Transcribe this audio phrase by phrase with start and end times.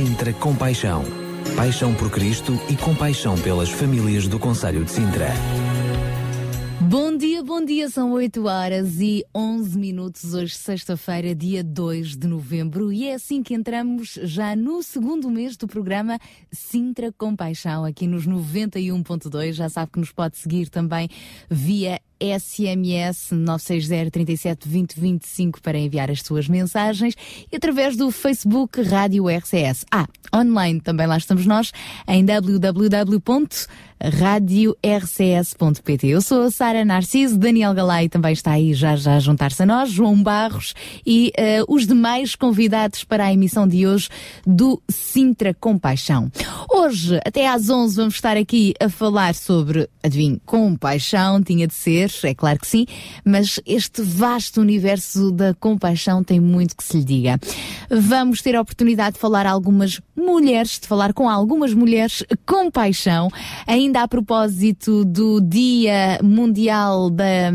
[0.00, 1.04] Sintra Compaixão.
[1.54, 5.28] Paixão por Cristo e compaixão pelas famílias do Conselho de Sintra.
[6.80, 12.26] Bom dia, bom dia, são 8 horas e 11 minutos, hoje sexta-feira, dia 2 de
[12.26, 16.18] novembro, e é assim que entramos já no segundo mês do programa
[16.50, 21.10] Sintra Compaixão, aqui nos 91.2, já sabe que nos pode seguir também
[21.50, 27.14] via SMS 960 37 20 25 para enviar as suas mensagens
[27.50, 29.84] e através do Facebook Rádio RCS.
[29.90, 31.72] Ah, online também lá estamos nós
[32.06, 33.20] em www
[34.02, 36.06] radiorcs.pt.
[36.06, 39.66] Eu sou a Sara Narciso, Daniel Galay também está aí já já a juntar-se a
[39.66, 44.08] nós, João Barros e uh, os demais convidados para a emissão de hoje
[44.46, 46.30] do Sintra Compaixão.
[46.70, 52.10] Hoje, até às 11, vamos estar aqui a falar sobre, adivinho, compaixão, tinha de ser,
[52.24, 52.86] é claro que sim,
[53.24, 57.38] mas este vasto universo da compaixão tem muito que se lhe diga.
[57.90, 63.28] Vamos ter a oportunidade de falar algumas mulheres, de falar com algumas mulheres com paixão,
[63.66, 67.50] ainda a propósito do Dia Mundial da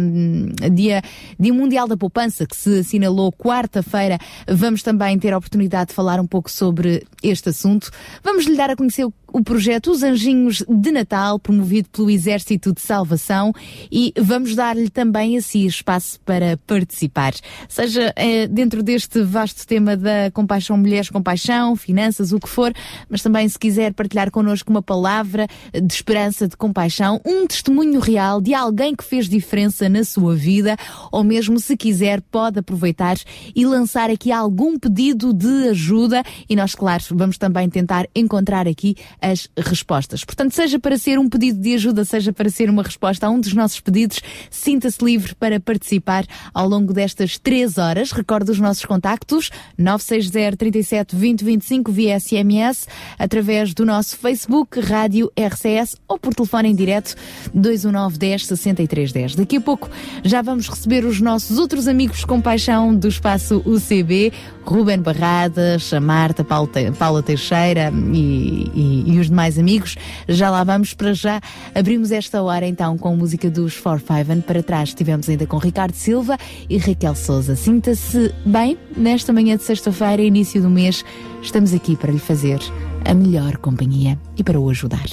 [0.71, 1.01] Dia,
[1.39, 6.19] Dia Mundial da Poupança, que se assinalou quarta-feira, vamos também ter a oportunidade de falar
[6.19, 7.89] um pouco sobre este assunto.
[8.23, 12.73] Vamos lhe dar a conhecer o o projeto Os Anjinhos de Natal, promovido pelo Exército
[12.73, 13.53] de Salvação,
[13.91, 17.33] e vamos dar-lhe também assim espaço para participar.
[17.67, 22.73] Seja eh, dentro deste vasto tema da compaixão mulheres, compaixão, finanças, o que for,
[23.09, 28.41] mas também se quiser partilhar connosco uma palavra de esperança, de compaixão, um testemunho real
[28.41, 30.77] de alguém que fez diferença na sua vida,
[31.11, 33.17] ou mesmo se quiser, pode aproveitar
[33.55, 38.95] e lançar aqui algum pedido de ajuda, e nós, claro, vamos também tentar encontrar aqui
[39.25, 40.23] as respostas.
[40.23, 43.39] Portanto, seja para ser um pedido de ajuda, seja para ser uma resposta a um
[43.39, 48.11] dos nossos pedidos, sinta-se livre para participar ao longo destas três horas.
[48.11, 52.87] Recordo os nossos contactos 960 37 20 25 via SMS,
[53.17, 57.15] através do nosso Facebook, Rádio RCS ou por telefone em direto
[57.51, 59.35] 219 10 63 10.
[59.35, 59.89] Daqui a pouco
[60.23, 64.31] já vamos receber os nossos outros amigos com paixão do espaço UCB,
[64.65, 69.95] Ruben Barradas, a Marta, Paula Teixeira e, e, e, os demais amigos.
[70.27, 71.39] Já lá vamos para já.
[71.73, 74.89] Abrimos esta hora então com a música dos For Five para trás.
[74.89, 76.37] Estivemos ainda com Ricardo Silva
[76.69, 77.55] e Raquel Souza.
[77.55, 81.05] Sinta-se bem nesta manhã de sexta-feira, início do mês.
[81.41, 82.59] Estamos aqui para lhe fazer
[83.05, 85.05] a melhor companhia e para o ajudar.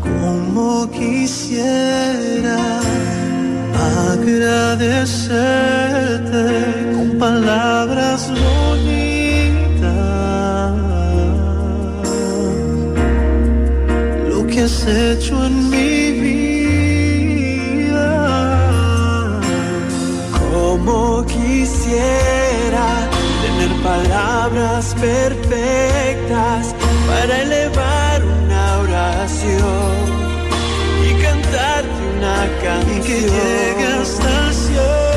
[0.00, 2.56] Como quisiera
[4.12, 5.16] agradecerte
[6.94, 9.07] con palabras bonitas
[14.58, 16.50] que has hecho en mi vida.
[20.52, 22.88] Como quisiera
[23.44, 26.74] tener palabras perfectas
[27.06, 30.18] para elevar una oración
[32.18, 35.07] una canción que llegue hasta el cielo,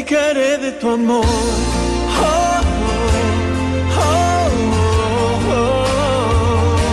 [0.00, 1.24] predicaré de tu amor.
[2.22, 2.60] Oh,
[3.98, 4.50] oh,
[5.50, 5.84] oh,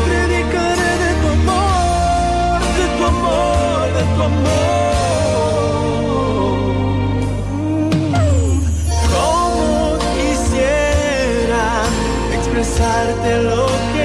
[0.08, 4.98] predicaré de tu amor, de tu amor, de tu amor.
[9.14, 9.70] Como
[10.16, 11.66] quisiera
[12.36, 13.64] expresarte lo
[13.94, 13.97] que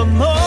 [0.00, 0.39] Predicaré de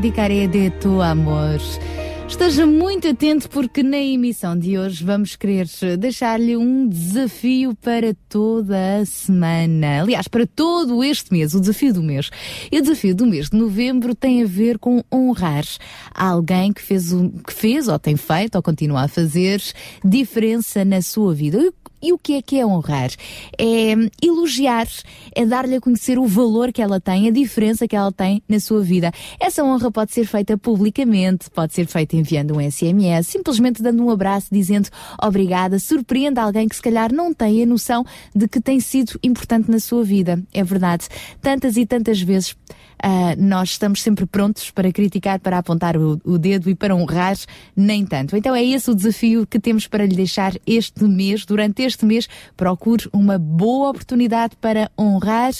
[0.00, 1.60] Prodicaré de tu amor.
[2.26, 5.66] Esteja muito atento porque na emissão de hoje vamos querer
[5.98, 10.00] deixar-lhe um desafio para toda a semana.
[10.00, 12.30] Aliás, para todo este mês, o desafio do mês.
[12.72, 15.64] E o desafio do mês de novembro tem a ver com honrar
[16.14, 17.12] alguém que fez,
[17.46, 19.60] que fez ou tem feito ou continua a fazer
[20.02, 21.58] diferença na sua vida.
[21.58, 21.72] E
[22.12, 23.10] o que é que é honrar?
[23.58, 24.86] É elogiar,
[25.34, 28.58] é dar-lhe a conhecer o valor que ela tem, a diferença que ela tem na
[28.58, 29.12] sua vida.
[29.38, 34.10] Essa honra pode ser feita publicamente, pode ser feita enviando um SMS, simplesmente dando um
[34.10, 34.88] abraço, dizendo
[35.22, 38.04] obrigada, surpreenda alguém que se calhar não tem a noção
[38.34, 40.42] de que tem sido importante na sua vida.
[40.52, 41.08] É verdade.
[41.40, 42.56] Tantas e tantas vezes
[43.02, 47.34] Uh, nós estamos sempre prontos para criticar, para apontar o, o, dedo e para honrar,
[47.74, 48.36] nem tanto.
[48.36, 51.46] Então é esse o desafio que temos para lhe deixar este mês.
[51.46, 55.52] Durante este mês, procure uma boa oportunidade para honrar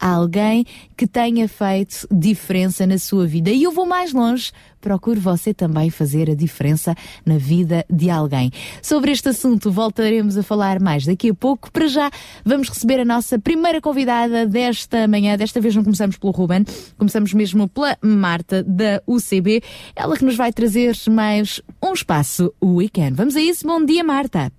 [0.00, 0.64] alguém
[0.96, 3.50] que tenha feito diferença na sua vida.
[3.50, 4.50] E eu vou mais longe
[4.86, 6.94] procure você também fazer a diferença
[7.24, 8.52] na vida de alguém.
[8.80, 11.72] Sobre este assunto voltaremos a falar mais daqui a pouco.
[11.72, 12.08] Para já,
[12.44, 15.36] vamos receber a nossa primeira convidada desta manhã.
[15.36, 16.64] Desta vez não começamos pelo Ruben,
[16.96, 19.60] começamos mesmo pela Marta da UCB.
[19.96, 23.16] Ela que nos vai trazer mais um espaço weekend.
[23.16, 23.66] Vamos a isso.
[23.66, 24.52] Bom dia, Marta.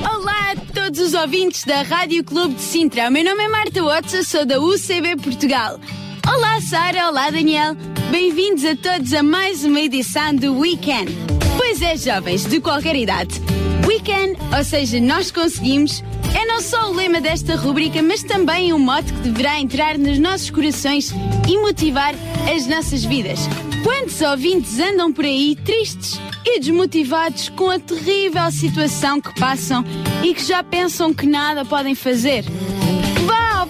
[0.00, 3.10] Olá a todos os ouvintes da Rádio Clube de Sintra.
[3.10, 5.78] O meu nome é Marta Watson, sou da UCB Portugal.
[6.26, 7.08] Olá, Sara.
[7.08, 7.74] Olá, Daniel.
[8.10, 11.12] Bem-vindos a todos a mais uma edição do Weekend.
[11.56, 13.40] Pois é, jovens de qualquer idade.
[13.86, 16.02] Weekend, ou seja, nós conseguimos,
[16.34, 20.18] é não só o lema desta rubrica, mas também um mote que deverá entrar nos
[20.18, 21.12] nossos corações
[21.48, 22.14] e motivar
[22.54, 23.40] as nossas vidas.
[23.82, 29.84] Quantos ouvintes andam por aí tristes e desmotivados com a terrível situação que passam
[30.22, 32.44] e que já pensam que nada podem fazer?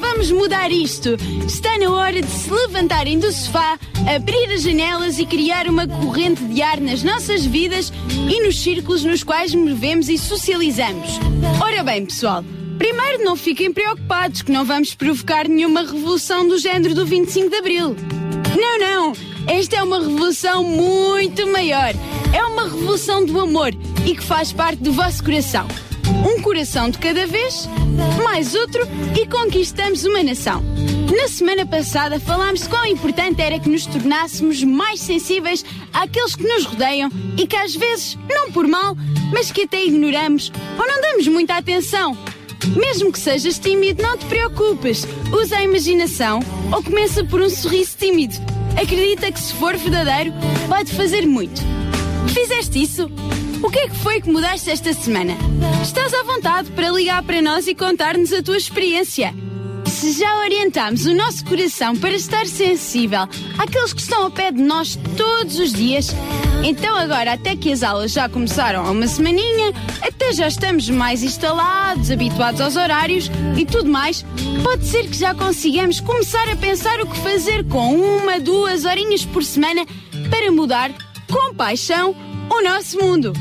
[0.02, 1.10] Vamos mudar isto!
[1.46, 3.78] Está na hora de se levantarem do sofá,
[4.12, 7.92] abrir as janelas e criar uma corrente de ar nas nossas vidas
[8.28, 11.08] e nos círculos nos quais movemos e socializamos.
[11.62, 12.44] Ora bem, pessoal,
[12.78, 17.56] primeiro não fiquem preocupados que não vamos provocar nenhuma revolução do género do 25 de
[17.56, 17.96] Abril.
[18.60, 19.12] Não, não!
[19.46, 21.94] Esta é uma revolução muito maior.
[22.34, 23.70] É uma revolução do amor
[24.04, 25.68] e que faz parte do vosso coração.
[26.08, 27.68] Um coração de cada vez,
[28.22, 28.82] mais outro
[29.20, 30.62] e conquistamos uma nação.
[31.14, 36.64] Na semana passada falámos quão importante era que nos tornássemos mais sensíveis àqueles que nos
[36.64, 38.96] rodeiam e que às vezes, não por mal,
[39.32, 42.16] mas que até ignoramos ou não damos muita atenção.
[42.76, 45.06] Mesmo que sejas tímido, não te preocupes.
[45.32, 46.40] Usa a imaginação
[46.72, 48.34] ou começa por um sorriso tímido.
[48.80, 50.32] Acredita que se for verdadeiro,
[50.68, 51.60] pode fazer muito.
[52.32, 53.10] Fizeste isso?
[53.62, 55.36] O que é que foi que mudaste esta semana?
[55.80, 59.32] Estás à vontade para ligar para nós e contar-nos a tua experiência.
[59.86, 63.22] Se já orientámos o nosso coração para estar sensível
[63.56, 66.08] àqueles que estão ao pé de nós todos os dias,
[66.64, 71.22] então agora, até que as aulas já começaram há uma semaninha, até já estamos mais
[71.22, 74.24] instalados, habituados aos horários e tudo mais,
[74.64, 79.24] pode ser que já consigamos começar a pensar o que fazer com uma, duas horinhas
[79.24, 79.86] por semana
[80.30, 80.90] para mudar,
[81.30, 82.14] com paixão,
[82.52, 83.32] o nosso mundo.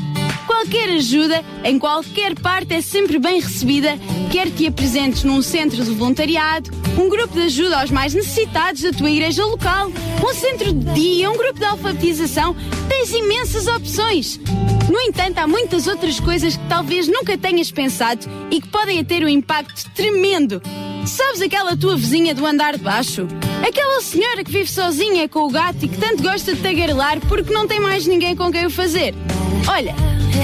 [0.46, 3.98] Qualquer ajuda, em qualquer parte, é sempre bem recebida,
[4.30, 8.90] quer te apresentes num centro de voluntariado, um grupo de ajuda aos mais necessitados da
[8.90, 9.90] tua igreja local,
[10.24, 12.56] um centro de dia, um grupo de alfabetização,
[12.88, 14.40] tens imensas opções.
[14.90, 19.22] No entanto, há muitas outras coisas que talvez nunca tenhas pensado e que podem ter
[19.24, 20.60] um impacto tremendo.
[21.06, 23.26] Sabes aquela tua vizinha do andar de baixo?
[23.66, 27.52] Aquela senhora que vive sozinha com o gato e que tanto gosta de tagarelar porque
[27.52, 29.14] não tem mais ninguém com quem o fazer?
[29.68, 29.94] Olha,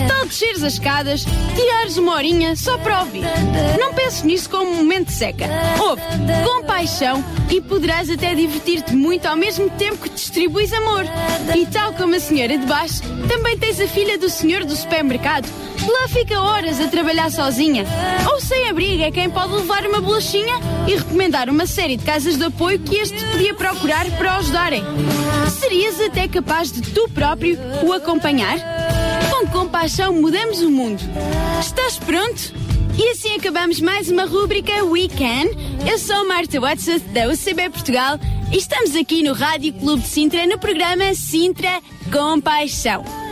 [0.07, 3.25] tal desceres as escadas, tirares uma horinha só para ouvir.
[3.79, 5.47] Não penses nisso como um momento de seca.
[5.81, 6.03] Ouve,
[6.45, 11.05] com paixão e poderás até divertir-te muito ao mesmo tempo que distribuis amor.
[11.57, 15.49] E tal como a senhora de baixo, também tens a filha do senhor do supermercado.
[15.87, 17.85] Lá fica horas a trabalhar sozinha.
[18.31, 20.55] Ou sem abrigo é quem pode levar uma bolachinha
[20.87, 24.85] e recomendar uma série de casas de apoio que este podia procurar para o ajudarem.
[25.61, 28.59] Serias até capaz de tu próprio o acompanhar?
[29.53, 31.01] Com compaixão mudamos o mundo.
[31.61, 32.53] Estás pronto?
[32.99, 35.89] E assim acabamos mais uma rúbrica We Can.
[35.89, 38.19] Eu sou Marta Watson da UCB Portugal
[38.53, 41.81] e estamos aqui no Rádio Clube de Sintra no programa Sintra
[42.13, 43.28] Compaixão.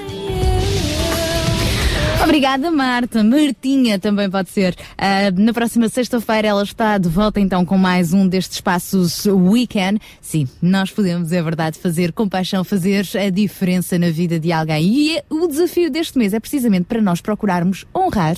[2.27, 3.23] Obrigada, Marta.
[3.23, 4.75] Martinha também pode ser.
[4.75, 10.01] Uh, na próxima sexta-feira ela está de volta então com mais um destes espaços Weekend.
[10.21, 14.85] Sim, nós podemos, é verdade, fazer compaixão, fazer a diferença na vida de alguém.
[14.87, 18.37] E é, o desafio deste mês é precisamente para nós procurarmos honrar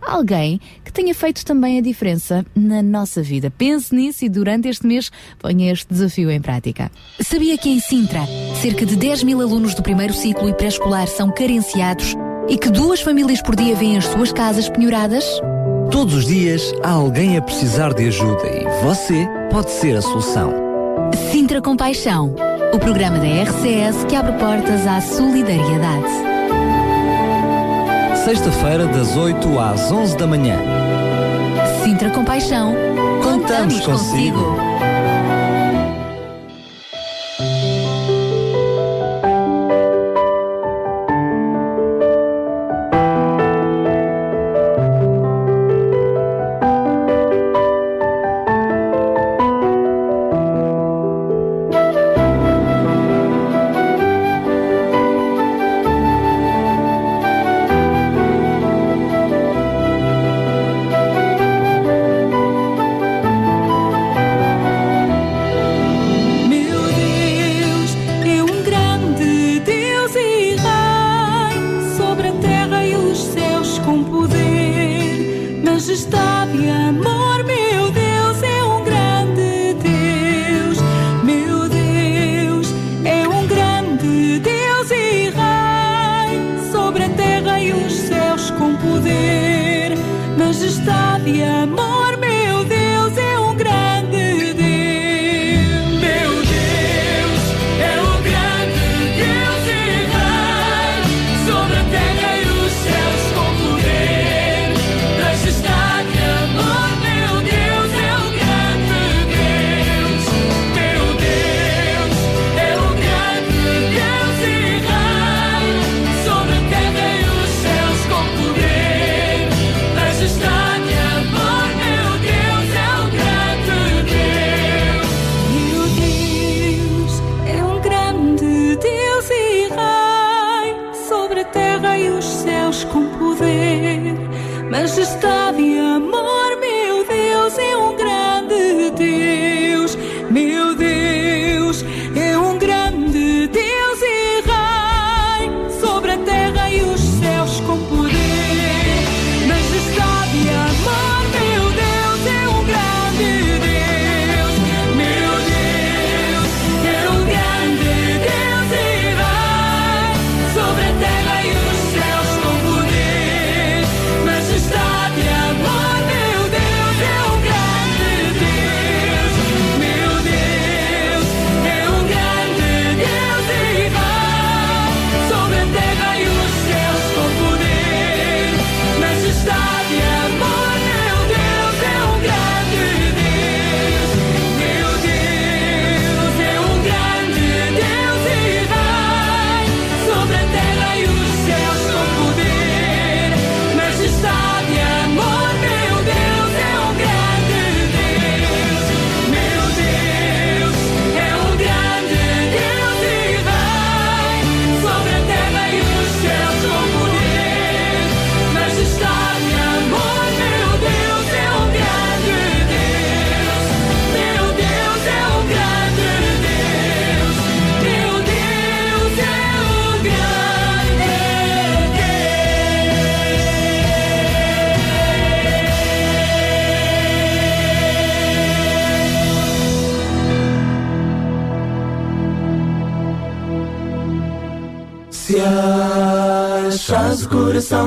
[0.00, 3.50] alguém que tenha feito também a diferença na nossa vida.
[3.50, 5.10] Pense nisso e durante este mês
[5.40, 6.88] ponha este desafio em prática.
[7.20, 8.20] Sabia que em Sintra,
[8.62, 12.14] cerca de 10 mil alunos do primeiro ciclo e pré-escolar são carenciados
[12.48, 15.24] e que duas famílias por dia vêm as suas casas penhoradas?
[15.90, 20.52] Todos os dias há alguém a precisar de ajuda e você pode ser a solução.
[21.30, 22.34] Sintra Compaixão,
[22.72, 26.08] o programa da RCS que abre portas à solidariedade.
[28.24, 30.58] Sexta-feira, das 8 às 11 da manhã.
[31.84, 32.74] Sintra Compaixão,
[33.22, 34.40] Contamos consigo.
[34.40, 34.73] Meu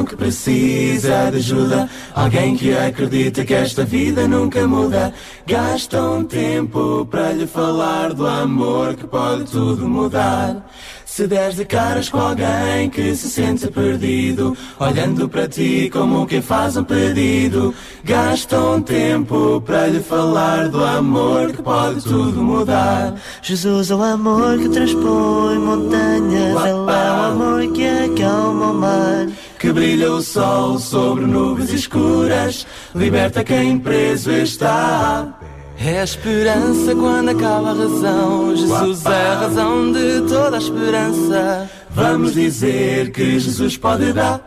[0.07, 5.13] que precisa de ajuda, alguém que acredita que esta vida nunca muda,
[5.45, 10.65] gasta um tempo para lhe falar do amor que pode tudo mudar.
[11.17, 16.43] Se deres de caras com alguém que se sente perdido, olhando para ti como quem
[16.43, 17.73] faz um pedido,
[18.03, 23.15] gasta um tempo para lhe falar do amor que pode tudo mudar.
[23.41, 26.53] Jesus é o amor que transpõe montanhas,
[29.97, 35.39] brilha o sol sobre nuvens escuras, liberta quem preso está.
[35.79, 38.55] É a esperança quando acaba a razão.
[38.55, 41.69] Jesus é a razão de toda a esperança.
[41.89, 44.39] Vamos dizer que Jesus pode dar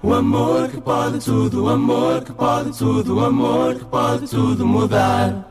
[0.00, 4.64] o amor que pode tudo, o amor que pode tudo, o amor que pode tudo
[4.64, 5.49] mudar.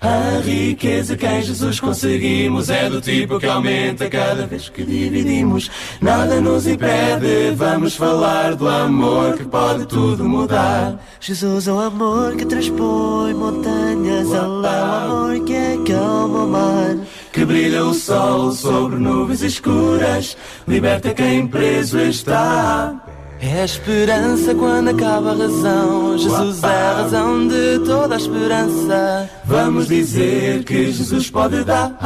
[0.00, 5.68] A riqueza que em Jesus conseguimos é do tipo que aumenta cada vez que dividimos.
[6.00, 11.00] Nada nos impede, vamos falar do amor que pode tudo mudar.
[11.18, 16.96] Jesus é o amor que transpõe montanhas, é o amor que acalma o mar.
[17.32, 20.36] Que brilha o sol sobre nuvens escuras,
[20.66, 23.07] liberta quem preso está.
[23.40, 26.18] É a esperança quando acaba a razão.
[26.18, 29.30] Jesus é a razão de toda a esperança.
[29.44, 31.96] Vamos dizer que Jesus pode dar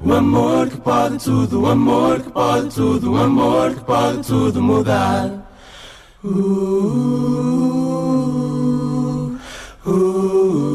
[0.00, 4.60] o amor que pode tudo, o amor que pode tudo, o amor que pode tudo
[4.60, 5.30] mudar.
[6.24, 6.28] Uh,
[9.86, 10.67] uh, uh,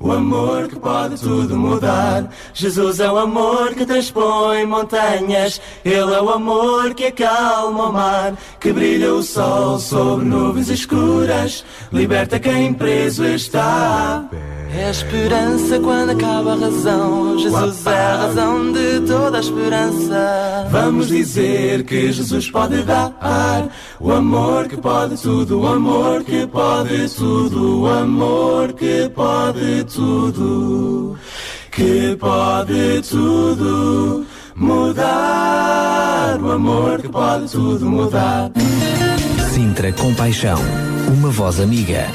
[0.00, 2.30] o amor que pode tudo mudar.
[2.54, 5.60] Jesus é o amor que transpõe montanhas.
[5.84, 8.34] Ele é o amor que acalma o mar.
[8.58, 11.64] Que brilha o sol sobre nuvens escuras.
[11.92, 14.24] Liberta quem preso está.
[14.72, 17.38] É a esperança quando acaba a razão.
[17.38, 20.68] Jesus é a razão de toda a esperança.
[20.70, 23.12] Vamos dizer que Jesus pode dar
[23.98, 31.18] o amor que pode tudo, o amor que pode tudo, o amor que pode tudo,
[31.72, 38.52] que pode tudo mudar, o amor que pode tudo mudar.
[39.52, 40.58] Sintra Compaixão,
[41.08, 42.06] uma voz amiga.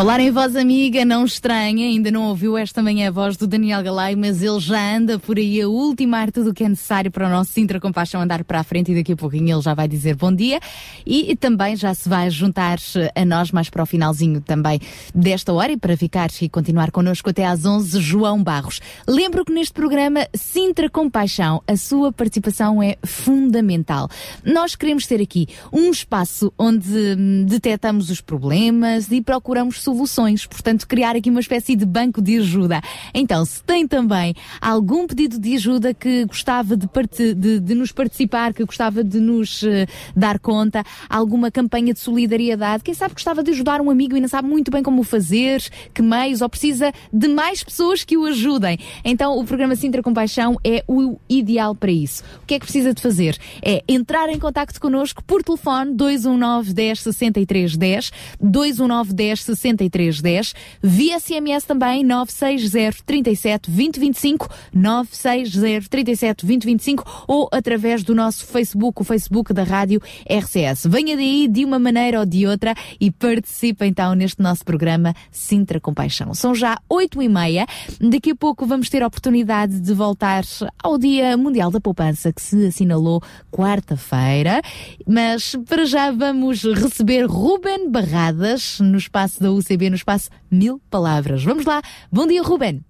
[0.00, 3.82] Falar em voz amiga, não estranha, ainda não ouviu esta manhã a voz do Daniel
[3.82, 7.26] Galay, mas ele já anda por aí a ultimar tudo o que é necessário para
[7.26, 9.86] o nosso Sintra Compaixão andar para a frente e daqui a pouquinho ele já vai
[9.86, 10.58] dizer bom dia
[11.04, 12.78] e, e também já se vai juntar
[13.14, 14.80] a nós mais para o finalzinho também
[15.14, 18.80] desta hora e para ficar e continuar connosco até às 11, João Barros.
[19.06, 24.08] Lembro que neste programa Sintra Compaixão a sua participação é fundamental.
[24.46, 30.86] Nós queremos ter aqui um espaço onde hum, detectamos os problemas e procuramos soluções, portanto,
[30.86, 32.80] criar aqui uma espécie de banco de ajuda.
[33.12, 37.92] Então, se tem também algum pedido de ajuda que gostava de, parte, de, de nos
[37.92, 39.66] participar, que gostava de nos uh,
[40.14, 44.28] dar conta, alguma campanha de solidariedade, quem sabe gostava de ajudar um amigo e não
[44.28, 48.78] sabe muito bem como fazer, que meios, ou precisa de mais pessoas que o ajudem.
[49.04, 52.22] Então, o programa Sintra Compaixão é o ideal para isso.
[52.42, 53.36] O que é que precisa de fazer?
[53.62, 60.54] É entrar em contato connosco por telefone 219 10 63 10, 219 10 63 6310,
[60.82, 69.04] via SMS também 960 37 2025, 960 37 2025 ou através do nosso Facebook, o
[69.04, 70.86] Facebook da Rádio RCS.
[70.86, 75.80] Venha daí de uma maneira ou de outra e participe então neste nosso programa Sintra
[75.80, 76.34] Compaixão.
[76.34, 77.66] São já oito e meia.
[78.00, 80.44] Daqui a pouco vamos ter a oportunidade de voltar
[80.82, 84.60] ao Dia Mundial da Poupança que se assinalou quarta-feira.
[85.06, 91.42] Mas para já vamos receber Ruben Barradas no espaço da UCB, no espaço Mil Palavras.
[91.44, 91.80] Vamos lá.
[92.10, 92.84] Bom dia, Ruben.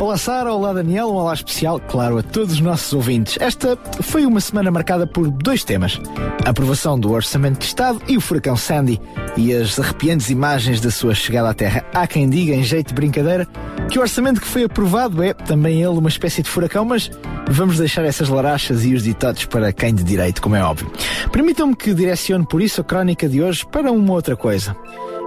[0.00, 3.36] Olá Sara, olá Daniel, um olá especial, claro, a todos os nossos ouvintes.
[3.38, 6.00] Esta foi uma semana marcada por dois temas:
[6.44, 8.98] a aprovação do Orçamento de Estado e o furacão Sandy,
[9.36, 11.84] e as arrepiantes imagens da sua chegada à Terra.
[11.92, 13.46] Há quem diga, em jeito de brincadeira,
[13.90, 17.10] que o orçamento que foi aprovado é também ele uma espécie de furacão, mas
[17.50, 20.90] vamos deixar essas larachas e os ditados para quem de direito, como é óbvio.
[21.30, 24.74] Permitam-me que direcione por isso a crónica de hoje para uma outra coisa.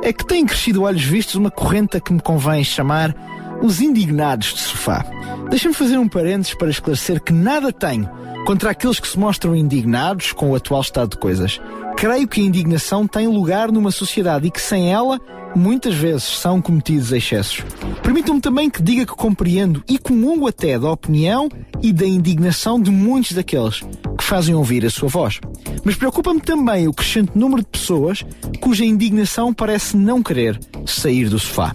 [0.01, 3.15] É que tem crescido olhos vistos uma corrente a que me convém chamar
[3.63, 5.05] os indignados de sofá.
[5.49, 8.09] Deixa-me fazer um parênteses para esclarecer que nada tenho
[8.45, 11.61] contra aqueles que se mostram indignados com o atual estado de coisas.
[11.95, 15.19] Creio que a indignação tem lugar numa sociedade e que sem ela,
[15.55, 17.63] muitas vezes são cometidos excessos.
[18.01, 21.47] Permitam-me também que diga que compreendo e comungo até da opinião
[21.81, 23.81] e da indignação de muitos daqueles
[24.17, 25.39] que fazem ouvir a sua voz.
[25.85, 28.25] Mas preocupa-me também o crescente número de pessoas
[28.59, 31.73] cuja indignação parece não querer sair do sofá.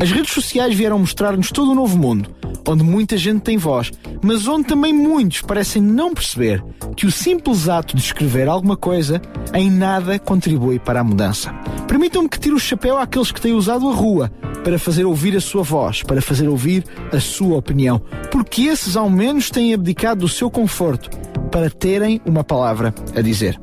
[0.00, 2.30] As redes sociais vieram mostrar-nos todo um novo mundo,
[2.66, 6.64] onde muita gente tem voz, mas onde também muitos parecem não perceber
[6.96, 9.20] que o simples ato de escrever alguma coisa
[9.54, 11.52] em nada contribui para a mudança.
[11.86, 14.30] Permitam-me que tire o chapéu àqueles que têm usado a rua
[14.62, 19.10] para fazer ouvir a sua voz, para fazer ouvir a sua opinião, porque esses ao
[19.10, 21.10] menos têm abdicado do seu conforto
[21.50, 23.60] para terem uma palavra a dizer.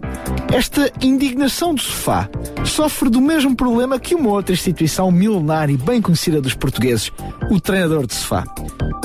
[0.54, 2.30] Esta indignação do sofá
[2.66, 7.12] sofre do mesmo problema que uma outra instituição milenar e bem conhecida dos portugueses,
[7.50, 8.44] o treinador de sofá.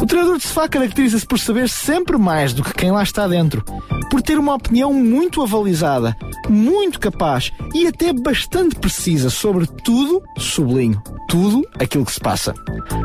[0.01, 3.65] O treinador de sofá caracteriza-se por saber sempre mais do que quem lá está dentro,
[4.11, 6.17] por ter uma opinião muito avalizada,
[6.49, 12.55] muito capaz e até bastante precisa sobre tudo, sublinho, tudo aquilo que se passa.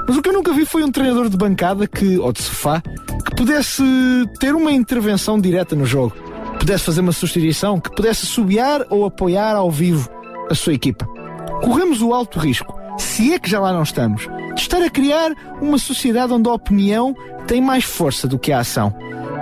[0.08, 2.82] Mas o que eu nunca vi foi um treinador de bancada que, ou de sofá,
[3.26, 3.84] que pudesse
[4.40, 6.16] ter uma intervenção direta no jogo,
[6.60, 10.10] pudesse fazer uma substituição, que pudesse subiar ou apoiar ao vivo
[10.50, 11.08] a sua equipa.
[11.62, 15.32] Corremos o alto risco, se é que já lá não estamos, de estar a criar
[15.62, 17.16] uma sociedade onde a opinião
[17.48, 18.94] tem mais força do que a ação,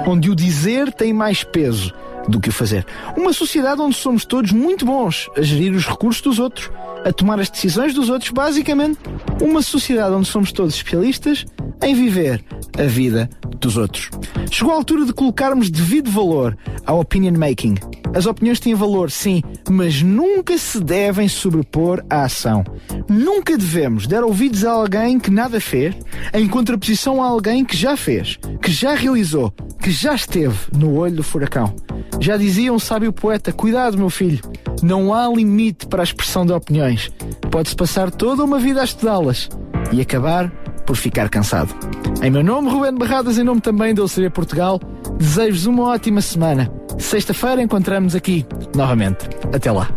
[0.05, 1.93] onde o dizer tem mais peso
[2.27, 2.85] do que o fazer.
[3.15, 6.69] Uma sociedade onde somos todos muito bons a gerir os recursos dos outros,
[7.03, 8.99] a tomar as decisões dos outros, basicamente,
[9.41, 11.45] uma sociedade onde somos todos especialistas
[11.83, 12.43] em viver
[12.77, 14.09] a vida dos outros.
[14.49, 17.75] Chegou a altura de colocarmos devido valor ao opinion making.
[18.15, 22.63] As opiniões têm valor, sim, mas nunca se devem sobrepor à ação.
[23.09, 25.93] Nunca devemos dar ouvidos a alguém que nada fez,
[26.33, 31.17] em contraposição a alguém que já fez, que já realizou, que já esteve no olho
[31.17, 31.75] do furacão.
[32.21, 34.39] Já dizia um sábio poeta: Cuidado, meu filho,
[34.81, 37.11] não há limite para a expressão de opiniões.
[37.51, 39.49] Pode-se passar toda uma vida a estudá-las
[39.91, 40.49] e acabar
[40.85, 41.75] por ficar cansado.
[42.21, 44.79] Em meu nome, Ruben Barradas, em nome também da OCB Portugal,
[45.17, 46.71] desejo-vos uma ótima semana.
[46.97, 49.27] Sexta-feira encontramos aqui novamente.
[49.53, 49.89] Até lá.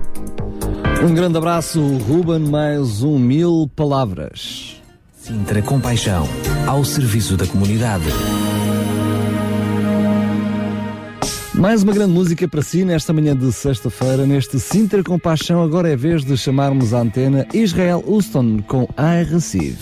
[1.02, 4.80] Um grande abraço, Ruben, mais um mil palavras.
[5.16, 6.28] Sintra Compaixão,
[6.66, 8.06] ao serviço da comunidade.
[11.54, 15.62] Mais uma grande música para si nesta manhã de sexta-feira, neste Sintra Compaixão.
[15.62, 19.76] Agora é vez de chamarmos a antena Israel Houston com I Receive.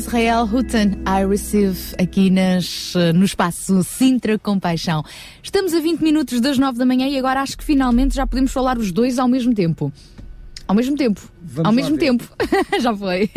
[0.00, 5.04] Israel Houghton, I Receive, aqui nas, eh, no espaço Sintra Compaixão.
[5.42, 8.50] Estamos a 20 minutos das 9 da manhã e agora acho que finalmente já podemos
[8.50, 9.92] falar os dois ao mesmo tempo.
[10.66, 11.20] Ao mesmo tempo.
[11.52, 12.00] Vamos ao mesmo ver.
[12.00, 12.24] tempo.
[12.80, 13.28] Já foi.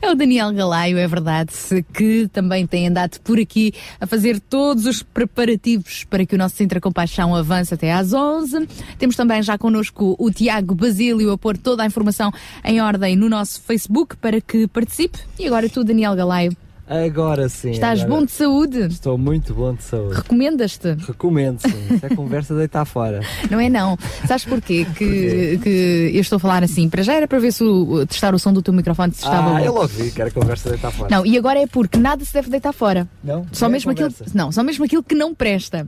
[0.00, 1.52] É o Daniel Galaio, é verdade,
[1.94, 6.56] que também tem andado por aqui a fazer todos os preparativos para que o nosso
[6.56, 8.66] Centro Compaixão avance até às 11.
[8.98, 12.32] Temos também já connosco o Tiago Basílio a pôr toda a informação
[12.64, 15.20] em ordem no nosso Facebook para que participe.
[15.38, 16.56] E agora tu, Daniel Galaio,
[16.92, 17.70] Agora sim.
[17.70, 18.80] estás agora bom de saúde?
[18.86, 20.16] Estou muito bom de saúde.
[20.16, 20.94] Recomendas-te?
[21.06, 21.72] Recomendo, sim.
[21.96, 23.20] Isso é conversa deitar fora.
[23.50, 23.98] Não é não.
[24.26, 26.90] Sabes porquê que, que eu estou a falar assim?
[26.90, 29.56] Para já era para ver se o, testar o som do teu microfone se estava
[29.56, 29.64] ah, bom.
[29.64, 31.08] eu logo vi que era conversa deitar fora.
[31.10, 33.08] Não, e agora é porque nada se deve deitar fora.
[33.24, 33.46] Não?
[33.52, 35.86] Só a mesmo aquilo, não, só mesmo aquilo que não presta.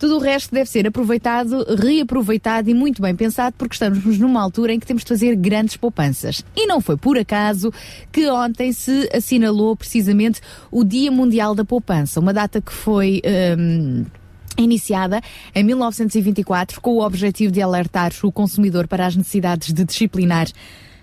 [0.00, 4.72] Tudo o resto deve ser aproveitado, reaproveitado e muito bem pensado, porque estamos numa altura
[4.72, 6.42] em que temos de fazer grandes poupanças.
[6.56, 7.70] E não foi por acaso
[8.10, 13.20] que ontem se assinalou precisamente o Dia Mundial da Poupança, uma data que foi.
[13.58, 14.06] hum,
[14.58, 15.22] Iniciada
[15.54, 20.48] em 1924 com o objetivo de alertar o consumidor para as necessidades de disciplinar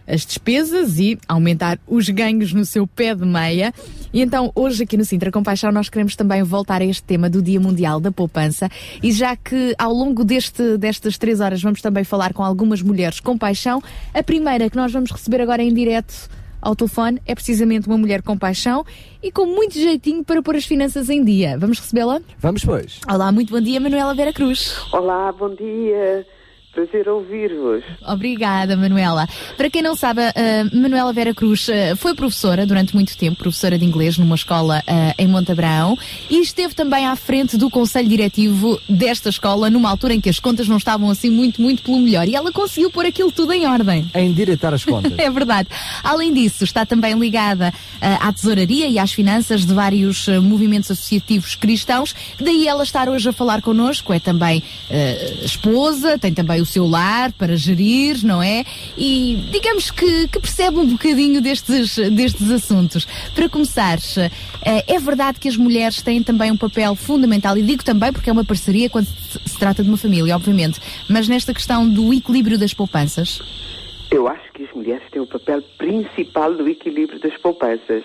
[0.08, 3.74] as despesas e aumentar os ganhos no seu pé de meia.
[4.14, 7.42] E então, hoje aqui no Sintra Compaixão, nós queremos também voltar a este tema do
[7.42, 8.70] Dia Mundial da Poupança.
[9.04, 13.20] E já que ao longo deste, destas três horas vamos também falar com algumas mulheres
[13.20, 16.30] com paixão, a primeira que nós vamos receber agora em direto
[16.62, 18.86] ao telefone é precisamente uma mulher com paixão
[19.22, 21.58] e com muito jeitinho para pôr as finanças em dia.
[21.58, 22.20] Vamos recebê-la?
[22.40, 23.00] Vamos, pois.
[23.10, 24.76] Olá, muito bom dia, Manuela Vera Cruz.
[24.92, 26.26] Olá, bom dia.
[26.78, 27.84] Prazer ouvir-vos.
[28.08, 29.28] Obrigada, Manuela.
[29.58, 33.80] Para quem não sabe, a Manuela Vera Cruz eh, foi professora durante muito tempo, professora
[33.80, 35.98] de inglês numa escola eh, em Montabrão
[36.30, 40.40] e esteve também à frente do conselho diretivo desta escola numa altura em que as
[40.40, 43.66] contas não estavam assim muito, muito pelo melhor e ela conseguiu pôr aquilo tudo em
[43.66, 44.08] ordem.
[44.14, 45.14] A endireitar as contas.
[45.18, 45.68] É verdade.
[46.04, 51.56] Além disso, está também ligada eh, à tesouraria e às finanças de vários movimentos associativos
[51.56, 52.14] cristãos.
[52.40, 54.14] Daí ela estar hoje a falar connosco.
[54.14, 54.62] É também
[55.42, 58.64] esposa, tem também o seu lar para gerir, não é?
[58.98, 63.08] E digamos que, que percebe um bocadinho destes, destes assuntos.
[63.34, 63.98] Para começar,
[64.66, 68.30] eh, é verdade que as mulheres têm também um papel fundamental, e digo também porque
[68.30, 72.58] é uma parceria quando se trata de uma família, obviamente, mas nesta questão do equilíbrio
[72.58, 73.42] das poupanças.
[74.10, 78.04] Eu acho que as mulheres têm o papel principal do equilíbrio das poupanças.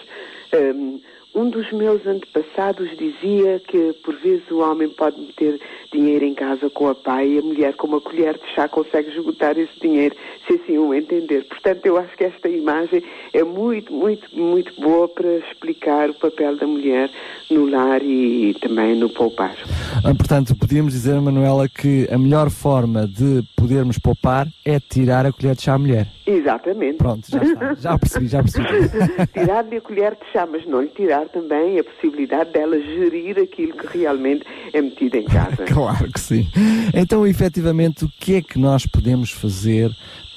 [0.53, 1.01] Um,
[1.35, 5.59] um dos meus antepassados dizia que por vezes o homem pode meter
[5.91, 9.11] dinheiro em casa com a pai e a mulher com uma colher de chá consegue
[9.11, 10.15] esgotar esse dinheiro,
[10.47, 11.45] se assim o entender.
[11.45, 16.57] Portanto, eu acho que esta imagem é muito, muito, muito boa para explicar o papel
[16.57, 17.11] da mulher
[17.51, 19.57] no lar e também no poupar.
[20.05, 25.33] Ah, Portanto, podíamos dizer, Manuela, que a melhor forma de podermos poupar é tirar a
[25.33, 26.07] colher de chá à mulher.
[26.27, 26.99] Exatamente.
[26.99, 27.75] Pronto, já está.
[27.75, 28.67] Já percebi, já percebi.
[29.35, 33.77] Tirar-lhe a colher de chá, mas não lhe tirar também a possibilidade dela gerir aquilo
[33.77, 35.65] que realmente é metido em casa.
[35.73, 36.47] Claro que sim.
[36.95, 39.91] Então, efetivamente, o que é que nós podemos fazer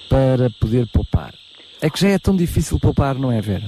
[0.09, 1.33] para poder poupar?
[1.81, 3.65] É que já é tão difícil poupar, não é, Vera?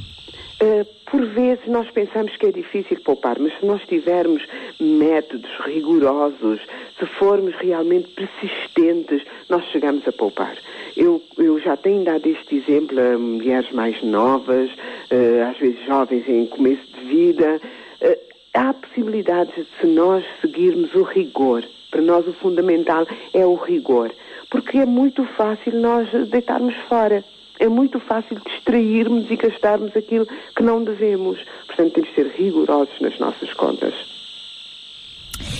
[0.61, 4.45] Uh, por vezes nós pensamos que é difícil poupar, mas se nós tivermos
[4.79, 6.59] métodos rigorosos,
[6.99, 10.57] se formos realmente persistentes, nós chegamos a poupar.
[10.97, 16.27] Eu, eu já tenho dado este exemplo a mulheres mais novas, uh, às vezes jovens
[16.27, 17.61] em começo de vida.
[18.01, 18.17] Uh,
[18.53, 21.63] há possibilidades de se nós seguirmos o rigor.
[21.89, 24.11] Para nós o fundamental é o rigor.
[24.49, 27.23] Porque é muito fácil nós deitarmos fora.
[27.59, 31.39] É muito fácil distrairmos e gastarmos aquilo que não devemos.
[31.65, 33.93] Portanto, temos de ser rigorosos nas nossas contas.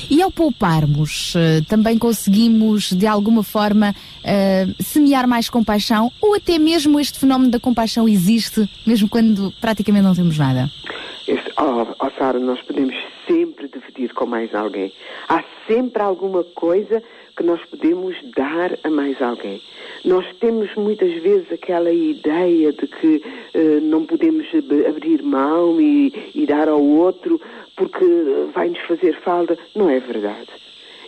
[0.10, 6.12] E ao pouparmos, eh, também conseguimos, de alguma forma, eh, semear mais compaixão?
[6.21, 10.69] Ou até mesmo este fenómeno da compaixão existe, mesmo quando praticamente não temos nada?
[11.27, 12.95] Este, oh, oh, Sara, nós podemos
[13.27, 14.93] sempre dividir com mais alguém.
[15.27, 17.03] Há sempre alguma coisa
[17.38, 19.62] que nós podemos dar a mais alguém.
[20.04, 23.21] Nós temos muitas vezes aquela ideia de que
[23.54, 27.39] eh, não podemos ab- abrir mão e, e dar ao outro
[27.76, 28.06] porque
[28.54, 29.58] vai-nos fazer falta.
[29.76, 30.47] Não é verdade.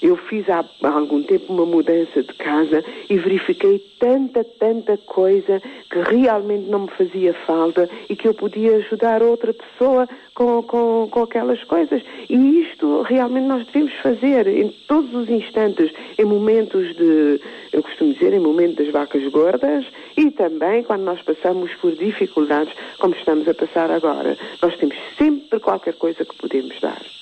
[0.02, 6.00] Eu fiz há, algum tempo uma mudança de casa e verifiquei tanta, tanta coisa que
[6.00, 11.24] realmente não me fazia falta e que eu podia ajudar outra pessoa com, com, com
[11.24, 12.02] aquelas coisas.
[12.30, 17.42] E isto realmente nós devemos fazer em todos os instantes, em momentos de,
[17.74, 19.86] eu costumo dizer, em momentos das vacas gordas
[20.16, 24.38] e também quando nós passamos por dificuldades como estamos a passar agora.
[24.62, 27.19] Nós temos sempre qualquer coisa que podemos dar.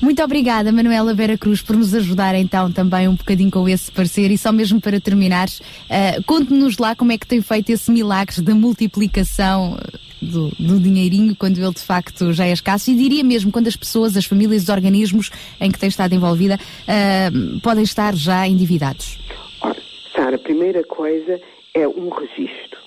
[0.00, 4.30] Muito obrigada, Manuela Vera Cruz, por nos ajudar então também um bocadinho com esse parecer.
[4.30, 5.48] E só mesmo para terminar,
[5.88, 9.78] eh, conte-nos lá como é que tem feito esse milagre da multiplicação
[10.20, 13.76] do, do dinheirinho quando ele de facto já é escasso e diria mesmo quando as
[13.76, 15.30] pessoas, as famílias, os organismos
[15.60, 19.18] em que tem estado envolvida uh, podem estar já endividados?
[19.60, 19.76] Ora,
[20.14, 21.40] Sara, a primeira coisa
[21.74, 22.80] é um registro.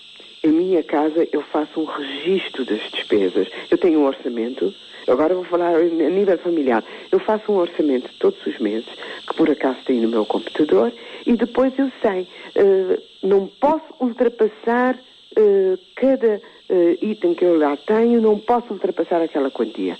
[0.44, 3.48] Em minha casa eu faço um registro das despesas.
[3.70, 4.74] Eu tenho um orçamento,
[5.12, 6.84] agora vou falar a nível familiar.
[7.12, 8.88] Eu faço um orçamento todos os meses,
[9.28, 10.92] que por acaso tenho no meu computador,
[11.26, 17.78] e depois eu sei, uh, não posso ultrapassar uh, cada uh, item que eu lá
[17.78, 19.98] tenho, não posso ultrapassar aquela quantia.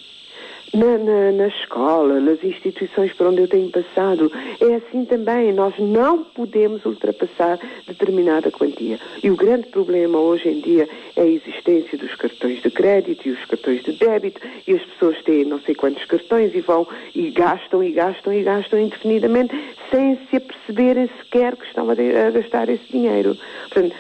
[0.72, 5.52] Na, na, na, escola, nas instituições por onde eu tenho passado, é assim também.
[5.52, 9.00] Nós não podemos ultrapassar determinada quantia.
[9.24, 13.32] E o grande problema hoje em dia é a existência dos cartões de crédito e
[13.32, 17.32] os cartões de débito, e as pessoas têm não sei quantos cartões e vão e
[17.32, 19.56] gastam e gastam e gastam indefinidamente
[19.90, 23.36] sem se aperceberem sequer que estão a, a gastar esse dinheiro.
[23.70, 23.96] Portanto,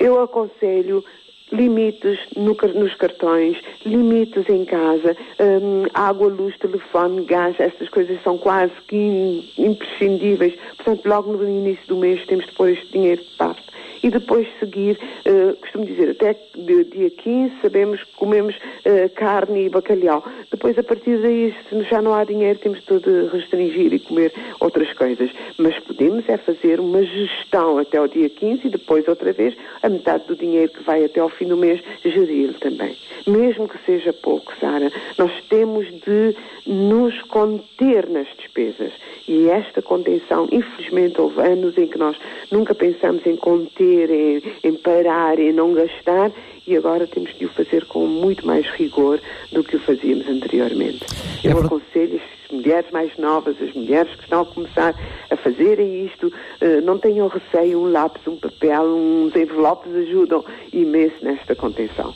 [0.00, 1.04] eu aconselho
[1.52, 8.36] limites no, nos cartões, limites em casa, um, água, luz, telefone, gás, estas coisas são
[8.36, 10.54] quase que imprescindíveis.
[10.76, 13.75] Portanto, logo no início do mês temos de pôr este dinheiro de parte.
[14.06, 14.96] E depois seguir,
[15.26, 20.22] uh, costumo dizer, até dia 15 sabemos que comemos uh, carne e bacalhau.
[20.48, 24.92] Depois, a partir daí, se já não há dinheiro, temos de restringir e comer outras
[24.92, 25.28] coisas.
[25.58, 29.88] Mas podemos é fazer uma gestão até o dia 15 e depois, outra vez, a
[29.88, 32.96] metade do dinheiro que vai até ao fim do mês, gerir também.
[33.26, 38.92] Mesmo que seja pouco, Sara, nós temos de nos conter nas despesas.
[39.28, 42.16] E esta contenção, infelizmente, houve anos em que nós
[42.50, 46.30] nunca pensamos em conter, em, em parar, em não gastar,
[46.66, 49.20] e agora temos de o fazer com muito mais rigor
[49.52, 51.04] do que o fazíamos anteriormente.
[51.44, 54.94] É Eu aconselho as mulheres mais novas, as mulheres que estão a começar
[55.30, 61.16] a fazerem isto, eh, não tenham receio, um lápis, um papel, uns envelopes ajudam imenso
[61.22, 62.14] nesta contenção.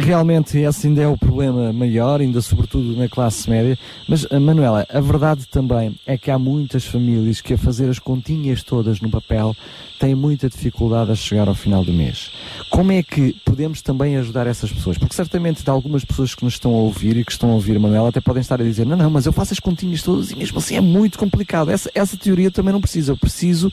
[0.00, 3.76] Realmente esse ainda é o problema maior, ainda sobretudo na classe média.
[4.08, 7.98] Mas, eh, Manuela, a verdade também é que há muitas famílias que a fazer as
[7.98, 9.56] continhas todas no papel
[9.98, 12.30] têm muita dificuldade a chegar ao final do mês.
[12.70, 14.96] Como é que podemos também ajudar essas pessoas?
[14.96, 17.78] Porque certamente de algumas pessoas que nos estão a ouvir e que estão a ouvir
[17.78, 20.36] Manuela até podem estar a dizer não, não, mas eu faço as continhas todas e
[20.36, 21.70] mesmo assim é muito complicado.
[21.70, 23.12] Essa, essa teoria também não preciso.
[23.12, 23.72] Eu preciso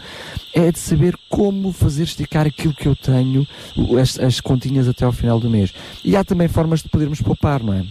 [0.54, 3.46] é de saber como fazer esticar aquilo que eu tenho,
[4.02, 5.74] as, as continhas até ao final do mês.
[6.04, 7.84] E há também formas de podermos poupar, não é?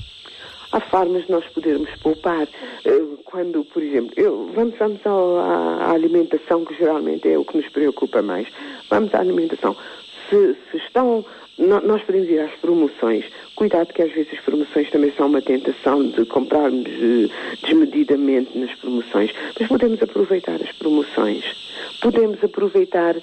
[0.72, 2.48] Há formas de nós podermos poupar.
[2.84, 7.56] Eh, Quando, por exemplo, eu- vamos, vamos ao- à, alimentação, que geralmente é o que
[7.56, 8.46] nos preocupa mais.
[8.88, 9.76] Vamos à alimentação.
[10.30, 11.24] Se, se estão.
[11.58, 13.24] Nós podemos ir às promoções.
[13.54, 17.28] Cuidado que às vezes as promoções também são uma tentação de comprarmos eh,
[17.62, 19.30] desmedidamente nas promoções.
[19.58, 21.44] Mas podemos aproveitar as promoções.
[22.00, 23.14] Podemos aproveitar,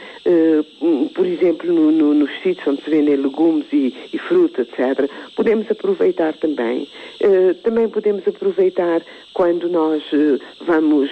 [0.81, 5.09] um, por exemplo, no- no- nos sítios onde se vendem legumes e, e fruta, etc.
[5.35, 6.87] Podemos aproveitar também.
[7.19, 9.01] Eh, também podemos aproveitar
[9.33, 11.09] quando nós eh, vamos,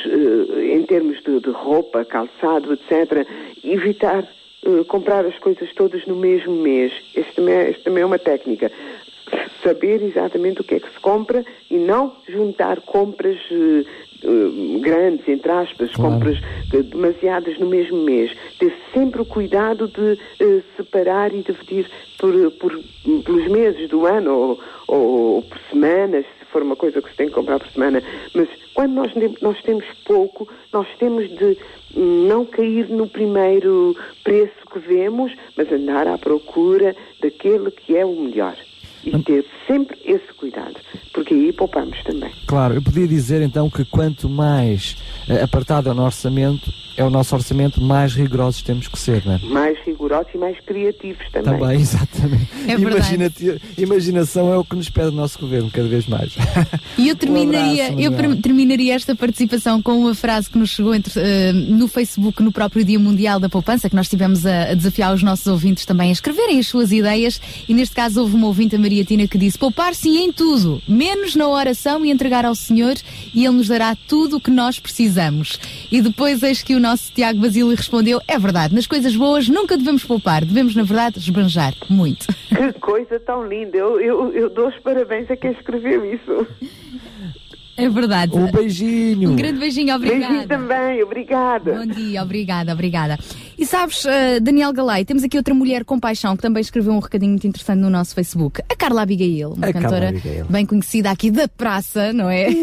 [0.57, 3.27] em termos de, de roupa, calçado, etc.,
[3.63, 4.25] evitar
[4.65, 6.91] eh, comprar as coisas todas no mesmo mês.
[7.15, 8.71] Este também, é- este também é uma técnica.
[9.63, 13.83] Saber exatamente o que é que se compra e não juntar compras eh,
[14.81, 16.39] grandes, entre aspas, compras
[16.73, 18.31] eh, demasiadas no mesmo mês.
[18.57, 22.79] Ter sempre o cuidado de eh, separar e dividir por, por-
[23.23, 27.15] pelos meses do ano ou, ou- ou por semanas, se for uma coisa que se
[27.15, 28.01] tem que comprar por semana.
[28.33, 31.57] Mas quando nós, nós temos pouco, nós temos de
[31.95, 38.15] não cair no primeiro preço que vemos, mas andar à procura daquele que é o
[38.15, 38.55] melhor.
[39.03, 40.75] E ter sempre esse cuidado,
[41.13, 42.31] porque aí poupamos também.
[42.47, 44.97] Claro, eu podia dizer então que quanto mais
[45.29, 49.23] eh, apertado é o nosso orçamento, é o nosso orçamento, mais rigorosos temos que ser,
[49.25, 49.39] não é?
[49.43, 51.59] Mais rigorosos e mais criativos também.
[51.59, 52.47] Também, exatamente.
[52.67, 56.35] É imaginação é o que nos pede o nosso governo, cada vez mais.
[56.97, 61.13] E eu terminaria, abraço, eu terminaria esta participação com uma frase que nos chegou entre,
[61.15, 65.13] eh, no Facebook no próprio Dia Mundial da Poupança, que nós tivemos a, a desafiar
[65.13, 67.39] os nossos ouvintes também a escreverem as suas ideias.
[67.67, 71.35] E neste caso houve uma ouvinte, a Maria Tina, que disse: poupar-se em tudo, menos
[71.35, 72.95] na oração e entregar ao Senhor,
[73.33, 75.59] e Ele nos dará tudo o que nós precisamos.
[75.91, 79.77] E depois eis que o nosso Tiago Basílio respondeu: é verdade, nas coisas boas nunca
[79.77, 82.25] devemos poupar, devemos, na verdade, esbanjar muito.
[82.49, 83.77] Que coisa tão linda!
[83.77, 86.47] Eu, eu, eu dou os parabéns a quem escreveu isso.
[87.79, 88.37] É verdade.
[88.37, 89.31] Um beijinho.
[89.31, 90.27] Um grande beijinho, obrigada.
[90.27, 91.73] Beijinho também, obrigada.
[91.73, 93.17] Bom dia, obrigada, obrigada.
[93.61, 96.99] E sabes, eh, Daniel Galay, temos aqui outra mulher com paixão que também escreveu um
[96.99, 98.61] recadinho muito interessante no nosso Facebook.
[98.69, 100.45] A Carla Abigail, uma A cantora Abigail.
[100.49, 102.47] bem conhecida aqui da praça, não é?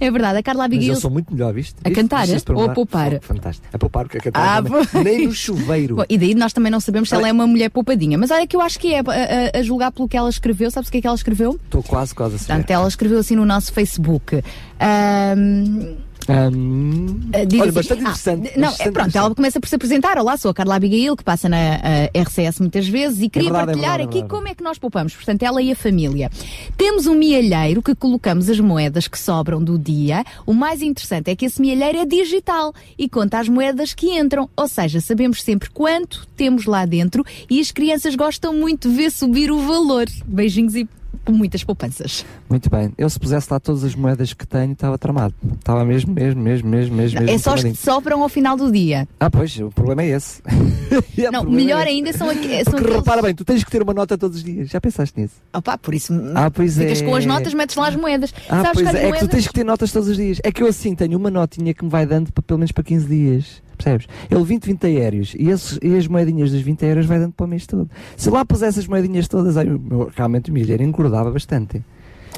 [0.00, 0.92] É verdade, a Carla Mas Abigail.
[0.94, 1.76] eu sou muito melhor, viste?
[1.84, 3.14] A cantar, Viste ou a poupar?
[3.14, 3.66] Oh, fantástico.
[3.72, 5.04] A poupar, porque a cantar Ah, também.
[5.04, 5.96] nem no chuveiro.
[5.96, 8.18] Bom, e daí nós também não sabemos se ela é uma mulher poupadinha.
[8.18, 10.70] Mas olha que eu acho que é, a, a- a julgar pelo que ela escreveu.
[10.70, 11.58] Sabes o que é que ela escreveu?
[11.64, 12.52] Estou quase, quase a saber.
[12.54, 14.42] Portanto, ela escreveu assim no nosso Facebook.
[14.80, 15.94] Ahm,
[16.28, 18.58] Hum, Uh, diz olha, assim- bastante Ah, interessante.
[18.58, 20.16] não, é, bastante pronto, ela começa por se apresentar.
[20.18, 23.62] Olá, sou a Carla Abigail, que passa na eh, RCS muitas vezes e queria verdade,
[23.62, 24.30] é partilhar verdade, é aqui verdade.
[24.30, 25.14] como é que nós poupamos.
[25.14, 26.30] Portanto, ela e a família.
[26.76, 30.24] Temos um mielheiro que colocamos as moedas que sobram do dia.
[30.46, 34.48] O mais interessante é que esse mielheiro é digital e conta as moedas que entram.
[34.56, 39.10] Ou seja, sabemos sempre quanto temos lá dentro e as crianças gostam muito de ver
[39.10, 40.06] subir o valor.
[40.26, 40.88] Beijinhos e
[41.32, 42.24] muitas poupanças.
[42.48, 42.92] Muito bem.
[42.98, 45.34] Eu se pusesse lá todas as moedas que tenho, estava tramado.
[45.58, 47.20] Estava mesmo, mesmo, mesmo, mesmo, mesmo.
[47.30, 49.08] é só as que sobram ao final do dia.
[49.18, 50.40] Ah, pois, o problema é esse.
[50.42, 52.96] O Não, melhor é ainda são, aqu- são Porque aqueles...
[52.96, 54.68] repara bem, tu tens que ter uma nota todos os dias.
[54.68, 55.34] Já pensaste nisso?
[55.52, 57.04] Opa, por isso Ah, pois ficas é.
[57.04, 58.32] com as notas, metes lá as moedas.
[58.48, 59.28] Ah, Sabes pois que as é, é que tu moedas...
[59.30, 60.38] tens que ter notas todos os dias.
[60.44, 62.84] É que eu assim tenho uma notinha que me vai dando para, pelo menos para
[62.84, 63.62] 15 dias.
[63.76, 64.06] Percebes?
[64.30, 67.44] Ele 20, 20 aéreos e, esses, e as moedinhas dos 20 aéreos vai dando para
[67.44, 67.90] o mês todo.
[68.16, 69.68] Se lá pusesse as moedinhas todas, aí,
[70.16, 71.82] realmente o milheiro engordava bastante.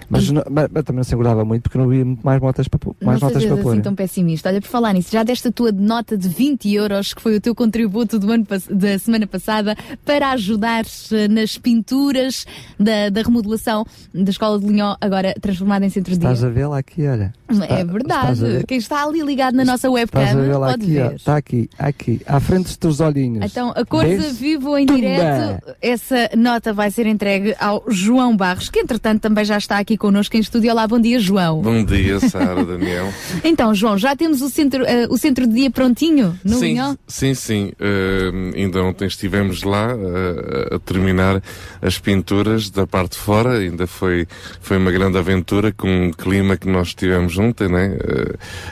[0.09, 2.78] Mas, não- mas- também não se engordava muito porque não havia muito mais, motas para,
[2.78, 3.72] pôr- mais não notas para pôr.
[3.72, 4.49] assim tão pessimista.
[4.49, 7.40] Olha, por falar nisso, já deste a tua nota de 20 euros, que foi o
[7.40, 12.47] teu contributo do ano, da semana passada, para ajudar eh, nas pinturas
[12.78, 13.84] da, da remodelação
[14.14, 16.49] da Escola de Linhó, agora transformada em centro de Estás dia.
[16.49, 17.32] a vê-la aqui, olha.
[17.49, 18.40] É Está- estás a verdade.
[18.40, 18.66] ver?
[18.66, 21.09] Quem está ali ligado na nossa webcam Estás a lá pode aqui, ó.
[21.09, 21.14] ver.
[21.16, 23.44] Está aqui, aqui, à frente dos teus olhinhos.
[23.51, 24.38] Então, a cores a Vês?
[24.38, 29.57] vivo em direto, essa nota vai ser entregue ao João Barros, que entretanto também já
[29.59, 30.72] está aqui connosco em estúdio.
[30.72, 31.61] Olá, bom dia, João.
[31.61, 33.12] Bom dia, Sara, Daniel.
[33.45, 36.76] Então, João, já temos o centro, eh, o centro de dia prontinho no sim,
[37.07, 37.72] sim, sim.
[37.78, 41.43] Eh, ainda ontem estivemos lá eh, a terminar
[41.82, 43.59] as pinturas da parte de fora.
[43.59, 44.26] Ainda foi,
[44.61, 47.99] foi uma grande aventura com o clima que nós tivemos ontem, né?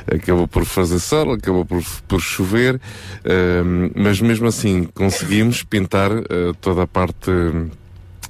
[0.08, 2.80] Eh, acabou por fazer sol, acabou por, por chover,
[3.24, 3.62] eh,
[3.94, 6.10] mas mesmo assim conseguimos pintar
[6.60, 7.30] toda a parte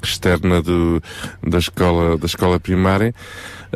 [0.05, 1.03] externa do,
[1.47, 3.15] da, escola, da escola primária.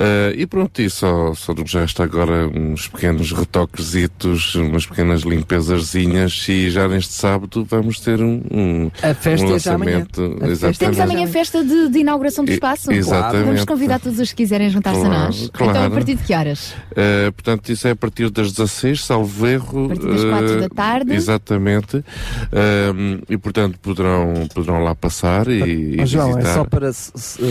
[0.01, 6.47] Eh, e pronto, e só, só nos resta agora uns pequenos retoquezitos, umas pequenas limpezazinhas
[6.49, 9.99] e já neste sábado vamos ter um, um, A festa um é amanhã.
[9.99, 10.22] lançamento.
[10.22, 10.79] A festa Exatamente.
[10.79, 12.93] Temos amanhã festa de, de inauguração do E- espaço.
[12.93, 13.45] exatamente.
[13.47, 15.51] Vamos convidar todos os que quiserem juntar-se Claro, a nós.
[15.53, 15.70] claro.
[15.72, 16.70] Então, a partir de que horas?
[16.93, 19.87] Uh, portanto, isso é a partir das 16, salvo erro.
[19.87, 21.12] A partir das quatro da tarde.
[21.12, 22.05] Exatamente.
[23.29, 26.55] E, portanto, poderão, poderão lá passar e, e João, é visitar.
[26.55, 26.93] só para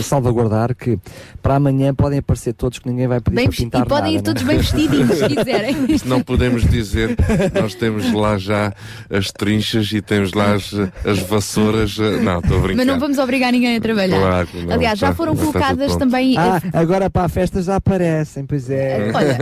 [0.02, 0.98] salvaguardar que
[1.42, 4.16] para amanhã podem aparecer todos que ninguém vai pedir Bem para pintar e podem ir
[4.16, 4.48] nada, todos né?
[4.48, 5.76] bem vestidinhos, se quiserem.
[6.04, 7.16] Não podemos dizer,
[7.60, 8.72] nós temos lá já
[9.10, 10.72] as trinchas e temos lá as,
[11.04, 11.96] as vassouras.
[11.98, 12.76] eh, Não, estou a brincar.
[12.76, 14.18] Mas não vamos obrigar ninguém a trabalhar.
[14.18, 16.36] Claro não, Aliás, já foram colocadas também.
[16.38, 19.10] Ah, agora para a festa já aparecem, pois é.
[19.14, 19.38] Olha,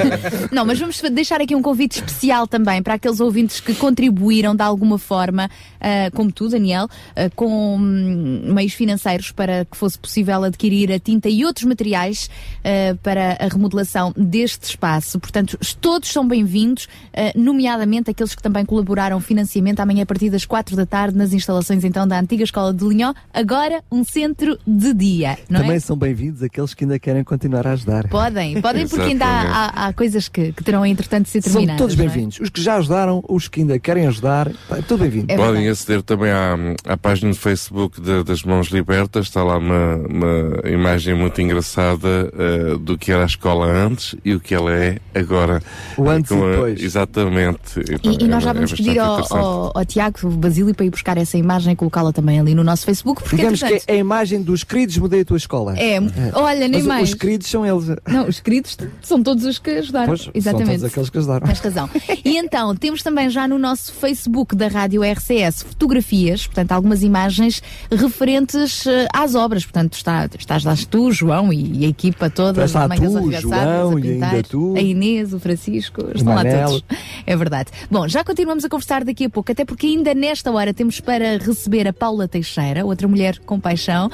[0.52, 4.62] não, mas vamos deixar aqui um convite especial também para aqueles ouvintes que contribuíram de
[4.62, 5.50] alguma forma,
[5.80, 10.98] ah, como tu, Daniel, ah, com hum, meios financeiros para que fosse possível adquirir a
[10.98, 12.28] tinta e outros materiais
[12.64, 15.18] ah, para a remodelação deste espaço.
[15.20, 20.44] Portanto, todos são bem-vindos, ah, nomeadamente aqueles que também colaboraram financiamento amanhã a partir das
[20.44, 24.92] quatro da tarde nas instalações então da antiga Escola de Linhó, agora um centro de
[24.92, 25.80] dia, não Também é?
[25.80, 28.08] são bem-vindos aqueles que ainda querem continuar a ajudar.
[28.08, 31.52] Podem, podem, porque ainda há, há- há coisas que, que terão entretanto de ser São
[31.52, 31.78] terminadas.
[31.78, 32.08] todos não é?
[32.08, 32.40] bem-vindos.
[32.40, 35.26] Os que já ajudaram, os que ainda querem ajudar, tá, tudo bem-vindo.
[35.32, 39.58] É Podem aceder também à, à página do Facebook de- das Mãos Libertas, está lá
[39.58, 44.54] uma, uma imagem muito engraçada eh, do que era a escola antes e o que
[44.54, 45.62] ela é agora.
[45.96, 46.82] O antes Com e depois.
[46.82, 47.80] Exatamente.
[47.90, 50.74] Então, E, e nós já é- é vamos bastante pedir ao, ao, ao Tiago Basílio
[50.74, 53.82] para ir buscar essa imagem e colocá-la também ali no nosso Facebook, porque Digamos que
[53.86, 55.74] é a imagem dos queridos mudei a tua escola.
[55.78, 55.98] é,
[56.34, 57.08] olha, nem Mas mais.
[57.10, 57.86] os queridos são eles.
[58.06, 60.06] Não, os queridos são todos os que ajudaram.
[60.06, 60.68] Pois, são Exatamente.
[60.78, 61.46] todos aqueles que ajudaram.
[61.46, 61.90] Tens razão.
[62.24, 67.62] E então, temos também já no nosso Facebook da Rádio RCS fotografias, portanto, algumas imagens
[67.90, 69.64] referentes eh, às obras.
[69.64, 73.12] Portanto, está, estás lá tu, João e, e a equipa toda, Estás lá as mangas
[73.12, 74.74] tu, arregaçadas, João, a e pintar, ainda tu.
[74.76, 76.84] a Inês, o Francisco, estão lá todos.
[77.26, 77.70] É verdade.
[77.90, 81.38] Bom, já continuamos a conversar daqui a pouco, até porque ainda nesta hora temos para
[81.38, 84.10] receber a Paula Teixeira, outra mulher com paixão.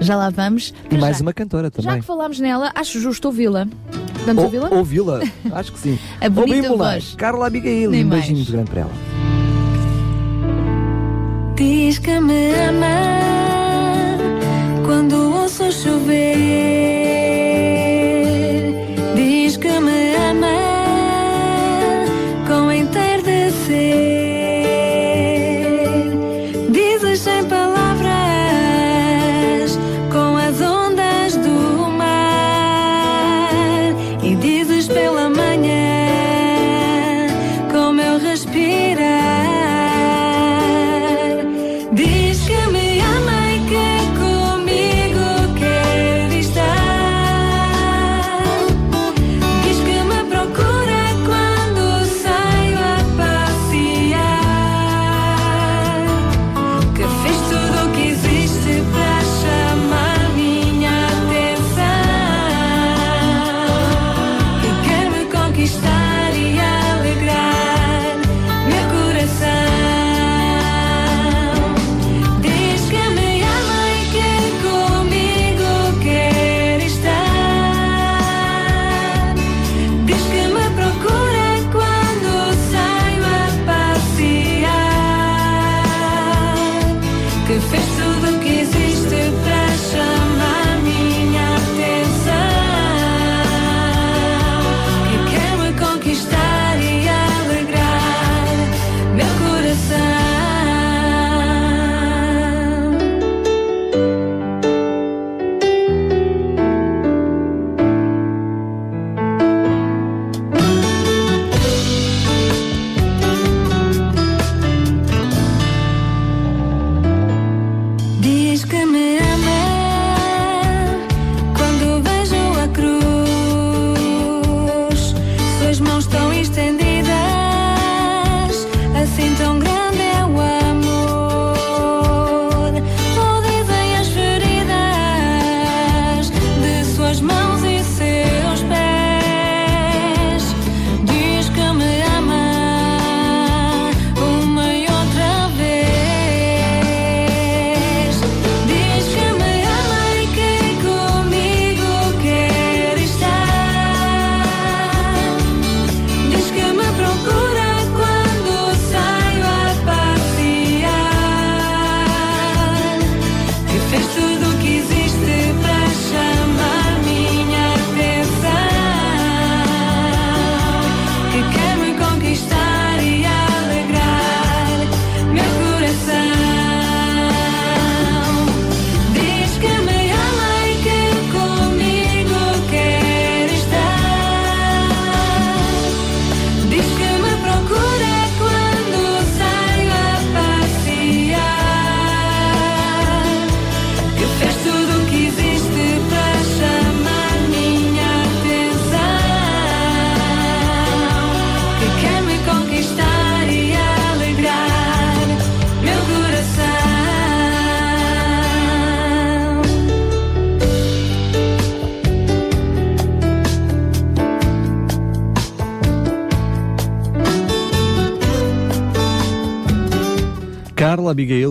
[0.00, 0.72] Já lá vamos.
[0.90, 2.00] E mais já, uma cantora já também.
[2.00, 3.66] que falámos nela, acho justo ouvi-la.
[4.24, 4.68] Vamos ouvi-la?
[4.70, 5.20] Ou- Ouvi-la?
[5.52, 5.98] Acho que sim.
[6.20, 7.14] A bonita voz.
[7.16, 7.90] Carla Abigail.
[7.90, 8.20] Nem um mais.
[8.20, 8.90] beijinho muito grande para ela.
[11.56, 13.37] Diz que me ama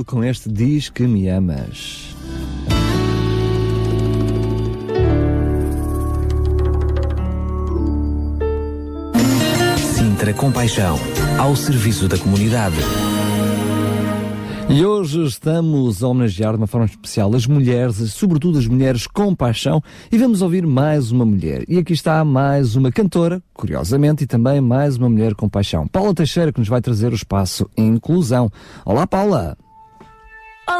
[0.07, 2.15] com este Diz que me amas.
[9.77, 10.97] Sintra Compaixão,
[11.37, 12.77] ao serviço da comunidade.
[14.69, 19.35] E hoje estamos a homenagear de uma forma especial as mulheres, sobretudo as mulheres com
[19.35, 19.81] paixão,
[20.11, 21.63] e vamos ouvir mais uma mulher.
[21.67, 25.87] E aqui está mais uma cantora, curiosamente, e também mais uma mulher com paixão.
[25.87, 28.49] Paula Teixeira, que nos vai trazer o espaço Inclusão.
[28.85, 29.57] Olá, Paula!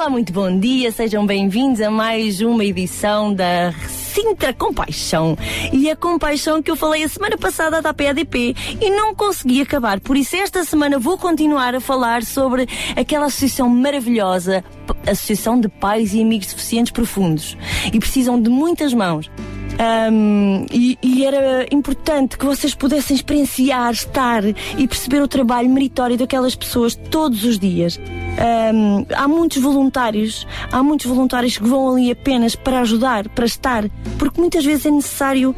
[0.09, 5.37] Muito bom dia, sejam bem-vindos a mais uma edição da Sintra Compaixão.
[5.73, 9.99] E a compaixão que eu falei a semana passada da PADP e não consegui acabar.
[9.99, 14.63] Por isso, esta semana vou continuar a falar sobre aquela associação maravilhosa,
[15.05, 17.57] Associação de Pais e Amigos Deficientes Profundos.
[17.91, 19.29] E precisam de muitas mãos.
[19.77, 26.17] Ahm, e, e era importante que vocês pudessem experienciar, estar e perceber o trabalho meritório
[26.17, 27.99] daquelas pessoas todos os dias.
[28.39, 33.85] Ahm, há muitos voluntários, há muitos voluntários que vão ali apenas para ajudar, para estar,
[34.19, 35.55] porque muitas vezes é necessário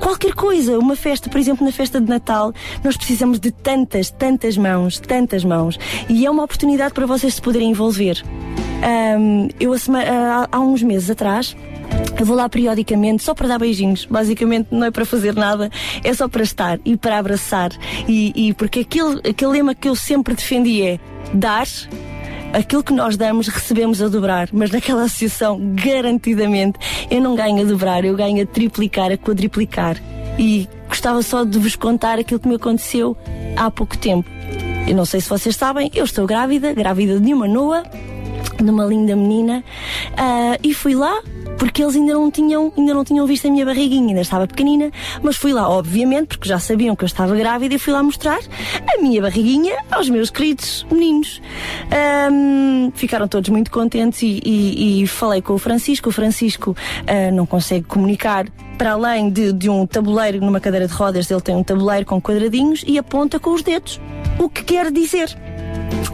[0.00, 0.78] qualquer coisa.
[0.78, 2.52] Uma festa, por exemplo, na festa de Natal,
[2.82, 5.78] nós precisamos de tantas, tantas mãos, tantas mãos.
[6.08, 8.22] E é uma oportunidade para vocês se poderem envolver.
[8.82, 11.54] Ahm, eu, a sema- há- há uns meses atrás,
[12.18, 14.06] eu vou lá periodicamente só para dar beijinhos.
[14.06, 15.70] Basicamente não é para fazer nada,
[16.02, 17.70] é só para estar e para abraçar.
[18.08, 20.98] E, e porque aquele, aquele lema que eu sempre defendi é
[21.34, 21.66] dar.
[22.54, 26.78] Aquilo que nós damos, recebemos a dobrar, mas naquela associação, garantidamente,
[27.10, 29.96] eu não ganho a dobrar, eu ganho a triplicar, a quadriplicar.
[30.38, 33.16] E gostava só de vos contar aquilo que me aconteceu
[33.56, 34.30] há pouco tempo.
[34.86, 37.82] Eu não sei se vocês sabem, eu estou grávida, grávida de uma Noa,
[38.56, 39.64] de uma linda menina,
[40.16, 41.20] ah, e fui lá
[41.58, 44.90] porque eles ainda não tinham ainda não tinham visto a minha barriguinha, ainda estava pequenina,
[45.22, 48.38] mas fui lá, obviamente, porque já sabiam que eu estava grávida e fui lá mostrar
[48.94, 51.40] a minha barriguinha aos meus queridos meninos.
[51.90, 56.08] Ahm, ficaram todos muito contentes e, e- e falei com o Francisco.
[56.08, 56.76] O Francisco
[57.06, 58.46] ah, não consegue comunicar
[58.78, 62.20] para além de, de um tabuleiro numa cadeira de rodas, ele tem um tabuleiro com
[62.20, 64.00] quadradinhos e aponta com os dedos.
[64.38, 65.36] O que quer dizer?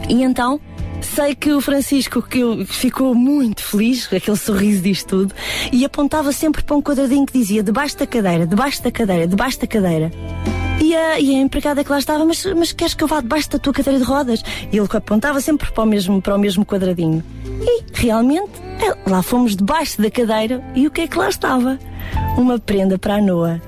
[0.07, 0.59] E então,
[1.01, 5.35] sei que o Francisco que ficou muito feliz, aquele sorriso disto tudo,
[5.71, 9.59] e apontava sempre para um quadradinho que dizia debaixo da cadeira, debaixo da cadeira, debaixo
[9.59, 10.11] da cadeira.
[10.81, 13.49] E a, e a empregada que lá estava, mas, mas queres que eu vá debaixo
[13.51, 14.43] da tua cadeira de rodas?
[14.71, 17.23] E ele apontava sempre para o mesmo, para o mesmo quadradinho.
[17.61, 21.77] E realmente, é, lá fomos debaixo da cadeira e o que é que lá estava?
[22.35, 23.61] Uma prenda para a Noa.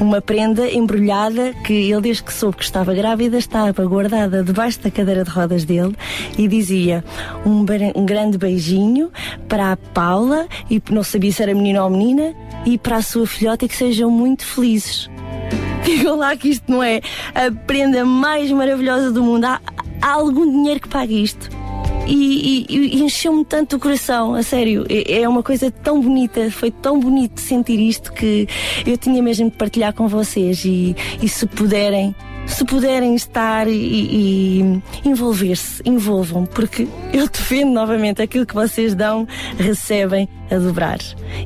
[0.00, 4.90] Uma prenda embrulhada que ele, desde que soube que estava grávida, estava guardada debaixo da
[4.90, 5.94] cadeira de rodas dele
[6.36, 7.04] e dizia
[7.44, 7.64] um,
[7.94, 9.10] um grande beijinho
[9.48, 13.26] para a Paula, e não sabia se era menino ou menina, e para a sua
[13.26, 15.08] filhota e que sejam muito felizes.
[15.84, 17.00] Digam lá que isto não é
[17.34, 19.44] a prenda mais maravilhosa do mundo.
[19.44, 19.60] Há,
[20.00, 21.63] há algum dinheiro que pague isto.
[22.06, 24.84] E, e- e encheu-me tanto o coração, a sério.
[24.88, 28.46] É, uma coisa tão bonita, foi tão bonito sentir isto que
[28.86, 30.64] eu tinha mesmo de partilhar com vocês.
[30.64, 32.14] E, e se puderem,
[32.46, 39.26] se puderem estar e envolver-se, envolvam, porque eu defendo novamente aquilo que vocês dão,
[39.58, 40.98] recebem a dobrar.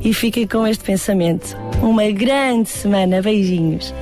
[0.03, 1.57] E fiquem com este pensamento.
[1.81, 3.95] Uma grande semana, beijinhos.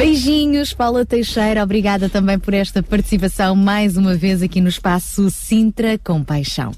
[0.00, 1.62] Beijinhos, Paula Teixeira.
[1.62, 6.72] Obrigada também por esta participação mais uma vez aqui no espaço Sintra com Paixão.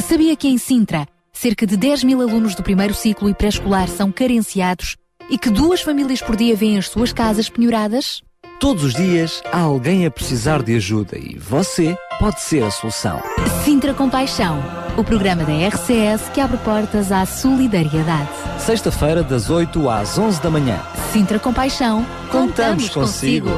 [0.00, 4.10] Sabia que em Sintra, cerca de 10 mil alunos do primeiro ciclo e pré-escolar são
[4.10, 4.96] carenciados
[5.32, 8.20] e que duas famílias por dia vêm as suas casas penhoradas?
[8.60, 13.20] Todos os dias há alguém a precisar de ajuda e você pode ser a solução.
[13.64, 14.62] Sintra com Paixão,
[14.94, 18.28] o programa da RCS que abre portas à solidariedade.
[18.58, 20.78] Sexta-feira, das 8 às 11 da manhã.
[21.12, 23.48] Sintra com Paixão, Contamos consigo.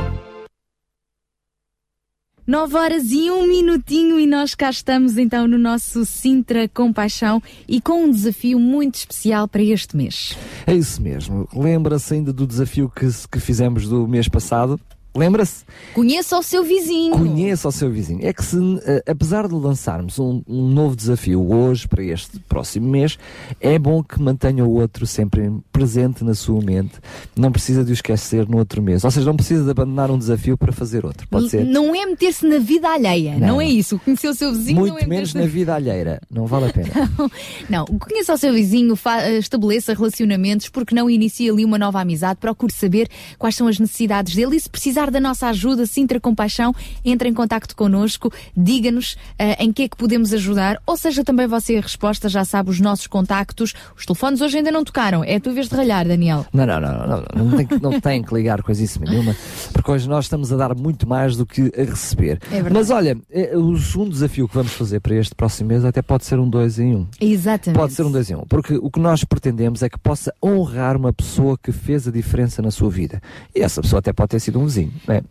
[2.47, 7.42] 9 horas e um minutinho e nós cá estamos então no nosso Sintra com Paixão
[7.66, 10.36] e com um desafio muito especial para este mês.
[10.66, 11.49] É isso mesmo.
[11.55, 14.78] Lembra-se ainda do desafio que, que fizemos do mês passado?
[15.16, 15.64] Lembra-se?
[15.94, 17.12] Conheça o seu vizinho.
[17.16, 18.20] Conheça o seu vizinho.
[18.22, 22.88] É que se, eh, apesar de lançarmos um, um novo desafio hoje para este próximo
[22.88, 23.16] mês,
[23.60, 26.94] é bom que mantenha o outro sempre presente na sua mente.
[27.36, 29.04] Não precisa de o esquecer no outro mês.
[29.04, 31.28] Ou seja, não precisa de abandonar um desafio para fazer outro.
[31.28, 31.64] Pode ser?
[31.64, 33.60] Não é meter-se na vida alheia, não, Não.
[33.60, 33.98] é isso.
[34.04, 36.20] Conhecer o seu vizinho Muito não é menos na vida alheira.
[36.30, 36.88] Não vale a pena.
[37.70, 42.38] Não, conheça o seu vizinho, fa- estabeleça relacionamentos, porque não inicie ali uma nova amizade,
[42.40, 43.08] procure saber
[43.38, 46.74] quais são as necessidades dele e se precisar precisar da nossa ajuda, Sintra Compaixão,
[47.05, 51.46] entre em contacto connosco, diga-nos eh, em que é que podemos ajudar, ou seja, também
[51.46, 53.74] você a resposta, já sabe os nossos contactos.
[53.96, 56.46] Os telefones hoje ainda não tocaram, é a tua vez de ralhar, Daniel.
[56.52, 59.34] Não, não, não, não, não, não, tem, que- não tem que ligar coisíssima nenhuma,
[59.72, 62.38] porque hoje nós estamos a dar muito mais do que a receber.
[62.50, 62.74] É verdade.
[62.74, 63.16] Mas olha,
[63.55, 66.78] o segundo desafio que vamos fazer para este próximo mês até pode ser um dois
[66.78, 67.07] em um.
[67.20, 67.78] Exatamente.
[67.78, 70.96] Pode ser um dois em um, porque o que nós pretendemos é que possa honrar
[70.96, 73.20] uma pessoa que fez a diferença na sua vida.
[73.55, 75.22] E essa pessoa até pode ter sido um vizinho, é?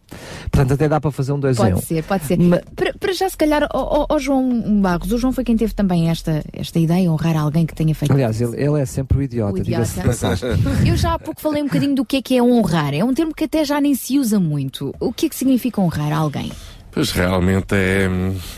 [0.52, 1.72] Portanto, até dá para fazer um dois em um.
[1.74, 2.38] Pode ser, pode ser.
[2.76, 6.44] Para, para já, se calhar, ó João Barros, o João foi quem teve também esta,
[6.54, 9.58] esta ideia, honrar alguém que tenha feito Aliás, ele, ele é sempre o idiota, O
[9.60, 10.02] idiota.
[10.04, 10.50] passagem.
[10.86, 12.94] Eu já há pouco falei um bocadinho do que é que é honrar.
[12.94, 14.94] É um termo que até já nem se usa muito.
[15.00, 16.52] O que é que significa honrar alguém?
[16.94, 18.08] Pois realmente é,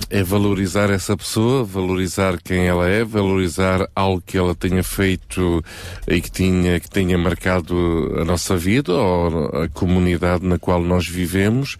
[0.09, 5.63] é valorizar essa pessoa, valorizar quem ela é, valorizar algo que ela tenha feito
[6.05, 11.07] e que tinha, que tenha marcado a nossa vida ou a comunidade na qual nós
[11.07, 11.77] vivemos.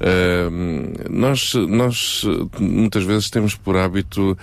[0.00, 2.24] Ahm, nós, nós
[2.58, 4.36] muitas vezes temos por hábito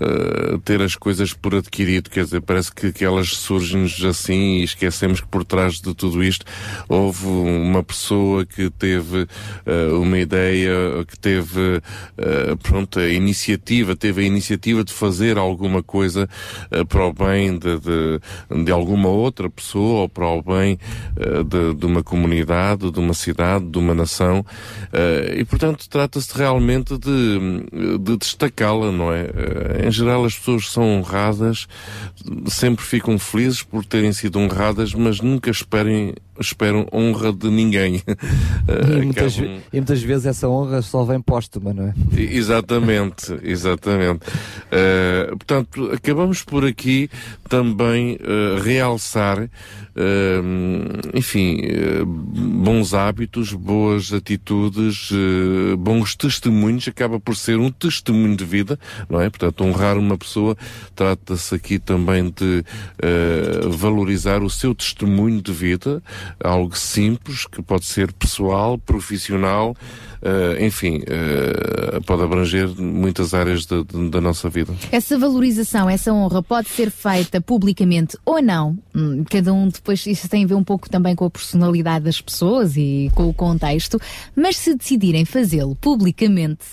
[0.00, 4.64] eh, ter as coisas por adquirido, quer dizer, parece que, que elas surgem-nos assim e
[4.64, 6.44] esquecemos que por trás de tudo isto
[6.88, 9.28] houve uma pessoa que teve
[9.64, 10.72] eh, uma ideia,
[11.12, 11.82] que teve
[12.16, 16.26] eh, pronto, a iniciativa, teve a iniciativa de fazer alguma coisa
[16.70, 20.78] eh, para o bem de, de, de alguma outra pessoa ou para o bem
[21.16, 24.44] eh, de, de uma comunidade, de uma cidade, de uma nação.
[25.36, 29.86] E portanto trata-se realmente de, de destacá-la, não é?
[29.86, 31.66] Em geral as pessoas são honradas,
[32.46, 38.02] sempre ficam felizes por terem sido honradas, mas nunca esperem, esperam honra de ninguém.
[38.68, 41.94] Eh, E muitas, acabam- e muitas vezes essa honra só vem póstuma, não é?
[42.16, 44.20] Exatamente, exatamente.
[44.70, 47.10] Eh, portanto, acabamos por aqui
[47.48, 49.42] também eh, realçar,
[49.96, 50.40] eh,
[51.12, 51.58] enfim,
[52.04, 55.10] bons hábitos, boas atitudes,
[55.78, 58.78] bons testemunhos, acaba por ser um testemunho de vida,
[59.10, 59.28] não é?
[59.28, 60.56] Portanto, honrar uma pessoa
[60.94, 62.64] trata-se aqui também de
[63.76, 66.02] valorizar o seu testemunho de vida,
[66.42, 69.74] algo simples, que pode ser pessoal, profissional,
[70.22, 74.72] eh, enfim, eh, pode abranger muitas áreas da- da- da nossa vida.
[74.90, 78.78] Essa valorização, essa honra pode ser feita publicamente ou não.
[78.94, 82.20] Hum, Cada um depois, isso tem a ver um pouco também com a personalidade das
[82.20, 83.98] pessoas e com o contexto.
[84.36, 86.64] Mas se decidirem fazê-lo publicamente,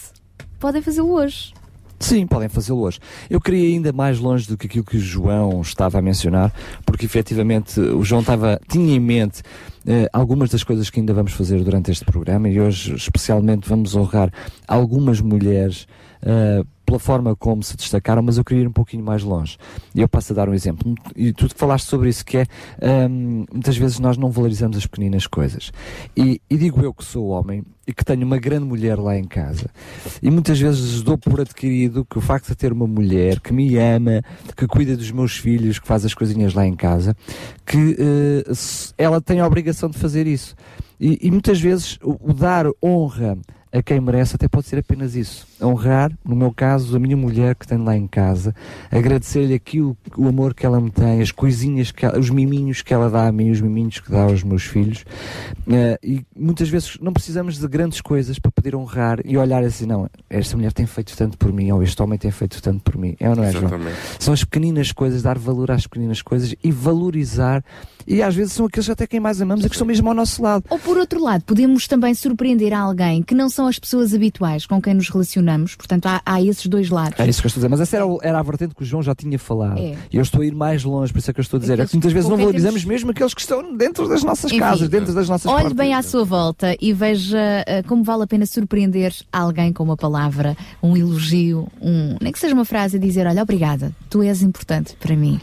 [0.59, 1.53] podem fazê-lo hoje.
[1.99, 2.99] Sim, podem fazê-lo hoje.
[3.29, 6.53] Eu queria ir ainda mais longe do que aquilo que o João estava a mencionar,
[6.85, 9.41] porque efetivamente o João estava, tinha em mente
[9.85, 13.95] eh, algumas das coisas que ainda vamos fazer durante este programa e hoje especialmente vamos
[13.95, 14.31] honrar
[14.67, 15.87] algumas mulheres
[16.21, 19.57] eh, pela forma como se destacaram, mas eu queria ir um pouquinho mais longe.
[19.95, 20.95] Eu passo a dar um exemplo.
[21.15, 22.47] E tu falaste sobre isso, que é
[23.07, 25.71] hum, muitas vezes nós não valorizamos as pequeninas coisas.
[26.17, 29.23] E, e digo eu que sou homem e que tenho uma grande mulher lá em
[29.25, 29.69] casa.
[30.21, 33.77] E muitas vezes dou por adquirido que o facto de ter uma mulher que me
[33.77, 34.23] ama,
[34.57, 37.15] que cuida dos meus filhos, que faz as coisinhas lá em casa,
[37.67, 37.95] que
[38.53, 40.55] se- ela tem a obrigação de fazer isso.
[40.99, 43.37] E, e muitas vezes o, o dar honra
[43.71, 45.47] a quem merece até pode ser apenas isso.
[45.61, 48.55] Honrar, no meu caso, a minha mulher que tenho lá em casa,
[48.89, 52.93] agradecer-lhe aquilo, o amor que ela me tem, as coisinhas, que ela- os miminhos que
[52.93, 55.03] ela dá a mim, os miminhos que dá aos meus filhos.
[55.69, 59.85] Eh, e muitas vezes não precisamos de grandes coisas para poder honrar e olhar assim,
[59.85, 62.97] não, esta mulher tem feito tanto por mim, ou este homem tem feito tanto por
[62.97, 63.15] mim.
[63.19, 63.69] É ou não é, João?
[64.17, 67.63] São as pequeninas coisas, dar valor às pequeninas coisas e valorizar.
[68.07, 70.41] E às vezes são aqueles até quem mais amamos e que estão mesmo ao nosso
[70.41, 70.63] lado.
[70.69, 74.81] Ou por outro lado, podemos também surpreender alguém que não são as pessoas habituais com
[74.81, 75.75] quem nos relacionamos.
[75.75, 77.19] Portanto, há, há esses dois lados.
[77.19, 77.69] É isso que eu estou a dizer.
[77.69, 79.77] Mas essa era, era a vertente que o João já tinha falado.
[79.77, 79.97] É.
[80.09, 81.73] E eu estou a ir mais longe, por isso é que eu estou a dizer.
[81.73, 84.49] É Aqueles que muitas vezes não valorizamos temos- mesmo aqueles que estão dentro das nossas
[84.49, 87.37] Enfim, casas, dentro das nossas Olhe bem à sua volta e veja
[87.67, 92.39] eh, como vale a pena surpreender alguém com uma palavra, um elogio, um, nem que
[92.39, 95.37] seja uma frase a dizer: Olha, obrigada, tu és importante para mim.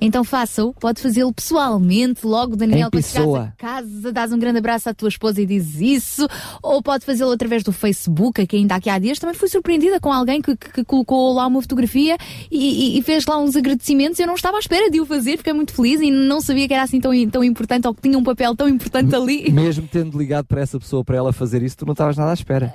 [0.00, 3.52] Então faça-o, pode fazê-lo pessoalmente, logo Daniel, Em quando pessoa.
[3.56, 6.26] a casa, dás um grande abraço à tua esposa e dizes isso,
[6.62, 10.12] ou pode fazê-lo através do Facebook, que ainda aqui há dias também fui surpreendida com
[10.12, 12.16] alguém que, que- que colocou lá uma fotografia
[12.50, 14.18] e, e- e fez lá uns agradecimentos.
[14.18, 16.74] Eu não estava à espera de o fazer, fiquei muito feliz e não sabia que
[16.74, 19.50] era assim tão, tão importante ou que tinha um papel tão importante ali.
[19.52, 22.34] Mesmo tendo ligado para essa pessoa para ela fazer isso, tu não estavas nada à
[22.34, 22.72] espera.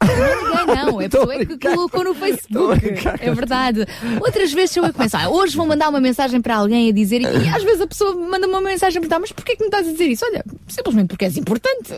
[0.00, 1.00] Ah, não liguei, não.
[1.00, 2.80] É a pessoa que colocou no Facebook.
[3.20, 3.80] É verdade.
[4.20, 7.26] Outras vezes eu penso, ah, hoje vou mandar uma mensagem para alguém a dizer, e,
[7.48, 10.06] às vezes a pessoa manda uma mensagem para mas porquê que me estás a dizer
[10.06, 10.24] isso?
[10.24, 11.92] Olha, simplesmente porque és importante.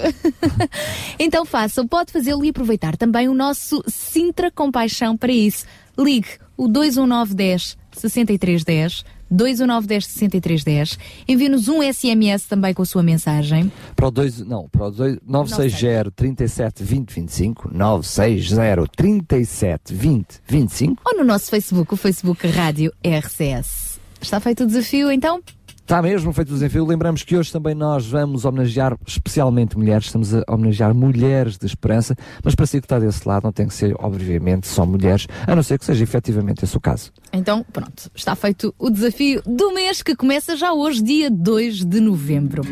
[1.18, 5.64] então faça, pode fazê-lo e aproveitar também o nosso Sintra Compaixão para isso.
[5.98, 10.98] Ligue o 21910 6310 219 10 63 10.
[11.28, 13.70] Envie-nos um SMS também com a sua mensagem.
[13.94, 21.02] Para o 2, não, para o 2, 960 37 20 25, 960 37 20 25.
[21.04, 23.85] Ou no nosso Facebook, o Facebook Rádio RCS.
[24.20, 25.42] Está feito o desafio então?
[25.86, 26.84] Está mesmo feito o desafio.
[26.84, 32.16] Lembramos que hoje também nós vamos homenagear especialmente mulheres, estamos a homenagear mulheres de esperança,
[32.42, 35.54] mas para si que está desse lado não tem que ser, obviamente, só mulheres, a
[35.54, 37.12] não ser que seja efetivamente esse o caso.
[37.32, 42.00] Então, pronto, está feito o desafio do mês que começa já hoje, dia 2 de
[42.00, 42.62] novembro.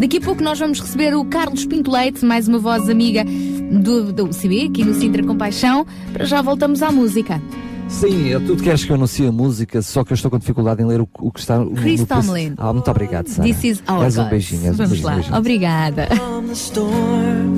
[0.00, 4.10] Daqui a pouco nós vamos receber o Carlos Pinto Leite, mais uma voz amiga do,
[4.10, 5.86] do UCB, aqui no Sintra Compaixão.
[6.14, 7.42] Para já voltamos à música.
[7.88, 10.82] Sim, eu- tu queres que eu anuncie a música, só que eu estou com dificuldade
[10.82, 12.54] em ler o, o que está no Chris no- Tomlin.
[12.56, 13.46] Ah, muito obrigado, Sara.
[13.48, 15.14] This is our És um beijinho, és um Vamos beijinho, lá.
[15.14, 15.36] beijinho.
[15.38, 16.06] Obrigada.
[16.16, 17.56] From the storm,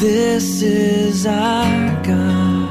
[0.00, 2.70] this is our God.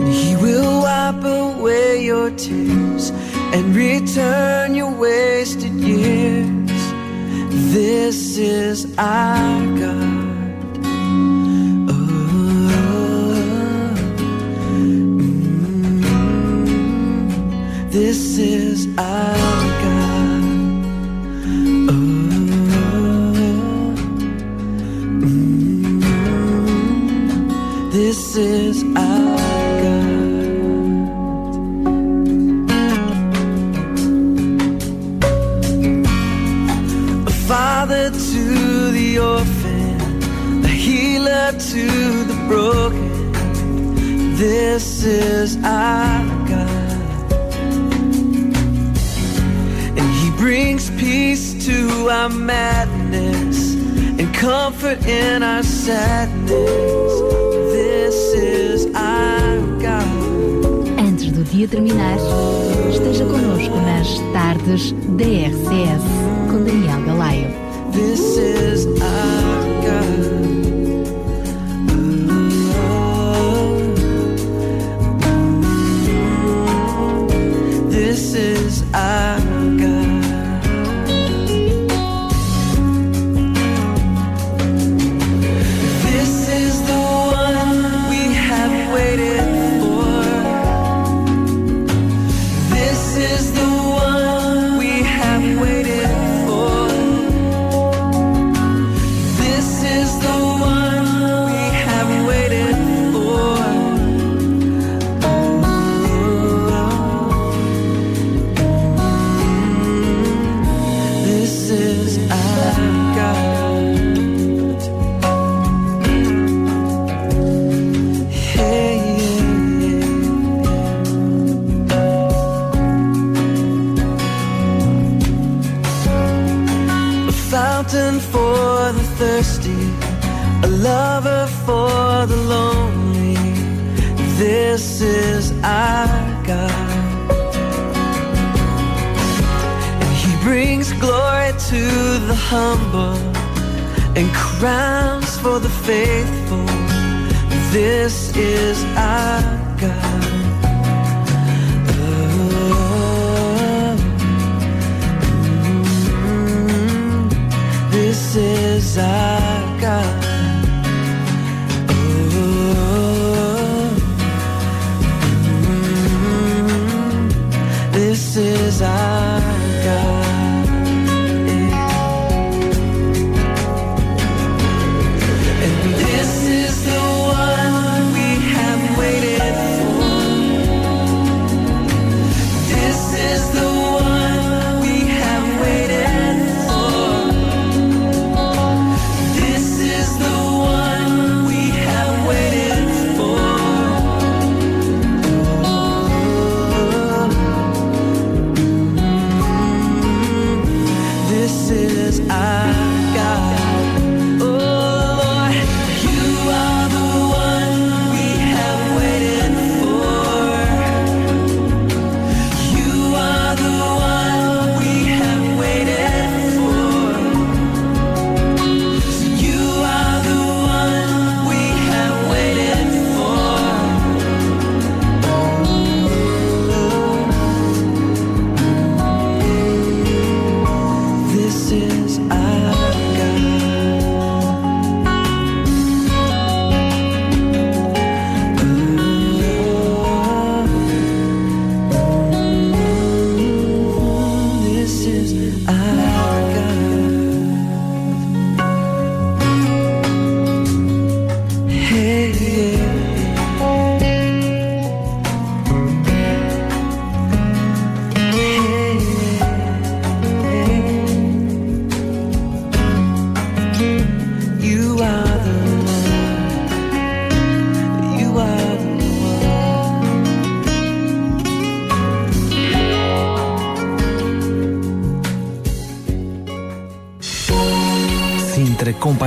[0.00, 3.10] And He will wipe away your tears
[3.54, 6.52] and return your wasted years.
[7.72, 10.31] This is our God.
[17.92, 19.36] This is our
[19.84, 20.44] God.
[21.90, 21.92] Oh,
[25.20, 25.92] mm,
[27.92, 29.36] This is our
[29.82, 30.22] God.
[37.28, 41.86] A father to the orphan, a healer to
[42.24, 43.12] the broken.
[44.36, 46.41] This is our
[50.42, 53.74] brings peace to our madness
[54.18, 57.12] and comfort in our sadness.
[57.70, 60.98] This is our God.
[60.98, 62.18] Antes do dia terminar,
[62.90, 66.02] esteja connosco nas tardes da RCS
[66.50, 67.46] com Daniel Galaio.
[67.92, 70.42] This is our God.
[77.94, 79.41] This is our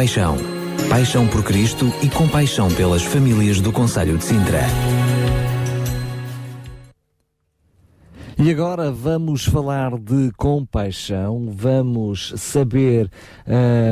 [0.06, 0.38] Compaixão.
[0.88, 4.62] Paixão por Cristo e compaixão pelas famílias do Conselho de Sintra.
[8.38, 13.10] E agora vamos falar de compaixão, vamos saber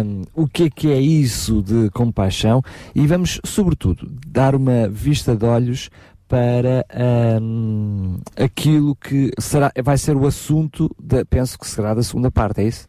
[0.05, 2.61] hum, o que é que é isso de compaixão
[2.93, 5.89] e vamos, sobretudo, dar uma vista de olhos
[6.27, 6.85] para
[7.41, 12.61] hum, aquilo que será, vai ser o assunto, da, penso que será da segunda parte,
[12.61, 12.87] é isso?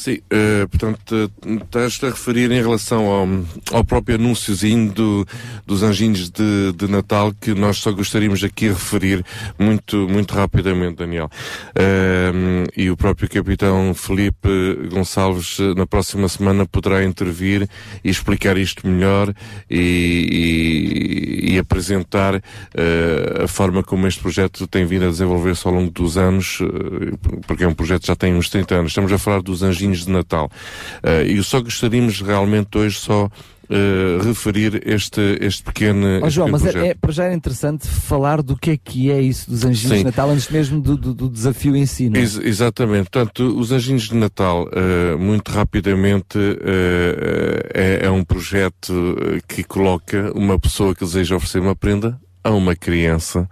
[0.00, 3.28] Sim, eh, portanto, eh, estás a referir em relação ao,
[3.70, 5.26] ao próprio anúnciozinho do,
[5.66, 9.22] dos anjinhos de, de Natal que nós só gostaríamos aqui referir
[9.58, 11.28] muito, muito rapidamente, Daniel.
[11.74, 12.32] Eh,
[12.74, 14.48] e o próprio capitão Felipe
[14.90, 17.68] Gonçalves na próxima semana poderá intervir
[18.02, 19.34] e explicar isto melhor
[19.68, 25.74] e, e, e apresentar eh, a forma como este projeto tem vindo a desenvolver-se ao
[25.74, 26.58] longo dos anos,
[27.46, 28.92] porque é um projeto que já tem uns 30 anos.
[28.92, 30.50] Estamos a falar dos anjinhos de Natal.
[31.04, 33.28] Uh, e só gostaríamos realmente hoje só
[33.70, 36.06] uh, referir este, este pequeno.
[36.22, 38.76] Oh, este João, pequeno mas é, é, para já era interessante falar do que é
[38.76, 39.98] que é isso dos anjinhos Sim.
[39.98, 42.18] de Natal, antes mesmo do, do, do desafio em si, é?
[42.18, 43.10] Ex- exatamente.
[43.10, 47.70] Portanto, os Anjinhos de Natal, eh, muito rapidamente, eh,
[48.02, 48.92] é, é um projeto
[49.46, 53.48] que coloca uma pessoa que deseja oferecer uma prenda a uma criança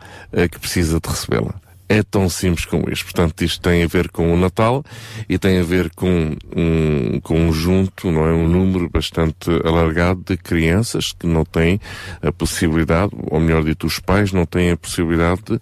[0.51, 1.55] que precisa de recebê-la.
[1.89, 3.05] É tão simples como isto.
[3.05, 4.85] Portanto, isto tem a ver com o Natal
[5.29, 8.33] e tem a ver com um conjunto, não é?
[8.33, 11.81] Um número bastante alargado de crianças que não têm
[12.23, 15.61] a possibilidade, ou melhor dito, os pais não têm a possibilidade de,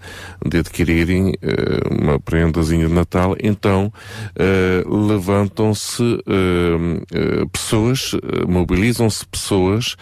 [0.48, 3.36] de adquirirem eh, uma prendazinha de Natal.
[3.40, 3.92] Então,
[4.36, 8.12] eh, levantam-se eh, pessoas,
[8.48, 9.96] mobilizam-se pessoas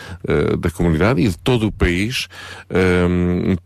[0.59, 2.29] da comunidade e de todo o país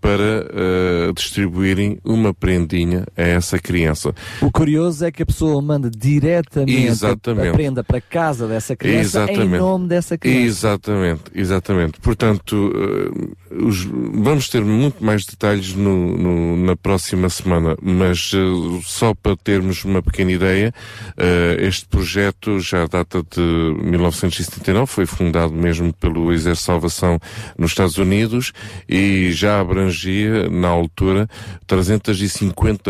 [0.00, 4.14] para distribuírem uma prendinha a essa criança.
[4.40, 7.48] O curioso é que a pessoa manda diretamente Exatamente.
[7.48, 10.40] a prenda para casa dessa criança em nome dessa criança.
[10.46, 12.00] Exatamente, exatamente.
[12.00, 18.38] Portanto, eh, os- vamos ter muito mais detalhes no- no- na próxima semana, mas eh,
[18.84, 20.72] só para termos uma pequena ideia,
[21.18, 23.40] eh, este projeto já data de
[23.82, 27.18] 1979, foi fundado mesmo pelo Exército de Salvação
[27.58, 28.52] nos Estados Unidos
[28.88, 31.28] e já abrangia, na altura,
[31.66, 32.08] 350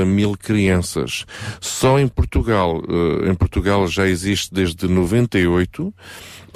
[0.05, 1.25] mil crianças.
[1.61, 5.93] Só em Portugal, eh, em Portugal já existe desde 98,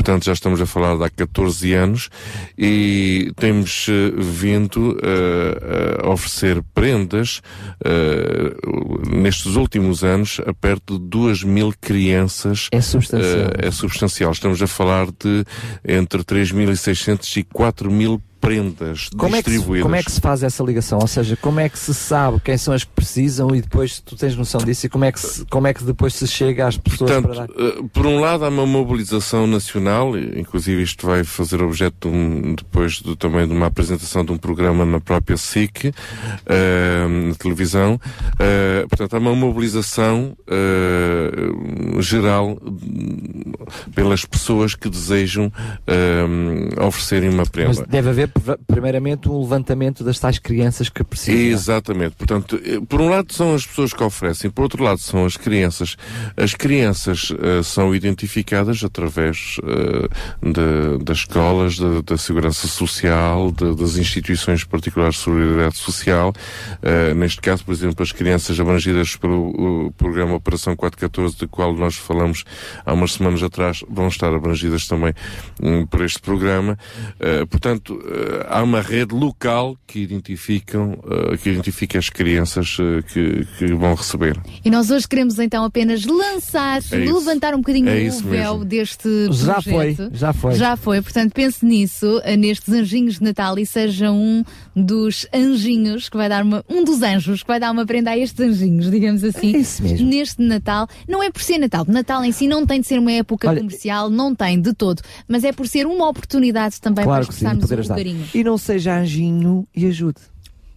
[0.02, 2.08] portanto já estamos a falar de há 14 anos
[2.58, 7.40] e temos eh, vindo eh, a oferecer prendas
[7.84, 8.52] eh,
[9.08, 12.66] nestes últimos anos a perto de 2 mil crianças.
[12.72, 13.50] É substancial.
[13.60, 14.32] Eh, é substancial.
[14.32, 15.44] Estamos a falar de
[15.86, 19.84] entre 3.600 e 4 mil prendas Como é, que se, distribuídas.
[19.84, 20.98] como é que se faz essa ligação?
[21.00, 24.16] Ou seja, como é que se sabe quem são as que precisam e depois tu
[24.16, 26.76] tens noção disso e como é que, se- como é que depois se chega às
[26.76, 27.46] pessoas para dar?
[27.46, 29.91] Portanto, por um lado há uma mobilização nacional,
[30.36, 34.36] inclusive isto vai fazer objeto de um- depois do- também de uma apresentação de um
[34.36, 35.92] programa na própria SIC,
[36.46, 38.00] eh, na televisão.
[38.38, 42.58] Eh, portanto, há uma mobilização eh, geral
[43.94, 45.52] pelas pessoas que desejam
[46.80, 47.86] oferecerem uma Mas prenda.
[47.88, 51.40] deve haver pr- primeiramente um levantamento das tais crianças que precisam.
[51.40, 52.16] Exatamente.
[52.16, 55.96] Portanto, por um lado são as pessoas que oferecem, por outro lado são as crianças.
[56.36, 57.32] As crianças
[57.64, 59.56] são identificadas através
[60.42, 66.32] de- das escolas, da- da segurança social, de- das instituições particulares de solidariedade social.
[66.82, 71.74] Eh, neste caso, por exemplo, as crianças abrangidas pelo o programa Operação 414, do qual
[71.74, 72.44] nós falamos
[72.84, 75.12] há umas semanas atrás, vão estar abrangidas também
[75.62, 76.78] hum, por este programa.
[77.20, 80.98] Eh, portanto, eh, há uma rede local que identificam,
[81.32, 84.38] eh, que identifica as crianças eh, que, que vão receber.
[84.64, 88.64] E nós hoje queremos então apenas lançar, É levantar um bocadinho É o véu mesmo.
[88.64, 89.96] deste Já projeto.
[89.96, 90.54] foi, já foi.
[90.54, 94.44] Já foi, portanto pense nisso, eh, nestes anjinhos de Natal e seja um
[94.74, 98.18] dos anjinhos que vai dar uma, um dos anjos que vai dar uma prenda a
[98.18, 99.54] estes anjinhos, digamos assim.
[99.54, 100.06] É isso mesmo.
[100.08, 103.12] Neste Natal, não é por ser Natal, Natal em si não tem de ser uma
[103.12, 107.24] época Olha, comercial, não tem de todo, mas é por ser uma oportunidade também Claro
[107.24, 107.94] para sim, expressarmos o ajudar.
[107.96, 108.24] carinho.
[108.34, 110.20] E não seja anjinho e ajude.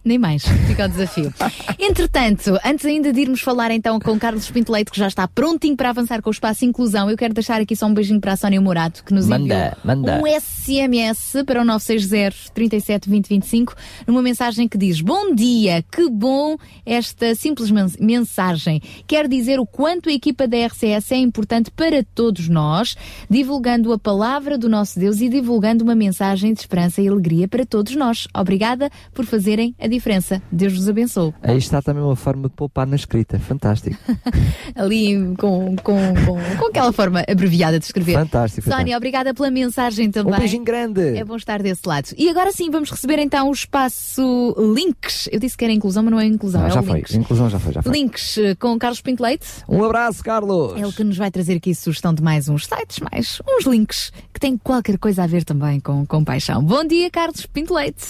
[0.06, 1.34] Nem mais, fica o desafio.
[1.80, 5.76] Entretanto, antes ainda de irmos falar então com Carlos Pinto Leite, que já está prontinho
[5.76, 8.36] para avançar com o espaço Inclusão, eu quero deixar aqui só um beijinho para a
[8.36, 9.42] Sónia Morato, que nos Manda,
[9.84, 10.22] enviou manda.
[10.22, 13.74] um SMS para o 960 37 20 25,
[14.06, 18.80] numa mensagem que diz: Bom dia, que bom esta simples mens- mensagem.
[19.08, 22.96] Quer dizer o quanto a equipa da RCS é importante para todos nós,
[23.28, 27.66] divulgando a palavra do nosso Deus e divulgando uma mensagem de esperança e alegria para
[27.66, 28.28] todos nós.
[28.32, 30.40] Obrigada por fazerem a diferença diferença.
[30.50, 31.32] Deus vos abençoe.
[31.42, 33.38] Aí está também uma forma de poupar na escrita.
[33.38, 33.96] Fantástico.
[34.74, 38.14] Ali com, com, com, com aquela forma abreviada de escrever.
[38.14, 38.96] Fantástico, Sónia, fantástico.
[38.96, 40.34] obrigada pela mensagem também.
[40.34, 41.00] Um beijinho grande.
[41.16, 42.08] É bom estar desse lado.
[42.16, 45.28] E agora sim, vamos receber então o espaço Links.
[45.32, 46.96] Eu disse que era inclusão, mas não é inclusão, Ah, é já foi.
[46.96, 47.14] Links.
[47.14, 47.92] Inclusão já foi, já foi.
[47.92, 49.46] Links eh, com Carlos Pinto Leite.
[49.68, 50.74] Um abraço, Carlos.
[50.80, 54.40] Ele que nos vai trazer aqui sugestão de mais uns sites, mais uns links que
[54.40, 56.62] têm qualquer coisa a ver também com, com paixão.
[56.62, 58.04] Bom dia, Carlos Pinto Leite.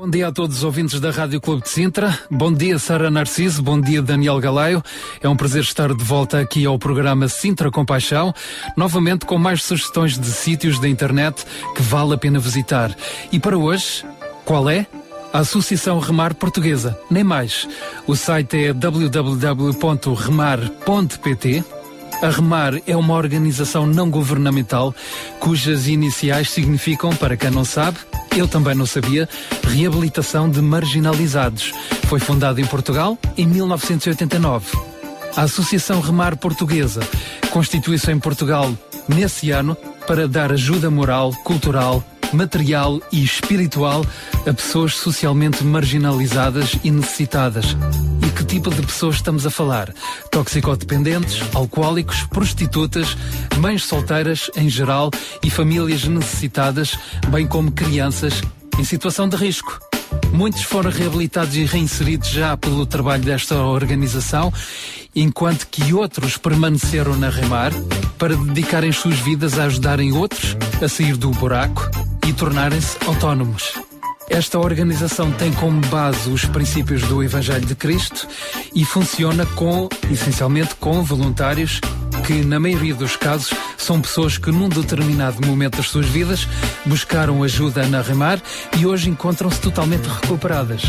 [0.00, 2.18] Bom dia a todos os ouvintes da Rádio Clube de Sintra.
[2.30, 3.62] Bom dia, Sara Narciso.
[3.62, 4.82] Bom dia, Daniel Galaio.
[5.22, 8.32] É um prazer estar de volta aqui ao programa Sintra com Paixão,
[8.74, 11.44] novamente com mais sugestões de sítios da internet
[11.76, 12.96] que vale a pena visitar.
[13.30, 14.02] E para hoje,
[14.46, 14.86] qual é?
[15.34, 16.98] A Associação Remar Portuguesa.
[17.10, 17.68] Nem mais.
[18.06, 19.40] O site é www.remar.pt.
[22.22, 24.94] A Remar é uma organização não governamental
[25.38, 27.98] cujas iniciais significam, para quem não sabe,
[28.36, 29.28] eu também não sabia,
[29.62, 31.72] reabilitação de marginalizados.
[32.04, 34.76] Foi fundada em Portugal em 1989.
[35.36, 37.00] A Associação Remar Portuguesa
[37.50, 38.70] constitui-se em Portugal
[39.08, 44.04] nesse ano para dar ajuda moral, cultural, material e espiritual
[44.46, 47.76] a pessoas socialmente marginalizadas e necessitadas.
[48.26, 49.92] E que tipo de pessoas estamos a falar?
[50.30, 53.16] Toxicodependentes, alcoólicos, prostitutas,
[53.58, 55.10] mães solteiras em geral
[55.42, 56.96] e famílias necessitadas,
[57.28, 58.42] bem como crianças
[58.78, 59.78] em situação de risco.
[60.32, 64.52] Muitos foram reabilitados e reinseridos já pelo trabalho desta organização,
[65.14, 67.72] enquanto que outros permaneceram na Remar
[68.18, 73.72] para dedicarem suas vidas a ajudarem outros a sair do buraco e tornarem-se autónomos.
[74.30, 78.28] Esta organização tem como base os princípios do Evangelho de Cristo
[78.72, 81.80] e funciona com, essencialmente, com voluntários
[82.24, 86.46] que, na maioria dos casos, são pessoas que num determinado momento das suas vidas
[86.86, 88.40] buscaram ajuda na Remar
[88.78, 90.82] e hoje encontram-se totalmente recuperadas.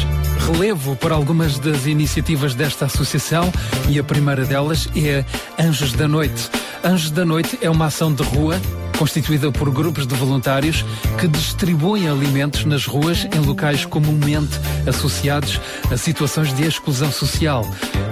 [0.45, 3.52] Relevo para algumas das iniciativas desta associação
[3.90, 5.26] e a primeira delas é
[5.60, 6.48] Anjos da Noite.
[6.84, 8.62] Anjos da Noite é uma ação de rua
[9.02, 10.86] constituída por grupos de voluntários
[11.19, 15.60] que distribuem alimentos nas ruas em locais comumente associados
[15.91, 17.65] a situações de exclusão social.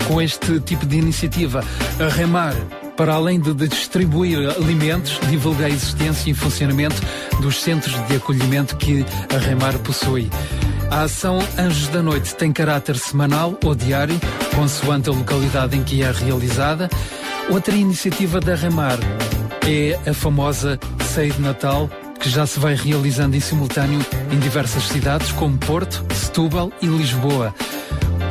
[0.07, 1.63] Com este tipo de iniciativa,
[1.99, 2.55] a Remar
[2.97, 6.99] para além de distribuir alimentos, divulga a existência e funcionamento
[7.39, 10.27] dos centros de acolhimento que a Remar possui.
[10.89, 14.19] A ação Anjos da Noite tem caráter semanal ou diário,
[14.55, 16.89] consoante a localidade em que é realizada.
[17.47, 18.97] Outra iniciativa da Remar
[19.71, 20.79] é a famosa
[21.13, 21.87] Ceia de Natal,
[22.19, 27.53] que já se vai realizando em simultâneo em diversas cidades, como Porto, Setúbal e Lisboa.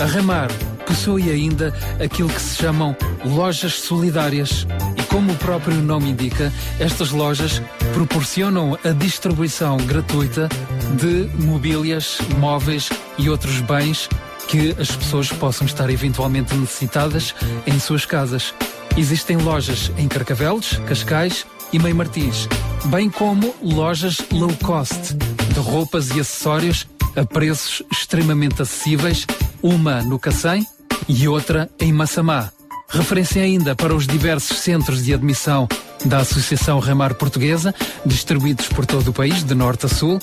[0.00, 0.48] A Remar
[0.84, 4.66] possui ainda aquilo que se chamam lojas solidárias.
[4.96, 7.62] E como o próprio nome indica, estas lojas
[7.94, 10.48] proporcionam a distribuição gratuita
[10.96, 14.08] de mobílias, móveis e outros bens
[14.48, 17.32] que as pessoas possam estar eventualmente necessitadas
[17.64, 18.52] em suas casas.
[18.96, 22.48] Existem lojas em Carcavelos, Cascais e Meio Martins,
[22.86, 26.86] bem como lojas low cost de roupas e acessórios
[27.16, 29.26] a preços extremamente acessíveis,
[29.62, 30.66] uma no Cacém
[31.08, 32.50] e outra em Massamá.
[32.88, 35.68] Referência ainda para os diversos centros de admissão
[36.04, 37.74] da Associação Remar Portuguesa,
[38.06, 40.18] distribuídos por todo o país, de norte a sul.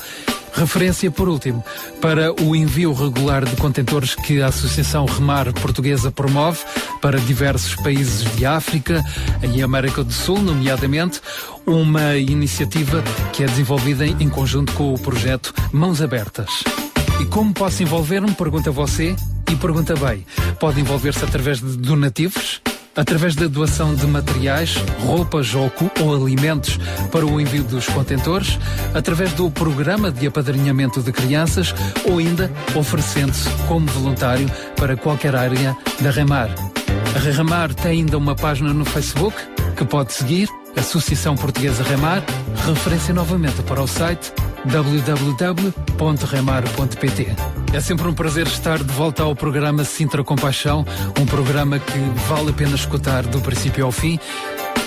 [0.55, 1.63] Referência, por último,
[1.99, 6.59] para o envio regular de contentores que a Associação Remar Portuguesa promove
[7.01, 9.03] para diversos países de África
[9.53, 11.21] e América do Sul, nomeadamente,
[11.65, 13.03] uma iniciativa
[13.33, 16.63] que é desenvolvida em conjunto com o projeto Mãos Abertas.
[17.19, 18.31] E como posso envolver-me?
[18.33, 19.15] Pergunta você
[19.51, 20.25] e pergunta bem.
[20.59, 22.61] Pode envolver-se através de donativos,
[22.95, 26.79] através da doação de materiais, roupas ou, ou alimentos
[27.11, 28.57] para o envio dos contentores,
[28.93, 31.73] através do programa de apadrinhamento de crianças
[32.05, 36.49] ou ainda oferecendo-se como voluntário para qualquer área da Remar.
[37.15, 39.35] A Remar tem ainda uma página no Facebook
[39.75, 42.23] que pode seguir, Associação Portuguesa Remar,
[42.65, 44.33] referência novamente para o site
[44.65, 45.75] www.remar.pt.
[47.73, 50.85] É sempre um prazer estar de volta ao programa Sintra Compaixão,
[51.19, 54.19] um programa que vale a pena escutar do princípio ao fim.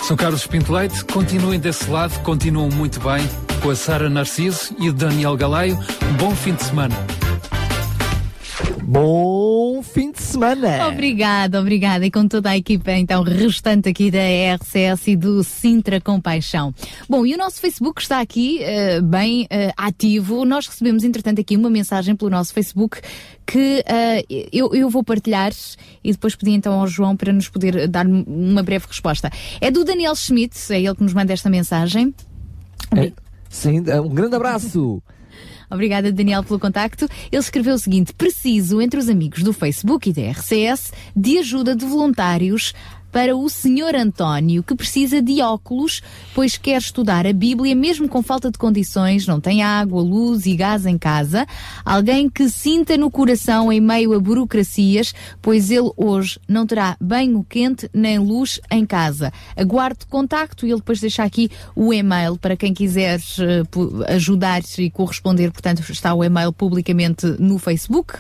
[0.03, 3.29] Sou Carlos Pinto Leite, continuem desse lado, continuam muito bem
[3.61, 5.79] com a Sara Narciso e o Daniel Galaio.
[6.19, 6.95] Bom fim de semana.
[8.91, 10.89] Bom fim de semana!
[10.89, 12.07] Obrigada, obrigada.
[12.07, 14.19] E com toda a equipa, então, restante aqui da
[14.55, 16.75] RCS e do Sintra Compaixão.
[17.07, 20.43] Bom, e o nosso Facebook está aqui eh, bem eh, ativo.
[20.47, 23.03] Nós recebemos, entretanto, aqui uma mensagem pelo nosso Facebook
[23.47, 25.53] que eh, eu, eu vou partilhar
[26.03, 29.31] e depois pedi então ao João para nos poder dar uma breve resposta.
[29.61, 32.15] É do Daniel Schmidt, é ele que nos manda esta mensagem.
[32.97, 33.13] É,
[33.51, 35.03] sim, um grande abraço!
[35.71, 37.09] Obrigada, Daniel, pelo contacto.
[37.31, 41.77] Ele escreveu o seguinte: preciso, entre os amigos do Facebook e da RCS, de ajuda
[41.77, 42.75] de voluntários
[43.11, 43.97] para o Sr.
[43.97, 46.03] António, que precisa de óculos,
[46.35, 50.55] pois quer estudar a Bíblia mesmo com falta de condições, não tem água, luz e
[50.55, 51.47] gás em casa.
[51.85, 57.45] Alguém que sinta no coração em meio a burocracias, pois ele hoje não terá banho
[57.49, 59.33] quente nem luz em casa.
[59.57, 64.91] Aguarde contacto e ele depois deixa aqui o e-mail para quem quiser eh, ajudar e
[64.91, 65.51] corresponder.
[65.51, 68.15] Portanto, está o e-mail publicamente no Facebook.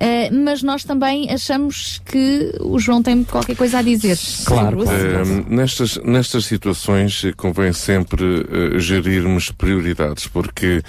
[0.00, 4.16] Eh, mas nós também achamos que o João tem qualquer coisa a dizer.
[4.16, 4.94] sobre o assunto.
[4.94, 8.46] Eh, nestas, nestas situações eh, convém sempre
[8.76, 10.82] eh, gerirmos prioridades, porque,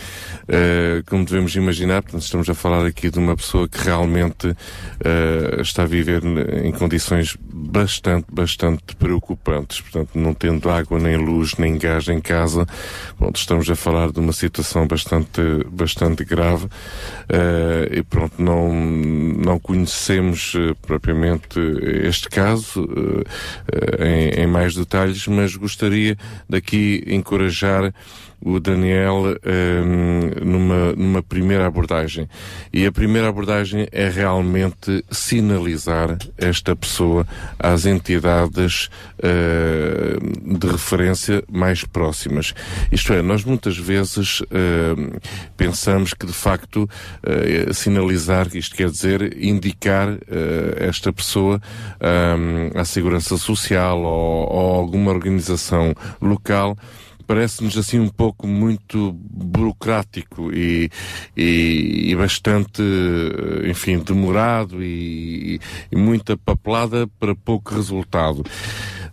[1.07, 4.55] como devemos imaginar, portanto, estamos a falar aqui de uma pessoa que realmente
[5.61, 6.21] está a viver
[6.63, 9.81] em condições bastante, bastante preocupantes.
[9.81, 12.65] Portanto, não tendo água, nem luz, nem gás em casa,
[13.17, 15.41] pronto, estamos a falar de uma situação bastante,
[15.71, 16.67] bastante grave.
[17.27, 21.59] Eh, e pronto, não, não conhecemos eh, propriamente
[22.03, 22.87] este caso
[23.71, 26.17] eh, em, em mais detalhes, mas gostaria
[26.47, 27.93] daqui encorajar
[28.41, 32.27] o Daniel ehm, numa, numa primeira abordagem.
[32.71, 38.89] E a primeira abordagem é realmente sinalizar esta pessoa às entidades
[39.21, 40.17] eh,
[40.57, 42.53] de referência mais próximas.
[42.91, 45.19] Isto é, nós muitas vezes eh,
[45.57, 46.89] pensamos que de facto
[47.23, 51.61] eh, sinalizar, isto quer dizer indicar eh, esta pessoa
[51.99, 56.77] ahm, à segurança social ou, ou alguma organização local
[57.29, 60.89] parece-nos assim um pouco muito burocrático e,
[61.37, 65.59] e, e bastante, eh, enfim, demorado e,
[65.91, 68.43] e muita papelada para pouco resultado.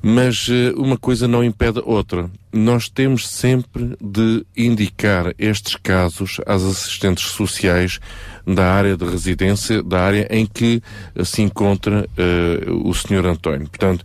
[0.01, 2.31] Mas eh, uma coisa não impede outra.
[2.57, 8.01] Nós temos sempre de indicar estes casos às assistentes sociais
[8.47, 10.81] da área de residência, da área em que
[11.25, 13.27] se encontra eh, o Sr.
[13.27, 13.69] António.
[13.69, 14.05] Portanto,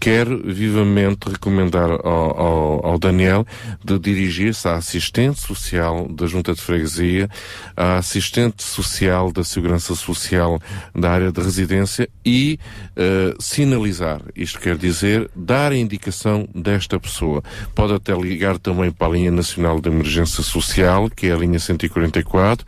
[0.00, 3.46] quero vivamente recomendar ao, ao, ao Daniel
[3.84, 7.28] de dirigir-se à assistente social da Junta de Freguesia,
[7.76, 10.58] à assistente social da Segurança Social
[10.94, 12.58] da área de residência e
[12.96, 14.22] eh, sinalizar.
[14.34, 17.42] Isto quer dizer dar a indicação desta pessoa.
[17.76, 21.58] Pode até ligar também para a linha nacional de emergência social, que é a linha
[21.58, 22.66] 144,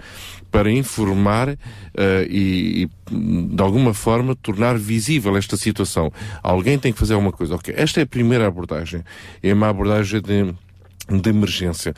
[0.51, 3.16] para informar eh, e, e,
[3.56, 6.12] de alguma forma, tornar visível esta situação.
[6.43, 7.55] Alguém tem que fazer alguma coisa.
[7.55, 9.02] Ok, esta é a primeira abordagem.
[9.43, 10.55] É uma abordagem de
[11.10, 11.94] de emergência.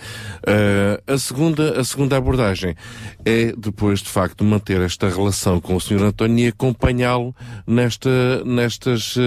[0.47, 2.77] Uh, a, segunda, a segunda abordagem
[3.25, 6.03] é, depois, de facto, manter esta relação com o Sr.
[6.03, 7.35] António e acompanhá-lo
[7.67, 9.21] nesta, nestas, uh,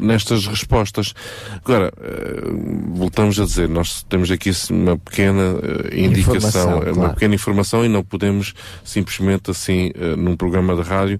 [0.00, 1.14] nestas respostas.
[1.64, 5.56] Agora, uh, voltamos a dizer, nós temos aqui uma pequena
[5.92, 7.14] indicação, Informação, uma claro.
[7.14, 8.54] pequena informação e não podemos
[8.84, 11.18] simplesmente assim, num programa de rádio,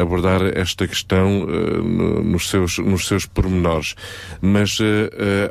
[0.00, 3.94] abordar esta questão no- nos, seus, nos seus pormenores.
[4.40, 4.78] Mas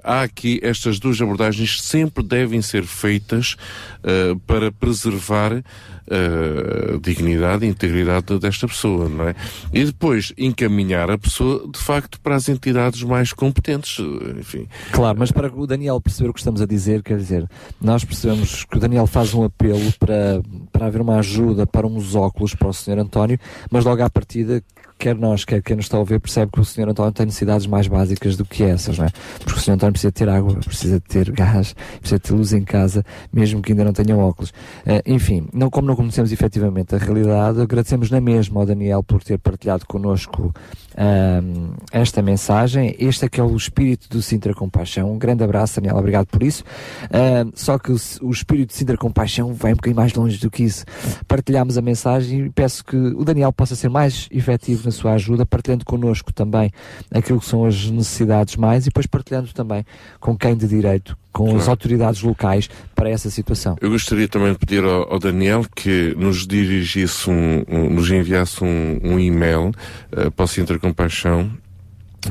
[0.03, 1.38] há aqui estas duas abordagens
[1.81, 3.55] sempre devem ser feitas
[4.03, 5.63] uh, para preservar
[6.09, 9.35] uh, a dignidade e integridade desta pessoa, não é?
[9.73, 14.67] E depois encaminhar a pessoa, de facto, para as entidades mais competentes, uh, enfim.
[14.91, 17.47] Claro, mas para o Daniel perceber o que estamos a dizer, quer dizer,
[17.81, 20.41] nós percebemos que o Daniel faz um apelo para,
[20.71, 22.99] para haver uma ajuda para uns óculos para o Sr.
[22.99, 23.39] António,
[23.71, 24.63] mas logo à partida,
[24.97, 26.89] quer nós, quer quem nos está a ouvir, percebe que o Sr.
[26.89, 29.09] António tem necessidades mais básicas do que essas, não é?
[29.39, 29.71] Porque o Sr.
[29.71, 33.83] António precisa ter água, precisa ter gás, precisa ter luz em casa, mesmo que ainda
[33.85, 34.53] não tenha óculos.
[34.85, 39.21] Eh, enfim, não, como não conhecemos efetivamente a realidade, agradecemos na mesma ao Daniel por
[39.21, 40.55] ter partilhado connosco
[40.95, 42.95] ahm, esta mensagem.
[42.97, 45.11] Este é que é o espírito do Sintra Compaixão.
[45.11, 46.63] Um grande abraço, Daniel, obrigado por isso.
[47.11, 50.49] Ahm, só que o, o espírito de Sintra Compaixão vai um bocadinho mais longe do
[50.49, 50.85] que isso.
[51.27, 55.45] Partilhamos a mensagem e peço que o Daniel possa ser mais efetivo na sua ajuda,
[55.45, 56.71] partilhando connosco também
[57.11, 59.83] aquilo que são as necessidades mais e depois partilhando também
[60.21, 61.69] com quem de direito, com as Claro.
[61.71, 63.77] autoridades locais para essa situação.
[63.81, 68.63] Eu gostaria também de pedir ao, ao Daniel que nos dirigisse um, um- nos enviasse
[68.63, 69.69] um, um e-mail
[70.11, 71.51] uh, para o Sintra Compaixão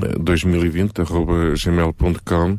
[0.03, 2.59] eh, 2020 arroba gmail.com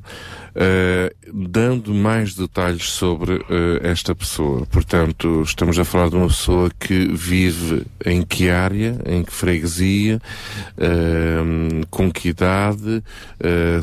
[0.62, 4.66] eh, dando mais detalhes sobre eh, esta pessoa.
[4.66, 10.20] Portanto, estamos a falar de uma pessoa que vive em que área, em que freguesia,
[10.78, 13.02] eh, com que idade,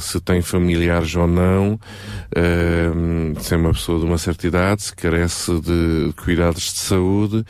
[0.01, 1.81] se tem familiares ou não,
[3.41, 7.45] se é uma pessoa de uma certa idade, se carece de cuidados de saúde,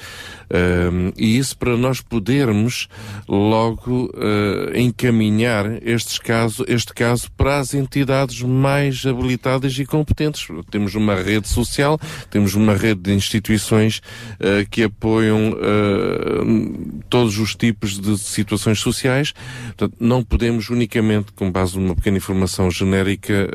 [1.16, 2.88] e isso para nós podermos
[3.28, 4.10] logo
[4.74, 10.46] encaminhar estes casos, este caso para as entidades mais habilitadas e competentes.
[10.70, 11.98] Temos uma rede social,
[12.30, 14.00] temos uma rede de instituições
[14.40, 19.32] eh, que apoiam eh, todos os tipos de situações sociais.
[19.66, 23.48] Portanto, não podemos unicamente, com base numa pequena informação genérica,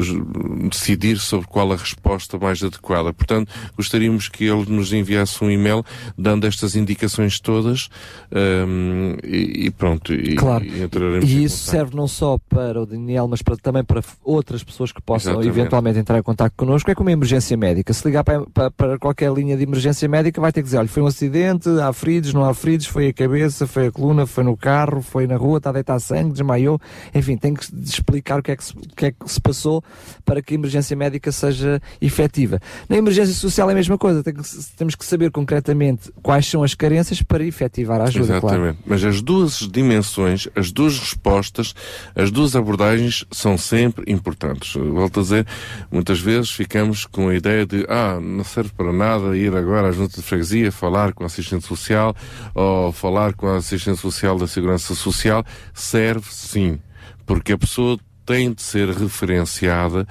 [0.00, 0.24] ju-
[0.70, 3.12] decidir sobre qual a resposta mais adequada.
[3.12, 5.84] Portanto, gostaríamos que ele nos enviasse um e-mail
[6.16, 7.88] dando estas indicações todas
[8.32, 10.64] ehm, e, e pronto, e, Claro.
[10.64, 14.62] e E isso serve não só para o Daniel, mas para- também para f- outras
[14.64, 15.58] pessoas que possam Exatamente.
[15.58, 16.90] eventualmente entrar em contato connosco.
[16.90, 17.92] É como uma emergência médica.
[17.92, 20.88] Se ligar para, para- para qualquer linha de emergência médica, vai ter que dizer: olha,
[20.88, 24.44] foi um acidente, há feridos, não há feridos, foi a cabeça, foi a coluna, foi
[24.44, 26.80] no carro, foi na rua, está a deitar sangue, desmaiou.
[27.14, 29.82] Enfim, tem que explicar o que, é que se, que é que se passou
[30.24, 32.60] para que a emergência médica seja efetiva.
[32.88, 34.22] Na emergência social é a mesma coisa.
[34.22, 34.42] Tem que
[34.76, 38.40] temos que saber concretamente quais são as carências para efetivar a ajuda.
[38.40, 38.56] claro.
[38.56, 38.78] Exatamente.
[38.86, 41.74] Mas as duas dimensões, as duas respostas,
[42.14, 44.74] as duas abordagens são sempre importantes.
[44.74, 45.46] Eu Volto a dizer,
[45.90, 49.92] muitas vezes ficamos com a ideia de, ah, não serve para nada ir agora à
[49.92, 52.14] junta de freguesia falar com a assistente social
[52.54, 55.44] ou falar com a assistente social da segurança social.
[55.74, 56.78] Serve sim.
[57.24, 60.06] Porque a pessoa tem de ser referenciada,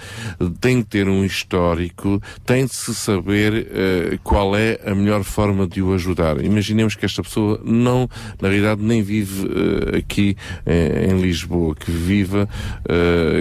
[0.62, 5.68] tem de ter um histórico, tem de se saber eh, qual é a melhor forma
[5.68, 6.42] de o ajudar.
[6.44, 8.10] Imaginemos que esta pessoa não,
[8.42, 12.48] na realidade, nem vive eh, aqui eh, em Lisboa, que viva,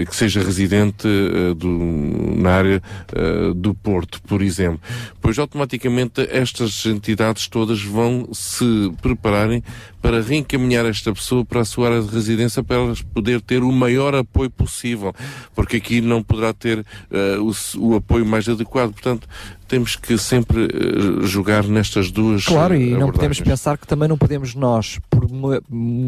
[0.09, 1.07] que seja residente
[1.55, 1.69] do,
[2.35, 2.81] na área
[3.55, 4.79] do Porto, por exemplo.
[5.21, 9.63] Pois automaticamente estas entidades todas vão se prepararem
[10.05, 13.71] para reencaminhar esta pessoa para a sua área de residência para ela poder ter o
[13.71, 15.11] maior apoio possível,
[15.55, 18.91] porque aqui não poderá ter eh, o, o apoio mais adequado.
[18.91, 19.27] Portanto,
[19.67, 23.39] temos que sempre eh, jogar nestas duas Claro, eh, e não podemos abordagens.
[23.41, 25.27] pensar que também não podemos nós, por,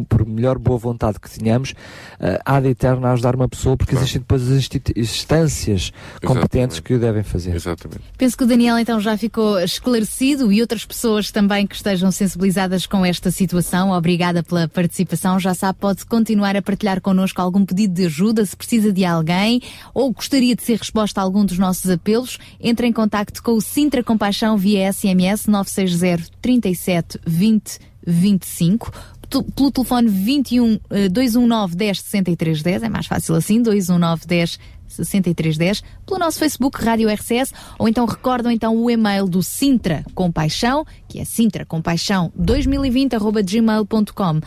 [0.08, 4.22] por melhor boa vontade que tenhamos, uh, há de eterno ajudar uma pessoa, porque existem
[4.22, 5.92] depois as instâncias
[6.24, 7.56] competentes que o devem fazer.
[7.56, 8.02] Exatamente.
[8.18, 12.86] Penso que o Daniel então já ficou esclarecido e outras pessoas também que estejam sensibilizadas
[12.86, 13.92] com esta situação.
[13.92, 15.40] Obrigada pela participação.
[15.40, 19.62] Já sabe, pode continuar a partilhar connosco algum pedido de ajuda, se precisa de alguém
[19.94, 22.38] ou gostaria de ser resposta a algum dos nossos apelos.
[22.60, 28.92] Entre em contacto com o Sintra Compaixão via SMS 960 37 20 25
[29.30, 34.60] tu- pelo telefone 21 eh, 219 10 63 10, é mais fácil assim, 219 10
[34.90, 40.86] 6310, pelo nosso Facebook Rádio RCS, ou então recordam então o e-mail do Sintra Compaixão,
[41.08, 44.42] que é sintracompaixão 2020 arroba gmail.com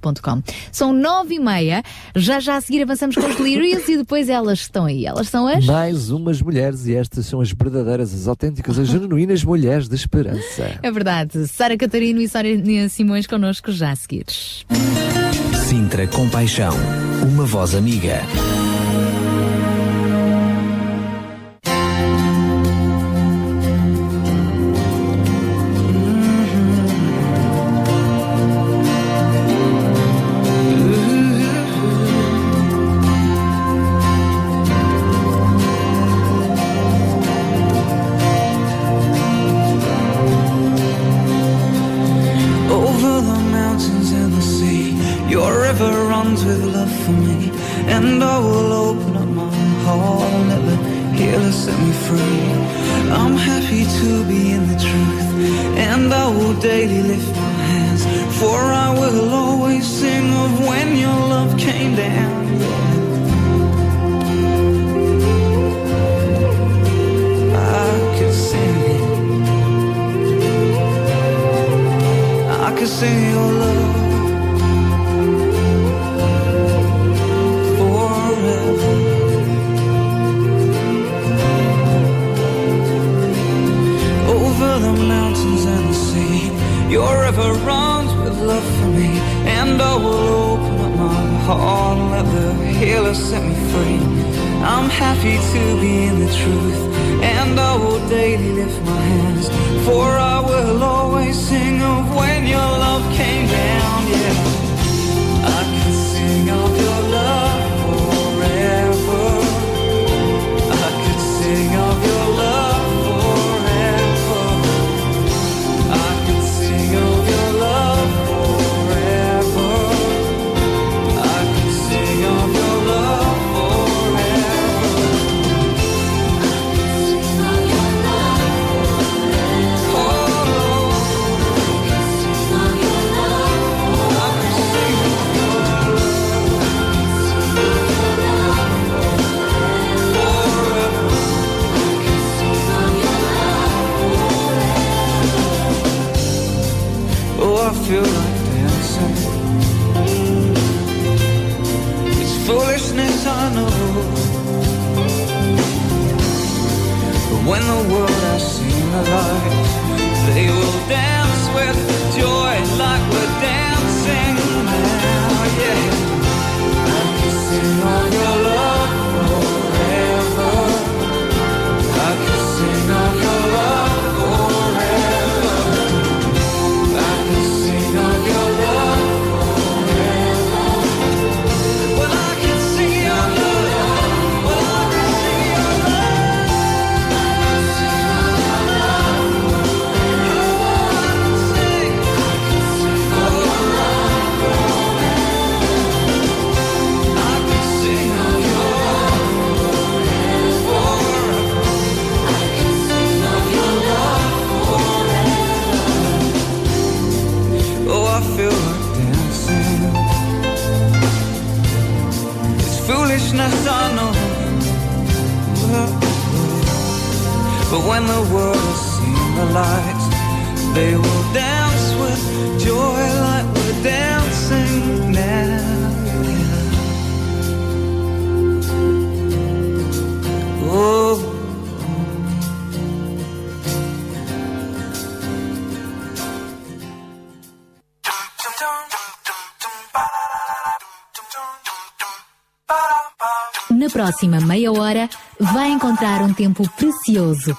[0.00, 1.82] arroba gmail.com São nove e meia,
[2.16, 5.06] já já a seguir avançamos com os delírios e depois elas estão aí.
[5.06, 5.64] Elas são as...
[5.64, 10.78] Mais umas mulheres, e estas são as verdadeiras, as autênticas, as genuínas mulheres de esperança.
[10.82, 14.26] É verdade, Sara Catarino e Sónia Simões connosco já a seguir.
[15.68, 16.74] Sintra Compaixão,
[17.22, 18.20] uma voz amiga.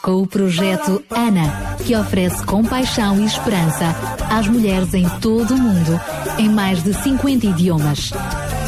[0.01, 3.95] Com o projeto ANA, que oferece compaixão e esperança
[4.29, 5.99] às mulheres em todo o mundo,
[6.37, 8.11] em mais de 50 idiomas.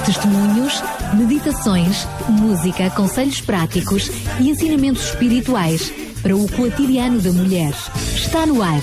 [0.05, 0.83] Testemunhos,
[1.13, 4.09] meditações, música, conselhos práticos
[4.39, 7.73] e ensinamentos espirituais para o cotidiano da mulher.
[8.15, 8.81] Está no ar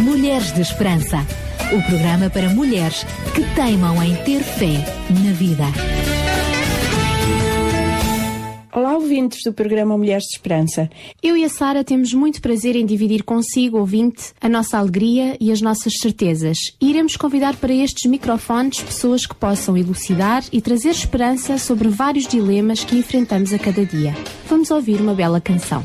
[0.00, 1.26] Mulheres de Esperança
[1.72, 3.04] o programa para mulheres
[3.34, 4.84] que teimam em ter fé
[5.22, 5.64] na vida.
[8.72, 10.90] Olá, ouvintes do programa Mulheres de Esperança.
[11.60, 16.56] Sara temos muito prazer em dividir consigo, ouvinte, a nossa alegria e as nossas certezas.
[16.80, 22.26] E iremos convidar para estes microfones pessoas que possam elucidar e trazer esperança sobre vários
[22.26, 24.16] dilemas que enfrentamos a cada dia.
[24.48, 25.84] Vamos ouvir uma bela canção.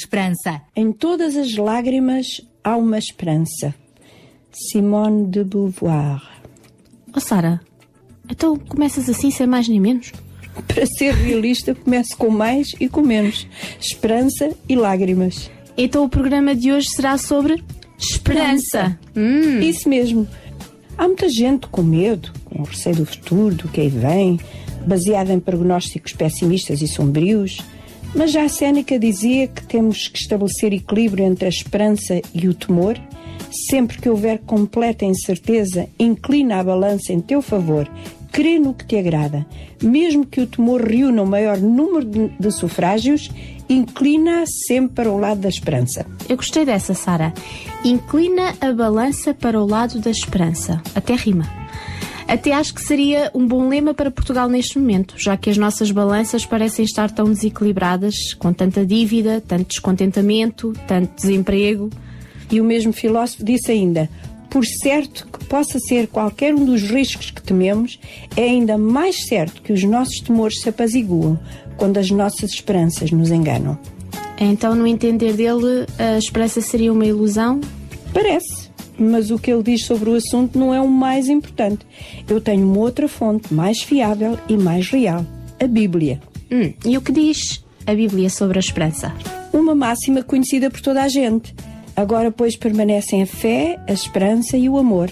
[0.00, 0.62] Esperança.
[0.74, 3.74] Em todas as lágrimas há uma esperança.
[4.50, 6.22] Simone de Beauvoir.
[7.14, 7.60] Oh, Sara,
[8.30, 10.10] então começas assim sem mais nem menos?
[10.66, 13.46] Para ser realista, começo com mais e com menos.
[13.78, 15.50] Esperança e lágrimas.
[15.76, 17.62] Então o programa de hoje será sobre
[17.98, 18.98] esperança.
[19.14, 19.60] Hum.
[19.60, 20.26] Isso mesmo.
[20.96, 24.40] Há muita gente com medo, com receio do futuro, do que aí vem,
[24.86, 27.58] baseada em prognósticos pessimistas e sombrios.
[28.14, 32.54] Mas já a Séneca dizia que temos que estabelecer equilíbrio entre a esperança e o
[32.54, 32.98] temor.
[33.68, 37.90] Sempre que houver completa incerteza, inclina a balança em teu favor.
[38.32, 39.46] Crê no que te agrada.
[39.82, 43.30] Mesmo que o temor reúna o maior número de sufrágios,
[43.68, 46.06] inclina sempre para o lado da esperança.
[46.28, 47.32] Eu gostei dessa, Sara.
[47.84, 50.80] Inclina a balança para o lado da esperança.
[50.94, 51.48] Até rima.
[52.30, 55.90] Até acho que seria um bom lema para Portugal neste momento, já que as nossas
[55.90, 61.90] balanças parecem estar tão desequilibradas, com tanta dívida, tanto descontentamento, tanto desemprego.
[62.48, 64.08] E o mesmo filósofo disse ainda:
[64.48, 67.98] por certo que possa ser qualquer um dos riscos que tememos,
[68.36, 71.36] é ainda mais certo que os nossos temores se apaziguam
[71.76, 73.76] quando as nossas esperanças nos enganam.
[74.38, 77.60] Então, no entender dele, a esperança seria uma ilusão?
[78.14, 78.69] Parece,
[79.02, 81.86] mas o que ele diz sobre o assunto não é o mais importante.
[82.28, 85.24] Eu tenho uma outra fonte mais fiável e mais real:
[85.58, 86.20] a Bíblia.
[86.52, 89.14] Hum, e o que diz a Bíblia sobre a esperança?
[89.52, 91.54] Uma máxima conhecida por toda a gente.
[91.96, 95.10] Agora, pois, permanecem a fé, a esperança e o amor.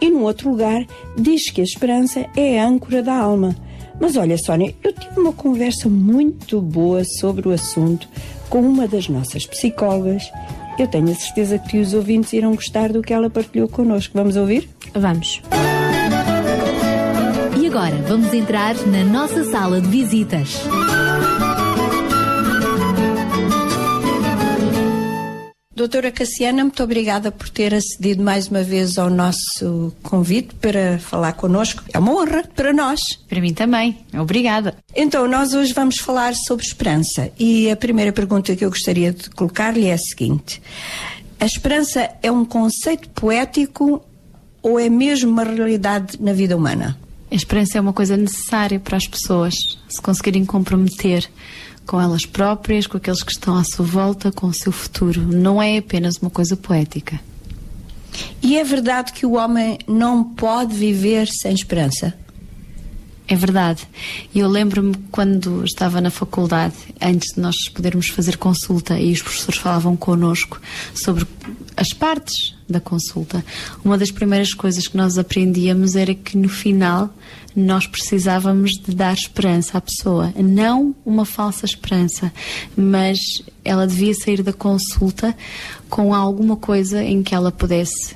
[0.00, 0.86] E, num outro lugar,
[1.16, 3.56] diz que a esperança é a âncora da alma.
[4.00, 8.08] Mas olha, Sónia, eu tive uma conversa muito boa sobre o assunto
[8.50, 10.30] com uma das nossas psicólogas.
[10.78, 14.12] Eu tenho a certeza que os ouvintes irão gostar do que ela partilhou connosco.
[14.14, 14.68] Vamos ouvir?
[14.94, 15.40] Vamos.
[17.58, 20.60] E agora vamos entrar na nossa sala de visitas.
[25.76, 31.34] Doutora Cassiana, muito obrigada por ter acedido mais uma vez ao nosso convite para falar
[31.34, 31.84] connosco.
[31.92, 32.98] É uma honra para nós.
[33.28, 33.98] Para mim também.
[34.14, 34.74] Obrigada.
[34.94, 37.30] Então, nós hoje vamos falar sobre esperança.
[37.38, 40.62] E a primeira pergunta que eu gostaria de colocar-lhe é a seguinte:
[41.38, 44.02] A esperança é um conceito poético
[44.62, 46.98] ou é mesmo uma realidade na vida humana?
[47.30, 49.54] A esperança é uma coisa necessária para as pessoas
[49.90, 51.28] se conseguirem comprometer
[51.86, 55.22] com elas próprias, com aqueles que estão à sua volta, com o seu futuro.
[55.22, 57.20] Não é apenas uma coisa poética.
[58.42, 62.14] E é verdade que o homem não pode viver sem esperança?
[63.28, 63.88] É verdade.
[64.32, 69.20] E eu lembro-me quando estava na faculdade, antes de nós podermos fazer consulta e os
[69.20, 70.60] professores falavam connosco
[70.94, 71.26] sobre
[71.76, 73.44] as partes da consulta,
[73.84, 77.12] uma das primeiras coisas que nós aprendíamos era que no final
[77.56, 80.32] nós precisávamos de dar esperança à pessoa.
[80.36, 82.30] Não uma falsa esperança,
[82.76, 83.18] mas
[83.64, 85.34] ela devia sair da consulta
[85.88, 88.14] com alguma coisa em que ela pudesse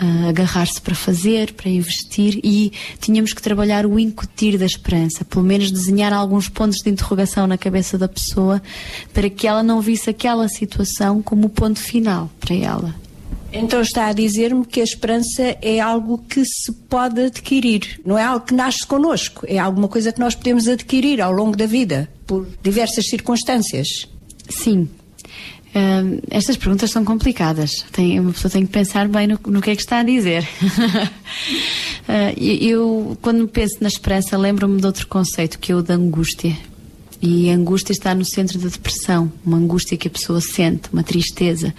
[0.00, 5.44] uh, agarrar-se para fazer, para investir e tínhamos que trabalhar o incutir da esperança, pelo
[5.44, 8.62] menos desenhar alguns pontos de interrogação na cabeça da pessoa
[9.12, 13.03] para que ela não visse aquela situação como o ponto final para ela.
[13.54, 18.24] Então está a dizer-me que a esperança é algo que se pode adquirir, não é
[18.24, 22.10] algo que nasce connosco, é alguma coisa que nós podemos adquirir ao longo da vida,
[22.26, 24.08] por diversas circunstâncias.
[24.50, 24.88] Sim.
[25.74, 27.84] Uh, estas perguntas são complicadas.
[27.92, 30.46] Tem, uma pessoa tem que pensar bem no, no que é que está a dizer.
[32.08, 36.56] uh, eu, quando penso na esperança, lembro-me de outro conceito, que é o da angústia.
[37.26, 41.02] E a angústia está no centro da depressão, uma angústia que a pessoa sente, uma
[41.02, 41.74] tristeza.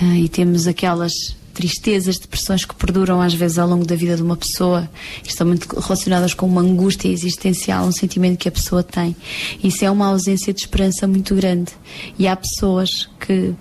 [0.00, 1.12] Uh, e temos aquelas
[1.52, 4.88] tristezas, depressões que perduram às vezes ao longo da vida de uma pessoa,
[5.22, 9.14] estão muito relacionadas com uma angústia existencial, um sentimento que a pessoa tem.
[9.62, 11.70] Isso é uma ausência de esperança muito grande.
[12.18, 12.88] E há pessoas
[13.20, 13.54] que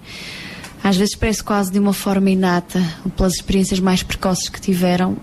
[0.82, 2.82] às vezes parece quase de uma forma inata,
[3.18, 5.18] pelas experiências mais precoces que tiveram,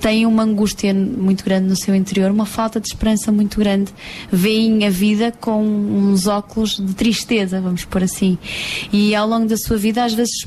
[0.00, 3.92] têm uma angústia muito grande no seu interior, uma falta de esperança muito grande.
[4.32, 8.38] Veem a vida com uns óculos de tristeza, vamos por assim.
[8.92, 10.46] E ao longo da sua vida, às vezes,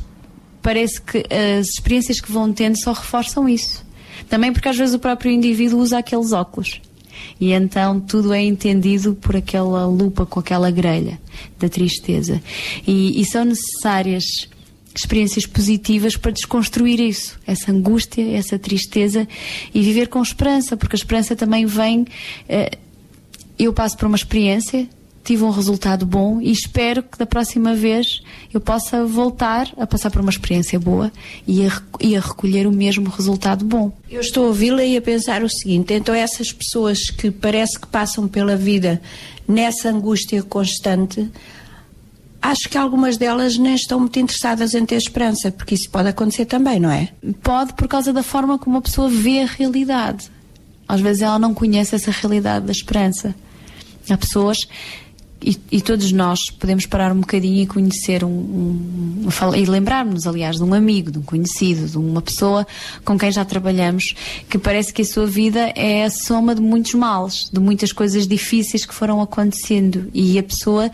[0.61, 3.85] parece que as experiências que vão tendo só reforçam isso.
[4.29, 6.81] Também porque às vezes o próprio indivíduo usa aqueles óculos.
[7.39, 11.19] E então tudo é entendido por aquela lupa com aquela grelha
[11.59, 12.41] da tristeza.
[12.87, 14.23] E, e são necessárias
[14.95, 19.27] experiências positivas para desconstruir isso, essa angústia, essa tristeza
[19.73, 22.05] e viver com esperança, porque a esperança também vem.
[22.47, 22.77] Eh,
[23.57, 24.87] eu passo por uma experiência,
[25.23, 28.21] tive um resultado bom e espero que da próxima vez
[28.53, 31.11] eu possa voltar a passar por uma experiência boa
[31.47, 33.91] e a, e a recolher o mesmo resultado bom.
[34.09, 37.87] Eu estou a ouvi-la e a pensar o seguinte: então, essas pessoas que parece que
[37.87, 39.01] passam pela vida
[39.47, 41.29] nessa angústia constante
[42.43, 46.45] acho que algumas delas nem estão muito interessadas em ter esperança, porque isso pode acontecer
[46.45, 47.09] também, não é?
[47.41, 50.29] Pode por causa da forma como a pessoa vê a realidade.
[50.85, 53.33] Às vezes ela não conhece essa realidade da esperança.
[54.09, 54.57] Há pessoas,
[55.71, 58.29] e, todos nós podemos parar um bocadinho e conhecer um,
[59.25, 62.65] um- fala- e lembrar-nos, aliás, de um amigo, de um conhecido, de uma pessoa
[63.03, 64.13] com quem já trabalhamos,
[64.49, 68.27] que parece que a sua vida é a soma de muitos males, de muitas coisas
[68.27, 70.09] difíceis que foram acontecendo.
[70.13, 70.91] E a pessoa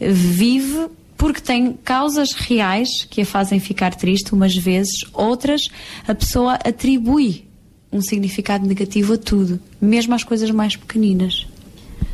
[0.00, 5.62] vive porque tem causas reais que a fazem ficar triste umas vezes, outras
[6.08, 7.44] a pessoa atribui
[7.92, 11.46] um significado negativo a tudo, mesmo às coisas mais pequeninas.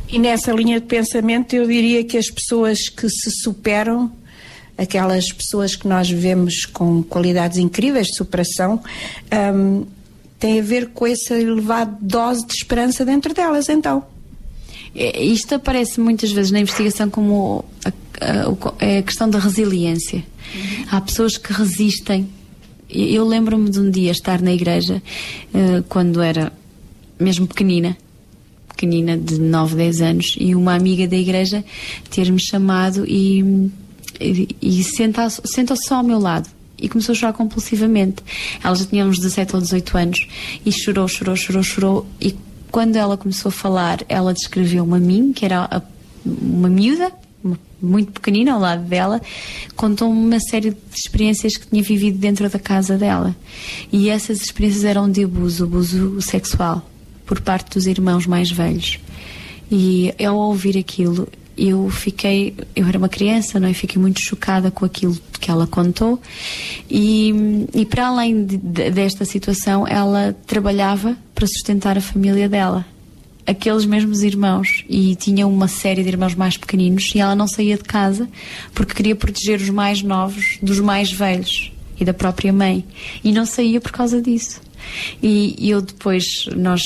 [0.09, 4.11] E nessa linha de pensamento, eu diria que as pessoas que se superam,
[4.77, 8.81] aquelas pessoas que nós vemos com qualidades incríveis de superação,
[9.53, 9.85] hum,
[10.39, 14.03] tem a ver com essa elevada dose de esperança dentro delas, então.
[14.95, 20.23] É, Isto aparece muitas vezes na investigação como a, a- é a questão da resiliência.
[20.89, 22.29] Há pessoas que resistem.
[22.89, 25.01] Eu lembro-me de um dia estar na igreja,
[25.53, 26.53] eh, quando era
[27.19, 27.97] mesmo pequenina,
[28.77, 31.65] pequenina de 9, 10 anos, e uma amiga da igreja
[32.11, 33.69] ter-me chamado e,
[34.21, 36.47] e, e senta- sentou-se só ao meu lado.
[36.79, 38.17] E começou a chorar compulsivamente.
[38.63, 40.27] Ela já tinha uns 17 ou 18 anos
[40.63, 42.05] e chorou, chorou, chorou, chorou.
[42.21, 42.35] E
[42.71, 45.81] quando ela começou a falar, ela descreveu-me a mim, que era a-
[46.23, 47.11] uma miúda,
[47.81, 49.19] muito pequenina ao lado dela,
[49.75, 53.35] contou-me uma série de experiências que tinha vivido dentro da casa dela.
[53.91, 56.87] E essas experiências eram de abuso, abuso sexual,
[57.27, 58.97] por parte dos irmãos mais velhos.
[59.69, 61.27] E ao ouvir aquilo,
[61.57, 63.73] eu fiquei, eu era uma criança, não é?
[63.73, 66.19] Fiquei muito chocada com aquilo que ela contou.
[66.89, 67.33] E,
[67.73, 72.85] e para além de- de- desta situação, ela trabalhava para sustentar a família dela.
[73.45, 77.77] Aqueles mesmos irmãos, e tinha uma série de irmãos mais pequeninos, e ela não saía
[77.77, 78.27] de casa
[78.73, 82.85] porque queria proteger os mais novos dos mais velhos e da própria mãe.
[83.23, 84.61] E não saía por causa disso.
[85.23, 86.23] E, eu depois,
[86.55, 86.81] nós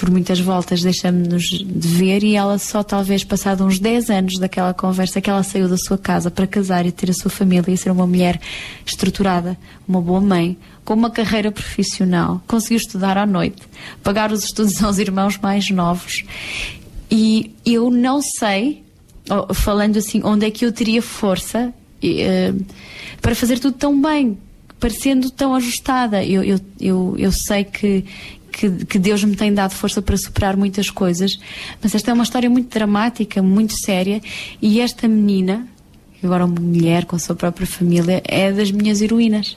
[0.00, 4.72] por muitas voltas deixamos-nos de ver e ela só talvez passado uns 10 anos daquela
[4.72, 7.76] conversa que ela saiu da sua casa para casar e ter a sua família e
[7.76, 8.40] ser uma mulher
[8.86, 10.56] estruturada, uma boa mãe,
[10.86, 13.60] com uma carreira profissional, conseguiu estudar à noite,
[14.02, 16.24] pagar os estudos aos irmãos mais novos
[17.10, 18.82] e eu não sei,
[19.52, 22.54] falando assim, onde é que eu teria força eh,
[23.20, 24.38] para fazer tudo tão bem,
[24.78, 26.24] parecendo tão ajustada.
[26.24, 28.04] Eu, eu, eu, eu sei que,
[28.60, 31.38] que, que Deus me tem dado força para superar muitas coisas,
[31.82, 34.20] mas esta é uma história muito dramática, muito séria,
[34.60, 35.66] e esta menina,
[36.22, 39.56] agora uma mulher com a sua própria família, é das minhas heroínas.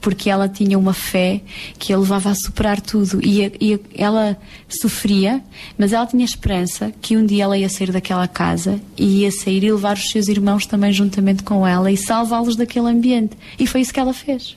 [0.00, 1.40] Porque ela tinha uma fé
[1.78, 3.26] que a levava a superar tudo.
[3.26, 4.36] E, a- e a- ela
[4.68, 5.42] sofria,
[5.78, 9.64] mas ela tinha esperança que um dia ela ia sair daquela casa e ia sair
[9.64, 13.34] e levar os seus irmãos também juntamente com ela e salvá-los daquele ambiente.
[13.58, 14.56] E foi isso que ela fez.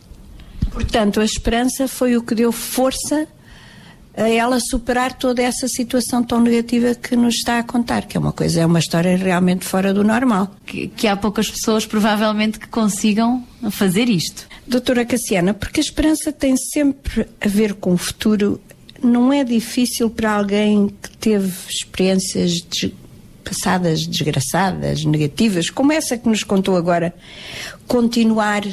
[0.70, 3.26] Portanto, a esperança foi o que deu força
[4.18, 8.20] a ela superar toda essa situação tão negativa que nos está a contar, que é
[8.20, 10.56] uma coisa, é uma história realmente fora do normal.
[10.66, 14.48] Que, que há poucas pessoas, provavelmente, que consigam fazer isto.
[14.68, 18.60] Doutora Cassiana, porque a esperança tem sempre a ver com o futuro,
[19.04, 22.92] não é difícil para alguém que teve experiências des-
[23.44, 27.14] passadas desgraçadas, negativas, como essa que nos contou agora,
[27.88, 28.64] continuar.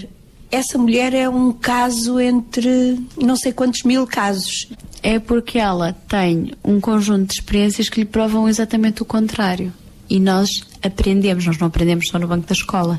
[0.51, 4.69] Essa mulher é um caso entre não sei quantos mil casos.
[5.07, 9.71] É porque ela tem um conjunto de experiências que lhe provam exatamente o contrário.
[10.09, 10.49] E nós
[10.83, 12.99] aprendemos, nós não aprendemos só no banco da escola.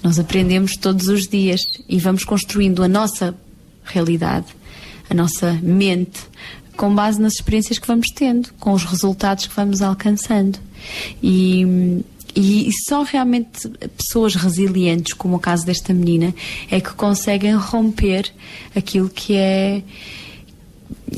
[0.00, 3.36] Nós aprendemos todos os dias e vamos construindo a nossa
[3.82, 4.46] realidade,
[5.10, 6.20] a nossa mente,
[6.76, 10.60] com base nas experiências que vamos tendo, com os resultados que vamos alcançando.
[11.20, 12.04] E,
[12.36, 16.32] e só realmente pessoas resilientes, como o caso desta menina,
[16.70, 18.30] é que conseguem romper
[18.76, 19.82] aquilo que é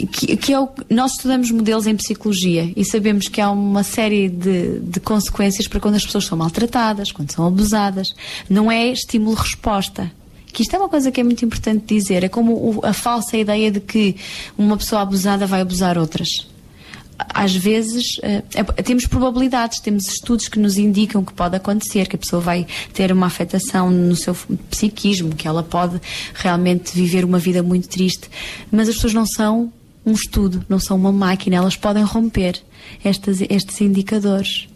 [0.05, 4.28] que, que é o, nós estudamos modelos em psicologia e sabemos que há uma série
[4.28, 8.09] de, de consequências para quando as pessoas são maltratadas, quando são abusadas.
[8.51, 10.10] Não é estímulo-resposta.
[10.52, 12.24] Que isto é uma coisa que é muito importante dizer.
[12.24, 14.16] É como o- a falsa ideia de que
[14.56, 16.28] uma pessoa abusada vai abusar outras.
[17.18, 22.16] Às vezes eh, é- temos probabilidades, temos estudos que nos indicam que pode acontecer, que
[22.16, 24.36] a pessoa vai ter uma afetação no seu
[24.70, 25.98] psiquismo, que ela pode
[26.35, 28.28] realmente viver uma vida muito triste.
[28.70, 29.73] Mas as pessoas não são
[30.06, 32.62] um estudo, não são uma máquina, elas podem romper
[33.04, 34.68] estas, estes indicadores.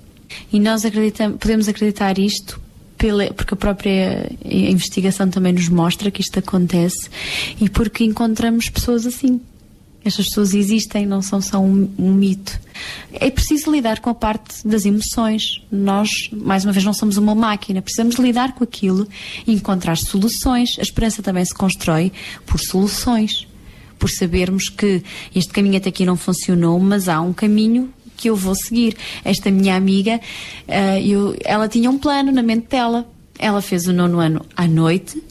[0.53, 2.61] E nós acreditamos, podemos acreditar isto
[2.99, 7.09] pela, porque a própria investigação também nos mostra que isto acontece
[7.61, 9.41] e porque encontramos pessoas assim.
[10.05, 12.59] Estas pessoas existem, não são só um, um mito.
[13.13, 15.63] É preciso lidar com a parte das emoções.
[15.71, 17.83] Nós, mais uma vez, não somos uma máquina.
[17.83, 19.07] Precisamos lidar com aquilo
[19.47, 20.79] e encontrar soluções.
[20.79, 22.13] A esperança também se constrói
[22.47, 23.47] por soluções.
[24.01, 25.01] Por sabermos que
[25.37, 28.97] este caminho até aqui não funcionou, mas há um caminho que eu vou seguir.
[29.25, 30.21] Esta minha amiga,
[30.67, 33.07] eh, eu- ela tinha um plano na mente dela.
[33.39, 35.23] Ela fez o nono ano à noite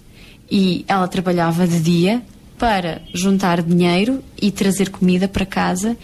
[0.50, 2.22] e ela trabalhava de dia
[2.58, 5.98] para juntar dinheiro e trazer comida para casa.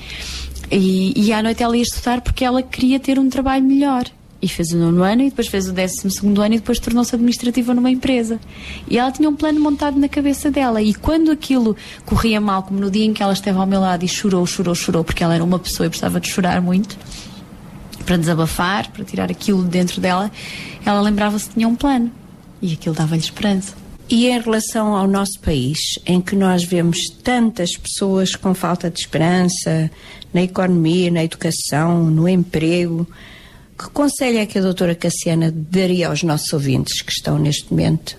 [0.71, 4.05] E, e à noite ela ia estudar porque ela queria ter um trabalho melhor.
[4.45, 7.15] E fez o nono ano e depois fez o décimo segundo ano e depois tornou-se
[7.15, 8.39] administrativa numa empresa.
[8.88, 10.84] E ela tinha um plano montado na cabeça dela.
[10.84, 14.05] E quando aquilo corria mal, como no dia em que ela esteve ao meu lado
[14.05, 16.95] e chorou, chorou, chorou, porque ela era uma pessoa e precisava de chorar muito,
[18.05, 20.31] para desabafar, para tirar aquilo de dentro dela,
[20.85, 22.11] ela lembrava-se que tinha um plano.
[22.61, 23.73] E aquilo dava-lhe esperança.
[24.07, 28.99] E em relação ao nosso país, em que nós vemos tantas pessoas com falta de
[28.99, 29.89] esperança
[30.31, 33.07] na economia, na educação, no emprego,
[33.77, 38.18] que conselho é que a doutora Cassiana daria aos nossos ouvintes que estão neste momento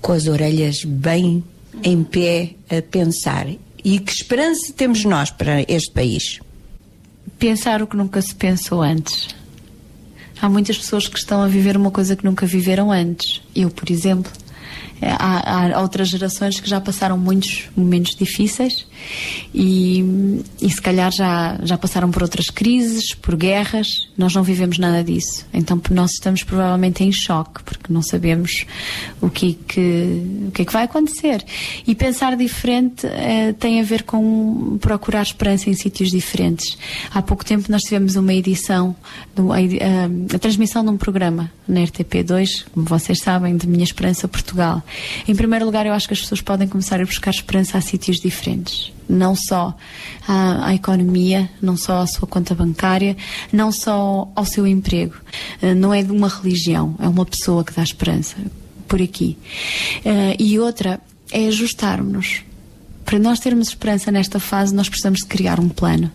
[0.00, 1.42] com as orelhas bem
[1.82, 3.46] em pé a pensar?
[3.84, 6.40] E que esperança temos nós para este país?
[7.38, 9.28] Pensar o que nunca se pensou antes.
[10.40, 13.42] Há muitas pessoas que estão a viver uma coisa que nunca viveram antes.
[13.54, 14.30] Eu, por exemplo.
[15.02, 18.86] Eh, Há, há outras gerações que já passaram muitos momentos difíceis
[19.54, 23.86] e, e se calhar já, já passaram por outras crises, por guerras.
[24.16, 25.44] Nós não vivemos nada disso.
[25.52, 28.64] Então nós estamos provavelmente em choque porque não sabemos
[29.20, 31.44] o que, é que, o que é que vai acontecer.
[31.86, 36.76] E pensar diferente eh, tem a ver com procurar esperança em sítios diferentes.
[37.12, 38.94] Há pouco tempo nós tivemos uma edição,
[39.34, 43.84] do- a, a- a transmissão de um programa na RTP2, como vocês sabem, de Minha
[43.84, 44.82] Esperança Portugal.
[45.26, 48.18] Em primeiro lugar, eu acho que as pessoas podem começar a buscar esperança a sítios
[48.20, 48.92] diferentes.
[49.08, 49.76] Não só
[50.26, 53.16] à, à economia, não só à sua conta bancária,
[53.52, 55.14] não só ao seu emprego.
[55.60, 58.36] Eh, Não é de uma religião, é uma pessoa que dá esperança
[58.88, 59.36] por aqui.
[60.04, 61.00] Eh, e outra
[61.30, 62.42] é ajustarmos-nos.
[63.04, 66.10] Para nós termos esperança nesta fase, nós precisamos de criar um plano.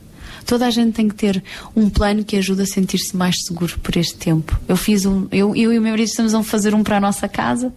[0.47, 1.43] Toda a gente tem que ter
[1.75, 4.57] um plano que ajude a sentir-se mais seguro por este tempo.
[4.65, 6.99] Eu fiz um, eu, eu e o meu marido estamos a fazer um para a
[7.01, 7.73] nossa casa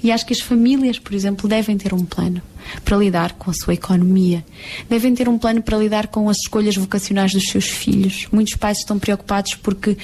[0.00, 2.40] e acho que as famílias, por exemplo, devem ter um plano
[2.84, 4.44] para lidar com a sua economia.
[4.88, 8.28] Devem ter um plano para lidar com as escolhas vocacionais dos seus filhos.
[8.30, 9.96] Muitos pais estão preocupados porque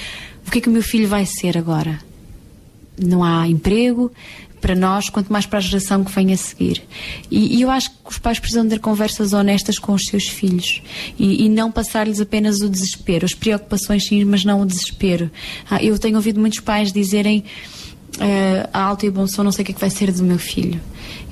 [0.45, 2.01] o que é que o meu filho vai ser agora?
[3.01, 4.11] não há emprego
[4.61, 6.83] para nós, quanto mais para a geração que vem a seguir.
[7.31, 10.83] E, e eu acho que os pais precisam ter conversas honestas com os seus filhos
[11.19, 15.31] e, e não passar-lhes apenas o desespero, as preocupações sim, mas não o desespero.
[15.71, 17.45] Ah, eu tenho ouvido muitos pais dizerem
[18.73, 20.39] a alto e bom som, não sei o que é que vai ser do meu
[20.39, 20.81] filho.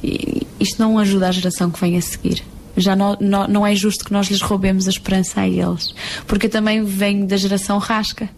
[0.02, 2.42] E, isto não ajuda a geração que vem a seguir.
[2.76, 5.94] Já não, não, não é justo que nós lhes roubemos a esperança a eles.
[6.26, 8.28] Porque eu também venho da geração rasca,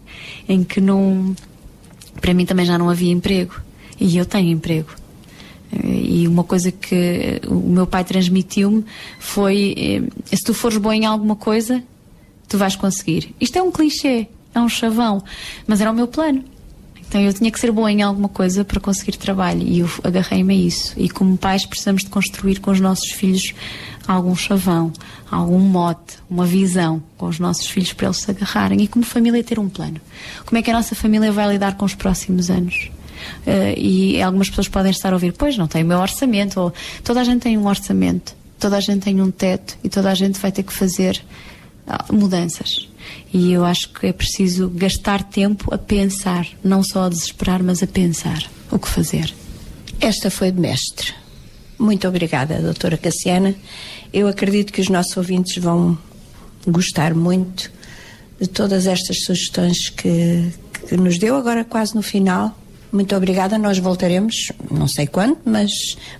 [0.47, 1.35] em que não
[2.19, 3.55] para mim também já não havia emprego.
[3.99, 4.89] E eu tenho emprego.
[5.83, 8.83] E uma coisa que o meu pai transmitiu-me
[9.19, 11.83] foi: eh, se tu fores bom em alguma coisa,
[12.47, 13.35] tu vais conseguir.
[13.39, 15.23] Isto é um clichê, é um chavão,
[15.67, 16.43] mas era o meu plano.
[17.07, 20.53] Então eu tinha que ser boa em alguma coisa para conseguir trabalho e eu agarrei-me
[20.53, 20.93] a isso.
[20.95, 23.53] E como pais precisamos de construir com os nossos filhos
[24.07, 24.93] algum chavão,
[25.29, 29.43] algum mote, uma visão com os nossos filhos para eles se agarrarem e como família
[29.43, 29.99] ter um plano.
[30.45, 32.91] Como é que a nossa família vai lidar com os próximos anos?
[33.45, 36.73] Eh, e algumas pessoas podem estar a ouvir, pois não tem o meu orçamento, ou
[37.03, 40.15] toda a gente tem um orçamento, toda a gente tem um teto e toda a
[40.15, 41.21] gente vai ter que fazer
[41.87, 42.89] ah, mudanças.
[43.33, 47.81] E eu acho que é preciso gastar tempo a pensar, não só a desesperar, mas
[47.81, 49.33] a pensar o que fazer.
[49.99, 51.13] Esta foi de mestre.
[51.77, 53.55] Muito obrigada, doutora Cassiana.
[54.11, 55.97] Eu acredito que os nossos ouvintes vão
[56.67, 57.71] gostar muito
[58.39, 60.51] de todas estas sugestões que,
[60.87, 62.57] que nos deu agora quase no final.
[62.91, 65.71] Muito obrigada, nós voltaremos, não sei quando, mas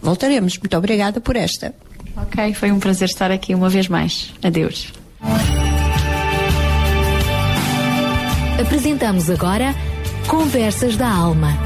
[0.01, 0.57] voltaremos.
[0.57, 1.73] Muito obrigada por esta.
[2.15, 4.31] Ok, foi um prazer estar aqui uma vez mais.
[4.43, 4.93] Adeus.
[8.61, 9.73] Apresentamos agora
[10.27, 11.57] Conversas da Alma.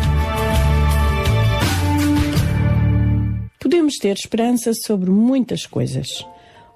[3.60, 6.26] Podemos ter esperança sobre muitas coisas.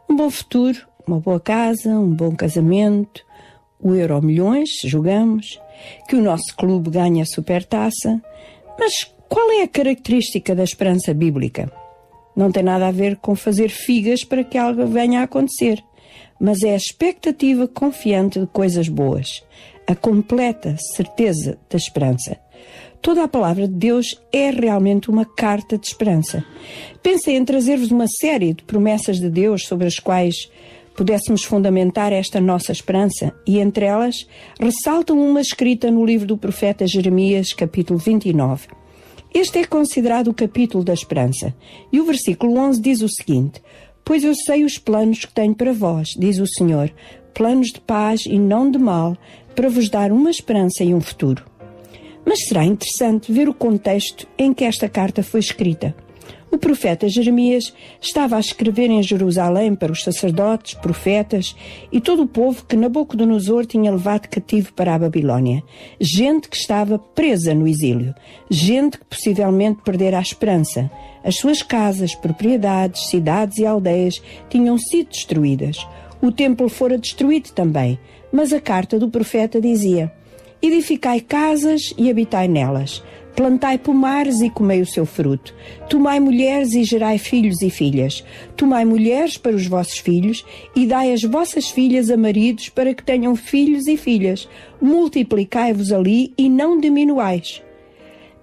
[0.09, 3.21] Um bom futuro, uma boa casa, um bom casamento,
[3.79, 5.59] o Euro Milhões, jogamos,
[6.07, 8.21] que o nosso clube ganhe a supertaça.
[8.79, 11.71] Mas qual é a característica da esperança bíblica?
[12.35, 15.83] Não tem nada a ver com fazer figas para que algo venha a acontecer,
[16.39, 19.43] mas é a expectativa confiante de coisas boas,
[19.87, 22.37] a completa certeza da esperança.
[23.01, 26.43] Toda a palavra de Deus é realmente uma carta de esperança.
[27.01, 30.49] Pensei em trazer-vos uma série de promessas de Deus sobre as quais
[30.97, 34.27] pudéssemos fundamentar esta nossa esperança, e entre elas
[34.59, 38.67] ressaltam uma escrita no livro do profeta Jeremias, capítulo 29.
[39.31, 41.55] Este é considerado o capítulo da esperança,
[41.93, 43.61] e o versículo 11 diz o seguinte:
[44.03, 46.91] Pois eu sei os planos que tenho para vós, diz o Senhor,
[47.31, 49.15] planos de paz e não de mal,
[49.55, 51.45] para vos dar uma esperança e um futuro.
[52.25, 55.95] Mas será interessante ver o contexto em que esta carta foi escrita.
[56.49, 61.55] O profeta Jeremias estava a escrever em Jerusalém para os sacerdotes, profetas
[61.91, 65.61] e todo o povo que Nabucodonosor tinha levado cativo para a Babilónia.
[65.99, 68.15] Gente que estava presa no exílio.
[68.49, 70.89] Gente que possivelmente perdera a esperança.
[71.23, 75.85] As suas casas, propriedades, cidades e aldeias tinham sido destruídas.
[76.21, 77.99] O templo fora destruído também.
[78.31, 80.11] Mas a carta do profeta dizia:
[80.61, 83.03] Edificai casas e habitai nelas.
[83.37, 85.53] Plantai pomares e comei o seu fruto.
[85.87, 88.23] Tomai mulheres e gerai filhos e filhas.
[88.55, 90.43] Tomai mulheres para os vossos filhos
[90.75, 94.49] e dai as vossas filhas a maridos para que tenham filhos e filhas.
[94.81, 97.61] Multiplicai-vos ali e não diminuais.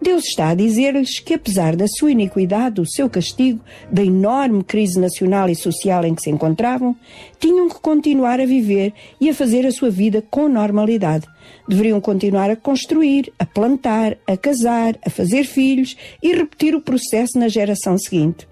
[0.00, 3.60] Deus está a dizer-lhes que, apesar da sua iniquidade, do seu castigo,
[3.90, 6.94] da enorme crise nacional e social em que se encontravam,
[7.38, 11.26] tinham que continuar a viver e a fazer a sua vida com normalidade.
[11.66, 17.38] Deveriam continuar a construir, a plantar, a casar, a fazer filhos e repetir o processo
[17.38, 18.46] na geração seguinte.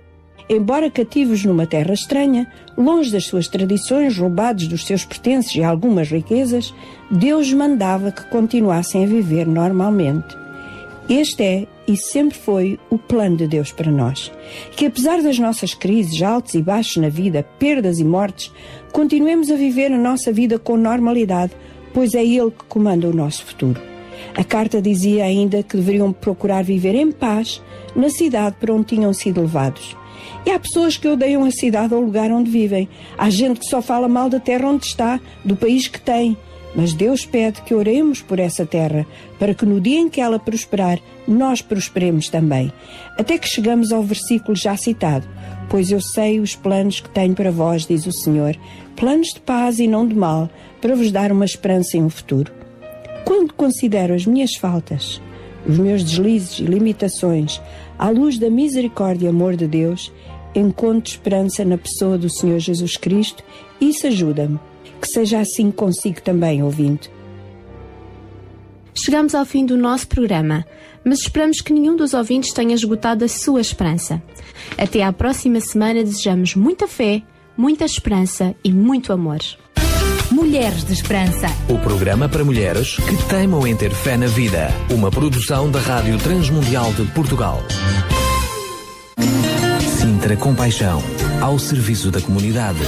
[0.48, 6.10] Embora cativos numa terra estranha, longe das suas tradições, roubados dos seus pertences e algumas
[6.10, 6.74] riquezas,
[7.10, 10.41] Deus mandava que continuassem a viver normalmente.
[11.12, 14.32] Este é e sempre foi o plano de Deus para nós.
[14.74, 18.50] Que apesar das nossas crises, altos e baixos na vida, perdas e mortes,
[18.92, 21.52] continuemos a viver a nossa vida com normalidade,
[21.92, 23.78] pois é Ele que comanda o nosso futuro.
[24.34, 27.62] A carta dizia ainda que deveriam procurar viver em paz
[27.94, 29.94] na cidade para onde tinham sido levados.
[30.46, 32.88] E há pessoas que odeiam a cidade ou o lugar onde vivem.
[33.18, 36.38] Há gente que só fala mal da terra onde está, do país que tem.
[36.74, 39.06] Mas Deus pede que oremos por essa terra,
[39.38, 42.72] para que no dia em que ela prosperar, nós prosperemos também.
[43.18, 45.28] Até que chegamos ao versículo já citado.
[45.68, 48.56] Pois eu sei os planos que tenho para vós, diz o Senhor,
[48.96, 50.48] planos de paz e não de mal,
[50.80, 52.50] para vos dar uma esperança e um futuro.
[53.24, 55.20] Quando considero as minhas faltas,
[55.66, 57.60] os meus deslizes e limitações,
[57.98, 60.12] à luz da misericórdia e amor de Deus,
[60.54, 63.44] encontro esperança na pessoa do Senhor Jesus Cristo
[63.80, 64.58] e isso ajuda-me.
[65.02, 67.10] Que seja assim consigo também, ouvinte.
[68.94, 70.64] Chegamos ao fim do nosso programa,
[71.04, 74.22] mas esperamos que nenhum dos ouvintes tenha esgotado a sua esperança.
[74.78, 77.20] Até à próxima semana desejamos muita fé,
[77.56, 79.40] muita esperança e muito amor.
[80.30, 81.46] Mulheres de Esperança.
[81.68, 84.68] O programa para mulheres que teimam em ter fé na vida.
[84.90, 87.60] Uma produção da Rádio Transmundial de Portugal.
[90.00, 91.02] Sintra Compaixão.
[91.40, 92.80] Ao serviço da comunidade.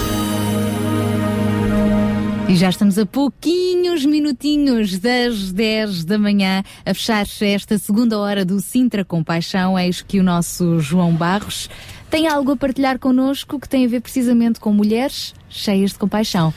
[2.46, 8.44] E já estamos a pouquinhos minutinhos das 10 da manhã a fechar esta segunda hora
[8.44, 9.78] do Sintra Compaixão.
[9.78, 11.70] Eis que o nosso João Barros
[12.14, 16.54] tem algo a partilhar connosco que tem a ver precisamente com mulheres cheias de compaixão.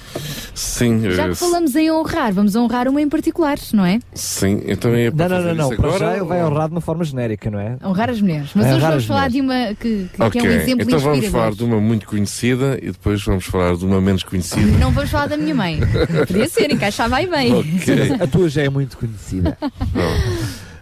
[0.54, 4.00] Sim, Já que falamos em honrar, vamos honrar uma em particular, não é?
[4.14, 5.70] Sim, eu também ia Não, não, não, não.
[5.70, 6.00] Para agora.
[6.00, 7.76] já ele vai honrar de uma forma genérica, não é?
[7.84, 8.50] Honrar as mulheres.
[8.54, 9.34] Mas É hoje vamos falar mulheres.
[9.34, 12.06] de uma que, que- Ok, que é um exemplo então vamos falar de uma muito
[12.08, 14.78] conhecida e depois vamos falar de uma menos conhecida.
[14.80, 15.80] Não vamos falar da minha mãe.
[16.28, 17.54] Podia ser, encaixava aí bem.
[17.54, 18.16] Ok.
[18.20, 19.58] A tua já é muito conhecida.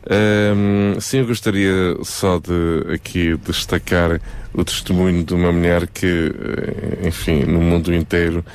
[0.08, 4.22] Ahm, sim, eu gostaria só de aqui destacar
[4.54, 8.46] o testemunho de uma mulher que, eh, enfim, no mundo inteiro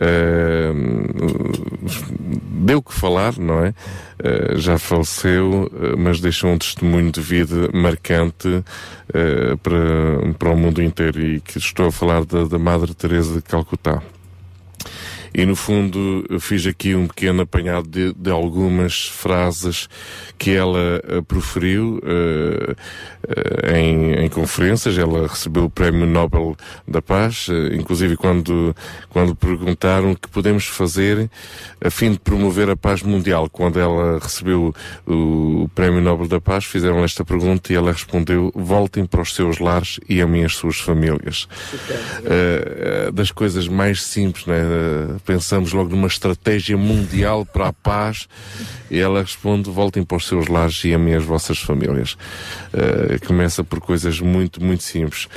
[0.00, 1.06] ahm,
[2.66, 3.74] deu que falar, não é?
[4.22, 8.62] Eh, já faleceu, eh, mas deixou um testemunho de vida marcante
[9.14, 13.36] eh, para, para o mundo inteiro e que estou a falar da, da Madre Teresa
[13.36, 14.02] de Calcutá.
[15.34, 19.88] E no fundo fiz aqui um pequeno apanhado de, de algumas frases
[20.38, 22.74] que ela eh, proferiu eh,
[23.28, 24.96] eh, em, em conferências.
[24.96, 26.56] Ela recebeu o Prémio Nobel
[26.86, 28.74] da Paz, eh, inclusive quando,
[29.10, 31.28] quando perguntaram o que podemos fazer
[31.84, 33.48] a fim de promover a paz mundial.
[33.50, 34.74] Quando ela recebeu
[35.06, 39.34] o, o Prémio Nobel da Paz, fizeram esta pergunta e ela respondeu: voltem para os
[39.34, 41.48] seus lares e amem as suas famílias.
[43.12, 44.58] Das coisas mais simples, né?
[45.18, 48.28] Pensamos logo numa estratégia mundial para a paz
[48.90, 52.16] e ela responde: voltem para os seus lares e amem as vossas famílias.
[52.72, 55.28] Eh, começa por coisas muito, muito simples.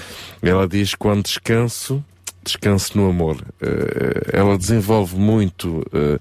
[0.41, 2.03] Ela diz: quando descanso,
[2.43, 3.37] Descanse no Amor.
[3.61, 6.19] Eh, ela desenvolve muito, eh,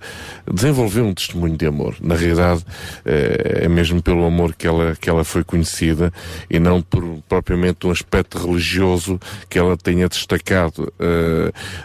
[0.52, 1.96] desenvolveu um testemunho de amor.
[1.98, 2.62] Na realidade,
[3.06, 6.12] eh, é mesmo pelo amor que ela, que ela foi conhecida
[6.50, 9.18] e não por propriamente um aspecto religioso
[9.48, 10.92] que ela tenha destacado.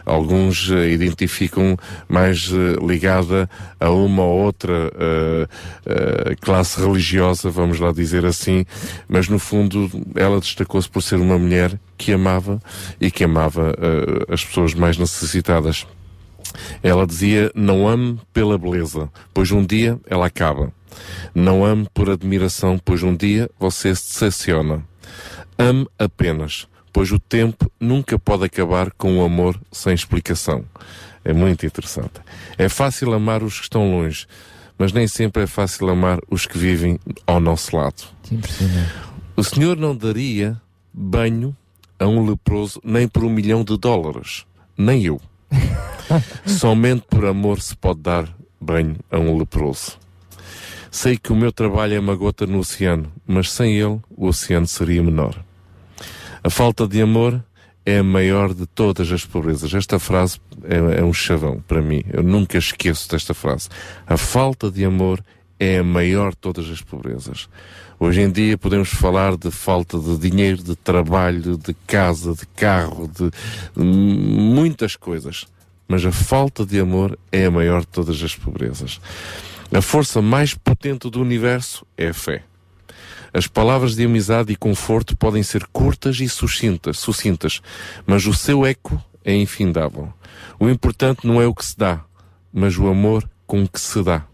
[0.05, 1.77] Alguns identificam
[2.09, 2.49] mais
[2.85, 3.49] ligada
[3.79, 4.91] a uma ou outra
[6.41, 8.65] classe religiosa, vamos lá dizer assim,
[9.07, 12.61] mas no fundo ela destacou-se por ser uma mulher que amava
[12.99, 15.85] e que amava eh, as pessoas mais necessitadas.
[16.81, 20.71] Ela dizia: Não ame pela beleza, pois um dia ela acaba.
[21.33, 24.83] Não ame por admiração, pois um dia você se decepciona.
[25.57, 30.63] Ame apenas, pois o tempo nunca pode acabar com o amor sem explicação.
[31.23, 32.21] É muito interessante.
[32.57, 34.27] É fácil amar os que estão longe,
[34.77, 38.03] mas nem sempre é fácil amar os que vivem ao nosso lado.
[39.35, 40.59] O Senhor não daria
[40.93, 41.55] banho
[41.99, 44.45] a um leproso nem por um milhão de dólares.
[44.77, 45.21] Nem eu.
[46.45, 48.27] Somente por amor se pode dar
[48.59, 49.97] banho a um leproso.
[50.91, 54.67] Sei que o meu trabalho é uma gota no oceano, mas sem ele o oceano
[54.67, 55.35] seria menor.
[56.43, 57.43] A falta de amor
[57.85, 59.73] é a maior de todas as pobrezas.
[59.73, 62.03] Esta frase é, é um chavão para mim.
[62.11, 63.69] Eu nunca esqueço desta frase.
[64.07, 65.23] A falta de amor
[65.59, 67.47] é a maior de todas as pobrezas.
[67.99, 73.07] Hoje em dia podemos falar de falta de dinheiro, de trabalho, de casa, de carro,
[73.07, 73.31] de,
[73.81, 75.45] muitas coisas.
[75.87, 78.99] Mas a falta de amor é a maior de todas as pobrezas.
[79.73, 82.43] A força mais potente do universo é a fé.
[83.33, 87.61] As palavras de amizade e conforto podem ser curtas e sucintas, sucintas,
[88.05, 90.13] mas o seu eco é infindável.
[90.59, 92.01] O importante não é o que se dá,
[92.53, 94.25] mas o amor com que se dá.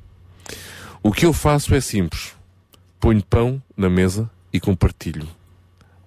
[1.03, 2.35] O que eu faço é simples.
[2.99, 5.27] Ponho pão na mesa e compartilho.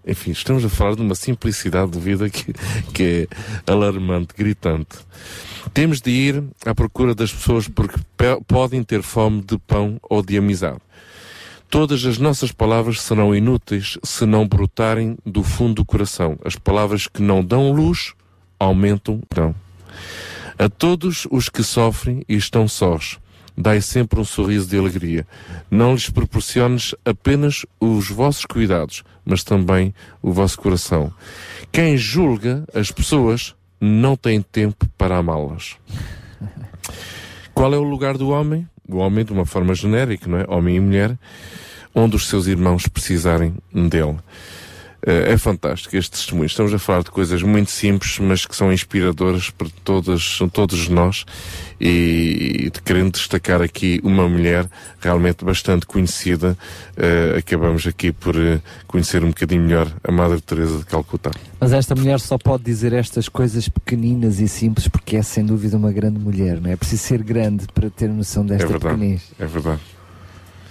[0.07, 2.53] Enfim, estamos a falar de uma simplicidade de vida que,
[2.93, 3.29] que
[3.67, 4.97] é alarmante, gritante.
[5.73, 7.99] Temos de ir à procura das pessoas porque
[8.47, 10.81] podem ter fome de pão ou de amizade.
[11.69, 16.39] Todas as nossas palavras serão inúteis se não brotarem do fundo do coração.
[16.45, 18.15] As palavras que não dão luz
[18.61, 19.53] aumentam não.
[20.57, 23.19] A todos os que sofrem e estão sós,
[23.57, 25.27] dai sempre um sorriso de alegria.
[25.71, 31.13] Não lhes proporciones apenas os vossos cuidados, mas também o vosso coração.
[31.71, 35.77] Quem julga as pessoas não tem tempo para amá-las.
[37.53, 38.69] Qual é o lugar do homem?
[38.89, 40.45] O homem, de uma forma genérica, não é?
[40.49, 41.19] Homem e mulher,
[41.95, 44.19] onde os seus irmãos precisarem dele.
[45.07, 46.47] Eh, É fantástico este testemunho.
[46.47, 51.25] Estamos a falar de coisas muito simples, mas que são inspiradoras para todas, todos nós.
[51.81, 54.67] E, e querendo destacar aqui uma mulher
[55.01, 56.57] realmente bastante conhecida,
[56.97, 61.31] eh, acabamos aqui por eh, conhecer um bocadinho melhor a Madre Teresa de Calcutá.
[61.61, 65.77] Mas esta mulher só pode dizer estas coisas pequeninas e simples porque é sem dúvida
[65.77, 66.75] uma grande mulher, não é?
[66.75, 68.95] É preciso ser grande para ter noção desta é verdade.
[68.95, 69.23] pequenez.
[69.39, 69.81] É verdade.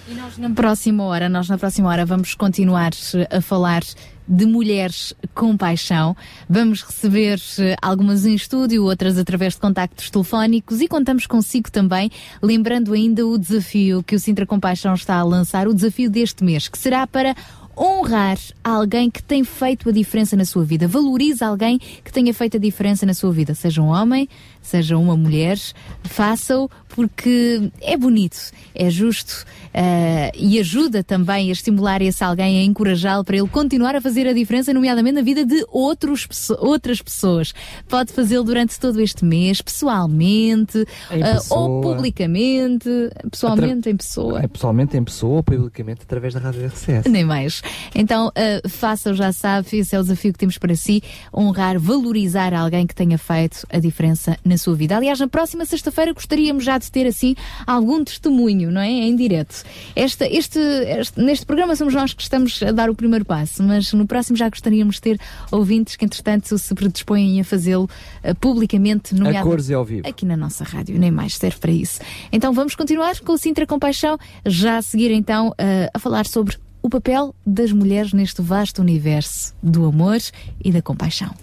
[0.07, 3.83] E nós na próxima hora, nós na próxima hora vamos continuar eh, a falar
[4.27, 6.15] de mulheres com paixão.
[6.49, 12.11] Vamos receber eh, algumas em estúdio, outras através de contactos telefónicos e contamos consigo também,
[12.41, 16.67] lembrando ainda o desafio que o Sintra Compaixão está a lançar, o desafio deste mês,
[16.67, 17.33] que será para
[17.77, 20.87] honrar alguém que tem feito a diferença na sua vida.
[20.87, 24.29] Valorize alguém que tenha feito a diferença na sua vida, seja um homem,
[24.61, 25.57] seja uma mulher,
[26.03, 28.37] faça-o porque é bonito,
[28.75, 33.95] é justo eh, e ajuda também a estimular esse alguém, a encorajá-lo para ele continuar
[33.95, 36.27] a fazer a diferença, nomeadamente na vida de outros,
[36.59, 37.53] outras pessoas.
[37.89, 41.59] Pode fazê-lo durante todo este mês, pessoalmente, eh, pessoa.
[41.59, 42.89] ou publicamente,
[43.31, 44.41] pessoalmente, Atra- em pessoa.
[44.43, 47.09] É pessoalmente em pessoa ou publicamente através da Rádio RCS.
[47.09, 47.61] Nem mais.
[47.95, 51.01] Então, uh, faça, já sabe, esse é o desafio que temos para si:
[51.33, 54.95] honrar, valorizar alguém que tenha feito a diferença na sua vida.
[54.95, 57.35] Aliás, na próxima sexta-feira gostaríamos já de ter assim
[57.65, 58.89] algum testemunho, não é?
[58.89, 59.63] Em direto.
[59.95, 63.91] Esta, este, este- neste programa somos nós que estamos a dar o primeiro passo, mas
[63.93, 65.19] no próximo já gostaríamos de ter
[65.51, 67.85] ouvintes que, entretanto, se predispõem a fazê-lo
[68.23, 70.07] uh, publicamente, nomeadamente cores e ao vivo.
[70.07, 71.99] aqui na nossa rádio, nem mais serve para isso.
[72.31, 76.57] Então vamos continuar com o Sintra Compaixão, já a seguir então eh, a falar sobre
[76.81, 80.17] o papel das mulheres neste vasto universo do amor
[80.63, 81.33] e da compaixão.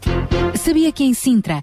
[0.54, 1.62] Sabia que em Sintra,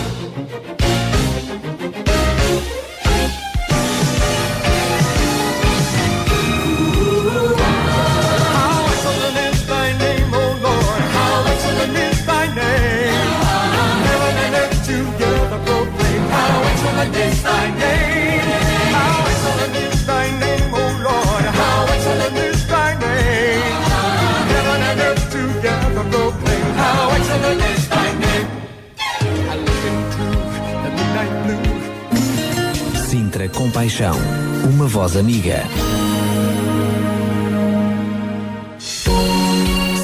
[35.11, 35.63] Voz amiga.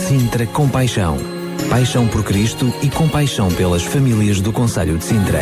[0.07, 1.17] Sintra Compaixão.
[1.69, 5.41] Paixão por Cristo e compaixão pelas famílias do Conselho de Sintra.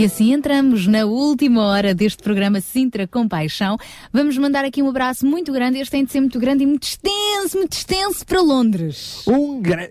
[0.00, 3.76] E assim entramos na última hora deste programa Sintra Compaixão.
[4.10, 5.76] Vamos mandar aqui um abraço muito grande.
[5.78, 9.22] Este tem de ser muito grande e muito extenso, muito extenso para Londres.
[9.26, 9.90] Um grande.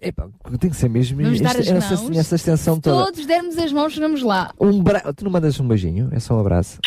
[0.60, 1.22] Tem que ser mesmo.
[1.22, 2.18] Vamos dar Isto- as essa, mãos.
[2.18, 3.06] essa extensão toda.
[3.06, 4.52] Todos dermos as mãos, chegamos lá.
[4.60, 5.14] Um bra...
[5.14, 6.10] Tu não mandas um beijinho?
[6.12, 6.80] É só um abraço.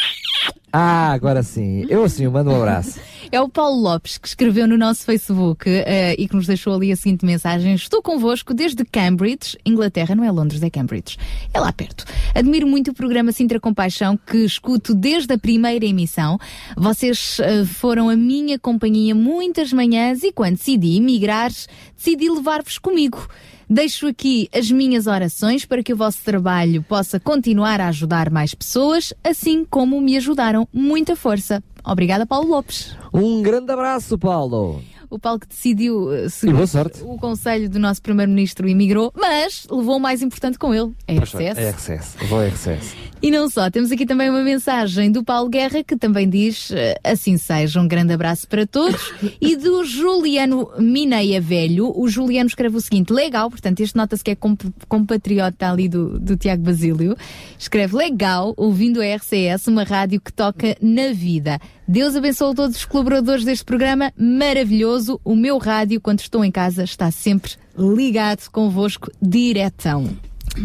[0.72, 1.84] Ah, agora sim.
[1.90, 2.98] Eu assim, mando um abraço.
[3.30, 6.90] É o Paulo Lopes que escreveu no nosso Facebook eh, e que nos deixou ali
[6.90, 11.18] a seguinte mensagem: Estou convosco desde Cambridge, Inglaterra, não é Londres, é Cambridge.
[11.52, 12.06] É lá perto.
[12.34, 16.38] Admiro muito o programa Sintra Compaixão que escuto desde a primeira emissão.
[16.74, 21.50] Vocês eh, foram a minha companhia muitas manhãs e quando decidi emigrar,
[21.94, 23.28] decidi levar-vos comigo.
[23.68, 28.54] Deixo aqui as minhas orações para que o vosso trabalho possa continuar a ajudar mais
[28.54, 30.68] pessoas, assim como me ajudaram.
[30.72, 31.62] Muita força.
[31.84, 32.96] Obrigada, Paulo Lopes.
[33.12, 34.82] Um grande abraço, Paulo.
[35.12, 36.54] O Paulo que decidiu uh, seguir
[37.02, 41.50] o conselho do nosso primeiro-ministro emigrou, mas levou o mais importante com ele, a foi,
[41.50, 41.58] RCS.
[41.58, 42.16] É RCS.
[42.30, 42.96] Vou a RCS.
[43.20, 46.98] E não só, temos aqui também uma mensagem do Paulo Guerra que também diz eh,
[47.04, 49.12] assim seja, um grande abraço para todos.
[49.38, 54.30] e do Juliano Mineia Velho, o Juliano escreve o seguinte, legal, portanto este nota-se que
[54.30, 57.14] é comp compatriota ali do, do Tiago Basílio,
[57.58, 61.60] escreve legal, ouvindo a RCS, uma rádio que toca na vida.
[61.92, 65.20] Deus abençoe todos os colaboradores deste programa, maravilhoso.
[65.22, 70.08] O meu rádio, quando estou em casa, está sempre ligado convosco, diretão.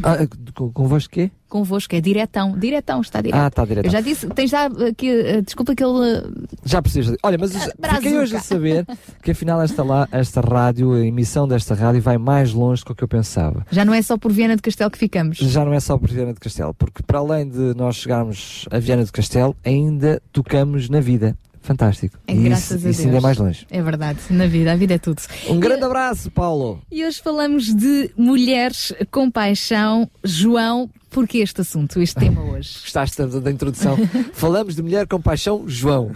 [0.04, 0.18] Ah,
[0.54, 1.32] com- convosco quê?
[1.48, 2.58] Convosco, é diretão.
[2.58, 3.40] Diretão, está direto.
[3.42, 3.88] Ah, está diretão.
[3.88, 6.24] Eu já disse, tens já aqui, eh, desculpa que ele.
[6.66, 7.12] Já precisas.
[7.14, 8.86] de- Olha, mas Ah, fiquei hoje a saber
[9.24, 13.02] que afinal esta, lá, esta rádio, a emissão desta rádio vai mais longe do que
[13.04, 13.66] eu pensava.
[13.72, 15.38] Já não é só por Viana de Castelo que ficamos.
[15.38, 18.80] Já não é só por Viana de Castelo, porque para além de nós chegarmos a
[18.80, 21.38] Viana de Castelo, ainda tocamos na vida.
[21.68, 22.18] Fantástico.
[22.26, 23.06] É, e graças isso, a isso Deus.
[23.08, 23.68] ainda é mais longe.
[23.70, 25.22] É verdade, na vida, a vida é tudo.
[25.50, 26.82] Um grande abraço, Paulo.
[26.90, 30.10] E hoje falamos de mulheres com paixão.
[30.24, 32.70] João, porquê este assunto, este tema hoje?
[32.82, 33.98] Gostaste da, da introdução?
[34.32, 36.12] Falamos de mulher com paixão, João.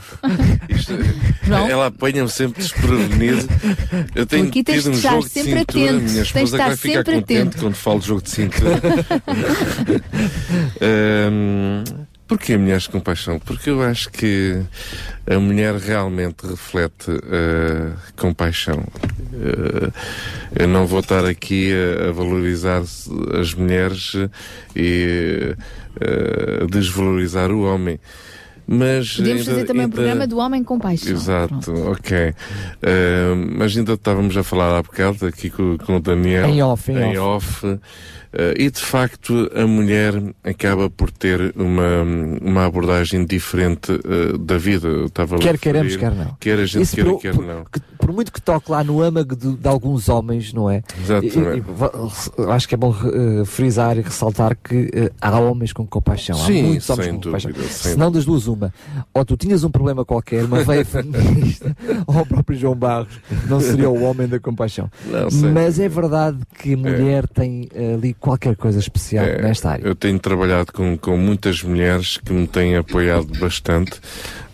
[1.44, 1.68] João?
[1.68, 3.45] Ela apanha-me sempre desprevenido.
[4.15, 5.84] Eu tenho aqui tens tido um de estar jogo de sempre cintura.
[5.90, 5.94] atento.
[5.94, 7.57] Minha Tens de esposa estar vai ficar sempre contente atento.
[7.57, 8.82] quando falo de jogo de cintura.
[10.82, 11.84] Ahm,
[12.31, 13.37] Porquê mulheres com paixão?
[13.39, 14.61] Porque eu acho que
[15.29, 18.77] a mulher realmente reflete uh, compaixão.
[19.33, 19.91] Uh,
[20.57, 22.83] eu não vou estar aqui a, a valorizar
[23.37, 24.13] as mulheres
[24.73, 25.53] e
[26.61, 27.99] uh, desvalorizar o homem.
[28.65, 31.11] Mas Podíamos ainda- fazer também um programa do Homem com Paixão.
[31.11, 32.29] Exato, ok.
[32.29, 32.33] Uh,
[33.57, 36.45] mas ainda estávamos a falar há bocado aqui com, com o Daniel.
[36.45, 37.65] Em off, em off.
[37.67, 37.77] Uh,
[38.57, 40.13] e de facto a mulher
[40.43, 42.01] acaba por ter uma,
[42.41, 44.87] uma abordagem diferente uh, da vida.
[44.87, 46.35] Eu estava Quer queremos, quer não.
[46.39, 47.65] Quer a gente Isso queira, por, quer por- não.
[47.65, 50.81] que- por muito que toque lá no âmago de, de alguns homens, não é?
[50.99, 51.37] Exatamente.
[51.37, 55.85] E- e- acho que é bom eh, frisar e ressaltar que eh, há homens com
[55.85, 56.35] compaixão.
[56.35, 57.51] Sim, há muitos homens com compaixão.
[57.51, 58.73] dúvida, sem Se não das duas, uma.
[59.13, 61.75] Ou tu tinhas um problema qualquer, uma veia feminista,
[62.07, 63.13] ou o próprio João Barros
[63.47, 64.89] não seria o homem da compaixão.
[65.05, 69.72] Não, Mas é verdade que a mulher tem eh, ali qualquer coisa especial É, nesta
[69.72, 69.84] área.
[69.84, 73.99] Eu tenho trabalhado com, com muitas mulheres que me têm apoiado bastante,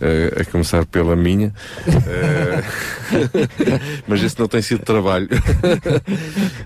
[0.00, 1.52] eh, a começar pela minha.
[1.86, 2.62] Eh,
[4.08, 5.28] mas esse não tem sido trabalho.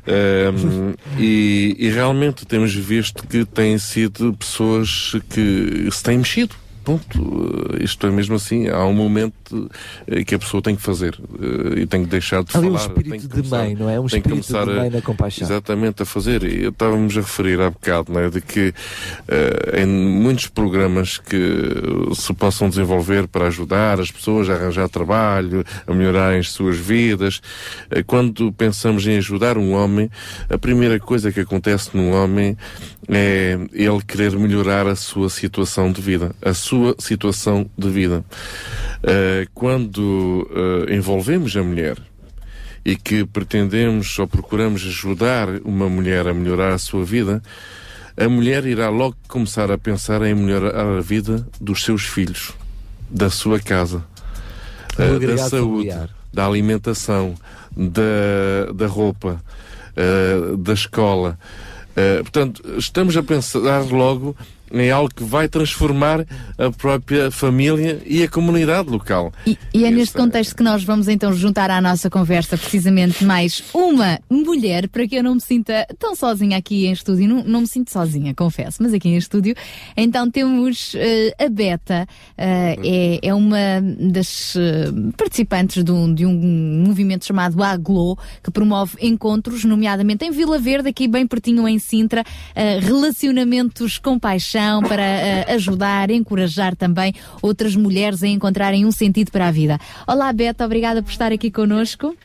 [0.07, 6.55] Ehm, e, e realmente temos visto que têm sido pessoas que se têm mexido.
[6.85, 7.73] Ponto.
[7.79, 8.69] Eh, Isto é mesmo assim.
[8.69, 9.71] Há um momento
[10.07, 12.73] eh, que a pessoa tem que fazer eh, e tem que deixar de Ali um
[12.77, 12.81] falar.
[12.89, 14.01] espírito tem que de começar- mãe, não é?
[14.01, 15.47] Um espírito de a- mãe na compaixão.
[15.47, 16.43] Exatamente, a fazer.
[16.45, 18.75] E estávamos a referir há bocado, né, de que
[19.29, 21.37] eh, em muitos programas que
[22.15, 27.41] se possam desenvolver para ajudar as pessoas a arranjar trabalho, a melhorarem as suas vidas,
[27.91, 30.11] eh, quando pensamos em ajudar um homem,
[30.49, 32.57] a primeira coisa que acontece num homem
[33.09, 38.25] é ele querer melhorar a sua situação de vida, a sua situação de vida.
[39.03, 40.49] Eh, quando
[40.89, 41.97] eh, envolvemos a mulher,
[42.85, 47.43] e que pretendemos ou procuramos ajudar uma mulher a melhorar a sua vida,
[48.17, 52.53] a mulher irá logo começar a pensar em melhorar a vida dos seus filhos,
[53.09, 54.05] da sua casa,
[54.99, 56.11] eh, da saúde, familiar.
[56.33, 57.35] da alimentação,
[57.77, 59.43] da, da roupa,
[60.59, 61.39] da escola.
[62.23, 64.35] Portanto, estamos a pensar logo
[64.73, 66.25] em algo que vai transformar
[66.59, 69.33] a própria família e a comunidade local.
[69.47, 73.63] E, e é neste contexto que nós vamos então juntar à nossa conversa precisamente mais
[73.75, 77.29] uma mulher para que eu não me sinta tão sozinha aqui em estúdio.
[77.29, 79.55] Não, não me sinto sozinha, confesso, mas aqui em estúdio.
[79.97, 86.25] Então temos eh, a Beta, eh, é, é uma das eh, participantes de um, de
[86.25, 91.79] um movimento chamado Aglo, que promove encontros, nomeadamente em Vila Verde, aqui bem pertinho em
[91.79, 92.25] Sintra,
[92.81, 99.49] relacionamentos com paixão para eh, ajudar, encorajar também outras mulheres a encontrarem um sentido para
[99.49, 99.79] a vida.
[100.07, 102.17] Olá, Beta, obrigada por estar aqui connosco.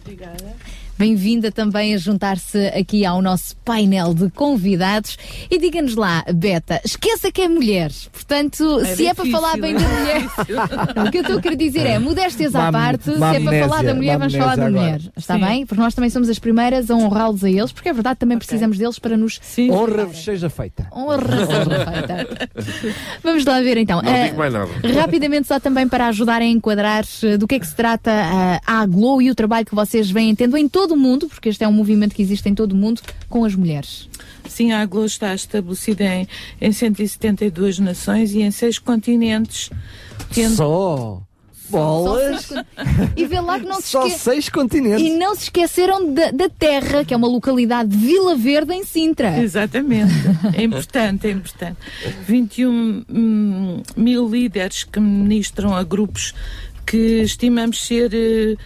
[0.00, 0.56] Obrigada.
[0.98, 5.16] Bem-vinda também a juntar-se aqui ao nosso painel de convidados.
[5.48, 7.92] E diga-nos lá, Beta, esqueça que é mulher.
[8.12, 10.20] Portanto, É se é para difícil, falar bem é da mulher.
[10.22, 10.56] difícil.
[11.06, 13.84] o que eu estou a querer dizer é, modéstias à parte, se é para falar
[13.84, 14.94] da mulher, vamos falar da amnésia mulher.
[14.96, 15.12] agora.
[15.16, 15.44] Está Sim.
[15.44, 15.66] bem?
[15.66, 18.76] Porque nós também somos as primeiras a honrá-los a eles, porque é verdade, também precisamos
[18.76, 19.40] deles para nos.
[19.70, 20.88] Honra vos seja feita.
[20.92, 22.38] Honra seja feita.
[23.22, 24.02] Vamos lá ver então.
[24.02, 24.70] Não Ah, digo mais nada.
[25.00, 28.60] Rapidamente, só também para ajudar a enquadrar eh, do que é que se trata ah,
[28.66, 31.64] a Aglow e o trabalho que vocês vêm tendo em todo o mundo, porque este
[31.64, 34.08] é um movimento que existe em todo o mundo, com as mulheres.
[34.48, 36.26] Sim, a Aglo está estabelecida em,
[36.60, 39.70] em 172 nações e em seis continentes.
[40.32, 41.22] tendo- Só
[41.70, 42.46] bolas.
[42.46, 42.54] Só
[43.14, 45.04] E vê lá que não se Só esque- seis continentes.
[45.04, 48.84] E não se esqueceram da, da Terra, que é uma localidade de Vila Verde, em
[48.84, 49.38] Sintra.
[49.38, 50.12] Exatamente.
[50.56, 51.76] É importante, é importante.
[52.26, 56.34] 21 hum, mil líderes que ministram a grupos
[56.86, 58.56] que estimamos ser eh,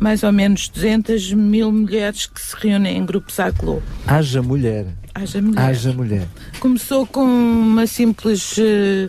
[0.00, 3.82] mais ou menos 200 mil mulheres que se reúnem em grupos Aglo.
[4.06, 4.86] Haja mulher.
[5.14, 5.60] Haja mulher.
[5.62, 6.26] Haja mulher.
[6.58, 9.08] Começou com uma simples eh,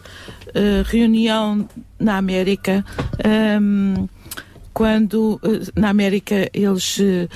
[0.54, 1.68] eh, reunião
[2.00, 2.84] na América.
[3.24, 4.06] ehm,
[4.74, 7.28] quando eh, na América eles eh,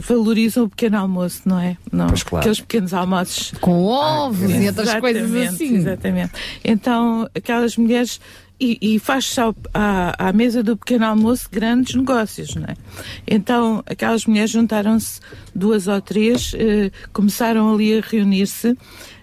[0.00, 1.76] valorizam o pequeno almoço, não é?
[1.92, 2.42] Não, Pois claro.
[2.42, 5.76] Aqueles pequenos almoços com ovos e outras coisas assim.
[5.76, 6.32] Exatamente.
[6.64, 8.20] Então, aquelas mulheres.
[8.60, 9.40] E, e faz-se
[9.72, 12.74] à, à mesa do pequeno almoço grandes negócios, não é?
[13.26, 15.20] Então, aquelas mulheres juntaram-se
[15.54, 18.76] duas ou três, eh, começaram ali a reunir-se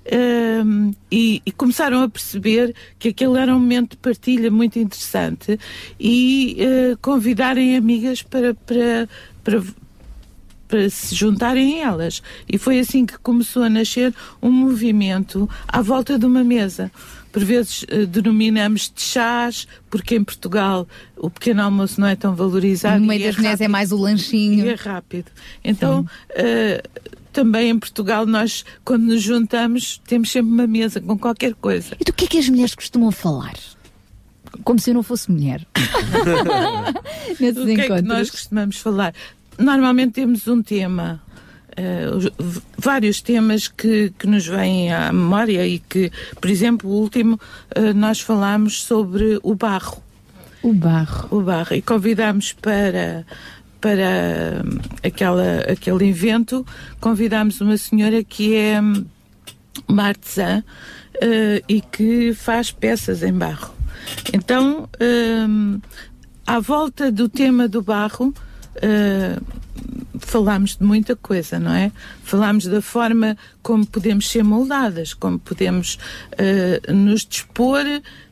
[0.06, 5.60] ehm, e, e começaram a perceber que aquele era um momento de partilha muito interessante
[6.00, 9.08] e eh, convidarem amigas para, para,
[9.44, 9.62] para
[10.68, 12.22] para se juntarem a elas.
[12.48, 16.92] E foi assim que começou a nascer um movimento à volta de uma mesa.
[17.32, 22.36] Por vezes eh, denominamos de chás, porque em Portugal o pequeno almoço não é tão
[22.36, 23.00] valorizado.
[23.00, 24.66] No meio das mulheres é mais o lanchinho.
[24.66, 25.32] E é rápido.
[25.64, 26.82] Então, eh,
[27.38, 31.96] também em Portugal, nós, quando nos juntamos, temos sempre uma mesa com qualquer coisa.
[32.00, 33.54] E do que é que as mulheres costumam falar?
[34.64, 35.66] Como se eu não fosse mulher.
[37.40, 38.08] Nesses o que é que encontros.
[38.08, 39.14] nós costumamos falar?
[39.60, 41.22] Normalmente temos um tema,
[41.78, 47.40] v- vários temas que, que nos vêm à memória e que, por exemplo, o último,
[47.76, 50.02] eh, nós falámos sobre o barro.
[50.64, 51.28] O barro.
[51.32, 51.76] O barro.
[51.76, 53.26] E convidámos para
[53.80, 54.64] para
[55.04, 56.66] aquela, aquele evento,
[57.00, 59.06] convidámos uma senhora que é hum,
[59.88, 60.64] uma artesã
[61.22, 63.72] eh, e que faz peças em barro.
[64.34, 65.80] Então, hum,
[66.46, 68.34] à volta do tema do barro,
[68.82, 69.38] eh,
[70.20, 71.92] falámos de muita coisa, não é?
[72.24, 75.98] Falámos da forma como podemos ser moldadas, como podemos
[76.38, 77.86] eh, nos dispor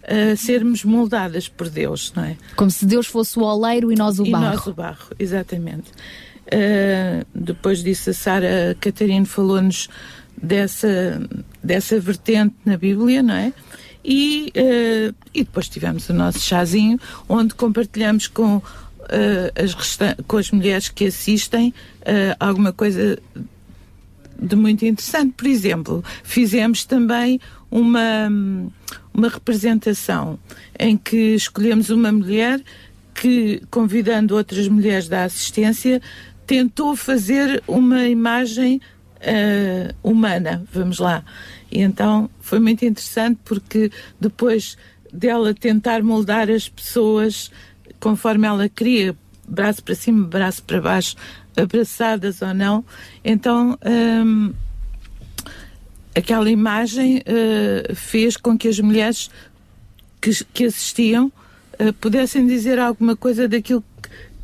[0.08, 2.38] a sermos moldadas por Deus, não é?
[2.56, 4.46] Como se Deus fosse o oleiro e nós o e barro.
[4.46, 5.92] nós o barro, exatamente.
[6.46, 9.90] Uh, depois disso, a Sara Catarino falou-nos
[10.40, 11.20] dessa,
[11.64, 13.52] dessa vertente na Bíblia, não é?
[14.04, 18.64] E, uh, e depois tivemos o nosso chazinho, onde compartilhamos com, uh,
[19.56, 23.20] as, restan- com as mulheres que assistem uh, alguma coisa
[24.40, 25.34] de muito interessante.
[25.36, 27.40] Por exemplo, fizemos também
[27.72, 28.30] uma,
[29.14, 30.40] uma representação
[30.78, 32.62] em que escolhemos uma mulher
[33.14, 36.02] que, convidando outras mulheres da assistência,
[36.46, 38.82] tentou fazer uma imagem
[39.22, 41.24] eh, humana, vamos lá.
[41.72, 44.78] E então foi muito interessante porque depois
[45.12, 47.50] dela tentar moldar as pessoas
[48.06, 49.16] conforme ela queria,
[49.48, 51.16] braço para cima, braço para baixo,
[51.58, 52.86] abraçadas ou não,
[53.24, 54.54] então hum,
[56.16, 59.32] aquela imagem eh, fez com que as mulheres
[60.22, 61.32] que, que assistiam
[61.80, 63.84] eh, pudessem dizer alguma coisa daquilo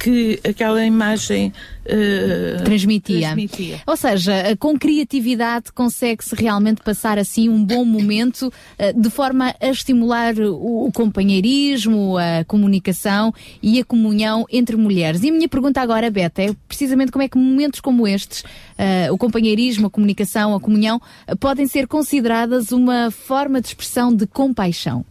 [0.01, 1.53] que, que aquela imagem
[1.85, 3.19] eh, transmitia.
[3.19, 3.81] transmitia.
[3.85, 9.53] Ou seja, eh, com criatividade consegue-se realmente passar assim um bom momento eh, de forma
[9.59, 15.23] a estimular o, o companheirismo, a comunicação e a comunhão entre mulheres.
[15.23, 18.43] E a minha pergunta agora, Beta, é precisamente como é que momentos como estes,
[18.77, 20.99] eh, o companheirismo, a comunicação, a comunhão,
[21.39, 25.05] podem ser consideradas uma forma de expressão de compaixão.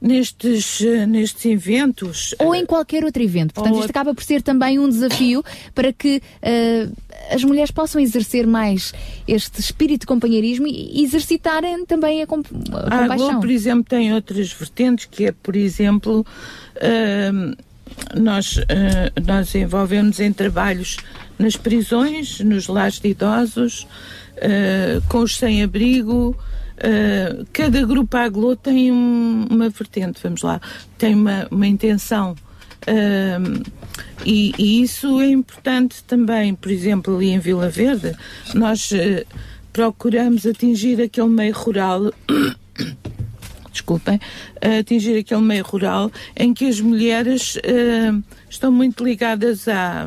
[0.00, 2.32] Nestes, eh, nestes eventos.
[2.38, 3.52] Ou em qualquer outro evento.
[3.52, 5.42] Portanto, isto acaba por ser também um desafio
[5.74, 6.88] para que eh,
[7.30, 8.92] as mulheres possam exercer mais
[9.26, 13.16] este espírito de companheirismo e exercitarem também a, com a A compaixão.
[13.16, 16.24] Globo, por exemplo, tem outras vertentes, que é, por exemplo,
[17.34, 17.54] hum,
[18.14, 20.98] nós, ah, nós envolvemos em trabalhos
[21.38, 23.86] nas prisões, nos lares de idosos,
[24.36, 26.36] ah, com os sem-abrigo.
[26.82, 30.60] Ah, cada grupo Aglo tem um- uma vertente, vamos lá,
[30.96, 32.34] tem uma, uma intenção.
[32.86, 33.62] Ahm,
[34.24, 38.14] e, e isso é importante também, por exemplo, ali em Vila Verde,
[38.54, 39.24] nós eh,
[39.72, 42.12] procuramos atingir aquele meio rural.
[43.72, 44.20] Desculpem,
[44.80, 47.56] atingir aquele meio rural em que as mulheres
[48.50, 50.06] estão muito ligadas à,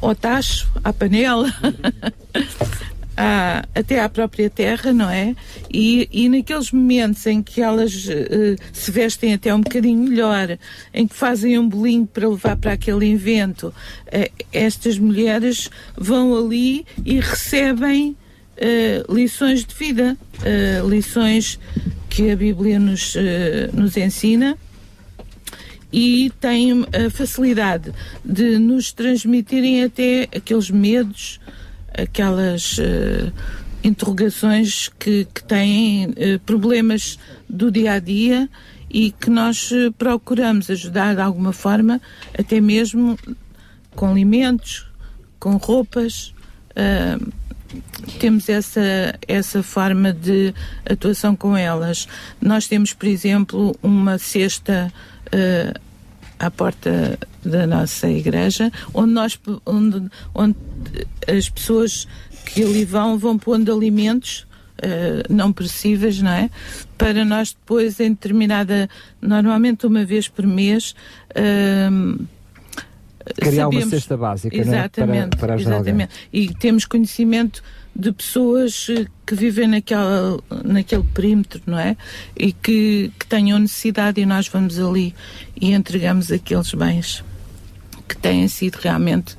[0.00, 1.52] ao tacho, à panela,
[3.16, 5.34] à- até à própria terra, não é?
[5.72, 10.58] E, e naqueles momentos em que elas eh, se vestem até um bocadinho melhor,
[10.92, 13.72] em que fazem um bolinho para levar para aquele evento,
[14.06, 18.16] eh, estas mulheres vão ali e recebem
[18.56, 20.16] eh, lições de vida,
[20.88, 21.58] lições
[22.08, 23.14] que a Bíblia nos,
[23.72, 24.56] nos ensina
[25.92, 27.92] e têm a facilidade
[28.24, 31.40] de nos transmitirem até aqueles medos,
[31.96, 33.32] aquelas eh,
[33.82, 37.18] interrogações que, que têm eh, problemas
[37.48, 38.48] do dia a dia
[38.90, 42.00] e que nós eh, procuramos ajudar de alguma forma,
[42.38, 43.18] até mesmo
[43.94, 44.86] com alimentos,
[45.38, 46.34] com roupas.
[46.76, 47.18] ah,
[48.18, 50.54] temos essa, essa forma de
[50.88, 52.06] atuação com elas.
[52.40, 54.92] Nós temos, por exemplo, uma cesta
[55.32, 55.74] eh,
[56.38, 60.02] à porta da nossa igreja, onde, nós, onde,
[60.34, 60.56] onde
[61.26, 62.06] as pessoas
[62.44, 64.46] que ali vão vão pondo alimentos
[64.78, 66.50] eh, não perecíveis, não é?
[66.98, 68.88] Para nós depois, em determinada,
[69.22, 70.94] normalmente uma vez por mês,
[71.34, 71.88] eh,
[73.40, 74.66] Criar uma sabemos- cesta básica, não é?
[74.78, 76.14] exatamente, Para- para exatamente.
[76.32, 77.62] E temos conhecimento
[77.98, 81.96] de pessoas eh, que vivem naquela, naquele perímetro, não é?
[82.36, 85.14] E que, que tenham necessidade e nós vamos ali
[85.58, 87.24] e entregamos aqueles bens
[88.06, 89.36] que têm sido realmente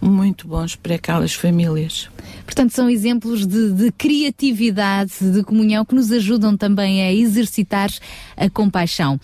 [0.00, 2.08] muito bons para aquelas famílias.
[2.44, 7.90] Portanto, são exemplos de, de criatividade, de comunhão, que nos ajudam também a exercitar
[8.36, 9.20] a compaixão.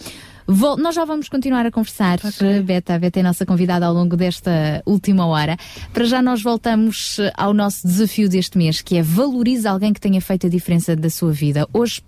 [0.46, 2.94] Vol- nós já vamos continuar a conversar, a Beta.
[2.94, 5.56] A Beta é a nossa convidada ao longo desta última hora.
[5.92, 10.00] Para já nós voltamos eh, ao nosso desafio deste mês, que é valorize alguém que
[10.00, 11.66] tenha feito a diferença da sua vida.
[11.72, 12.00] Hoje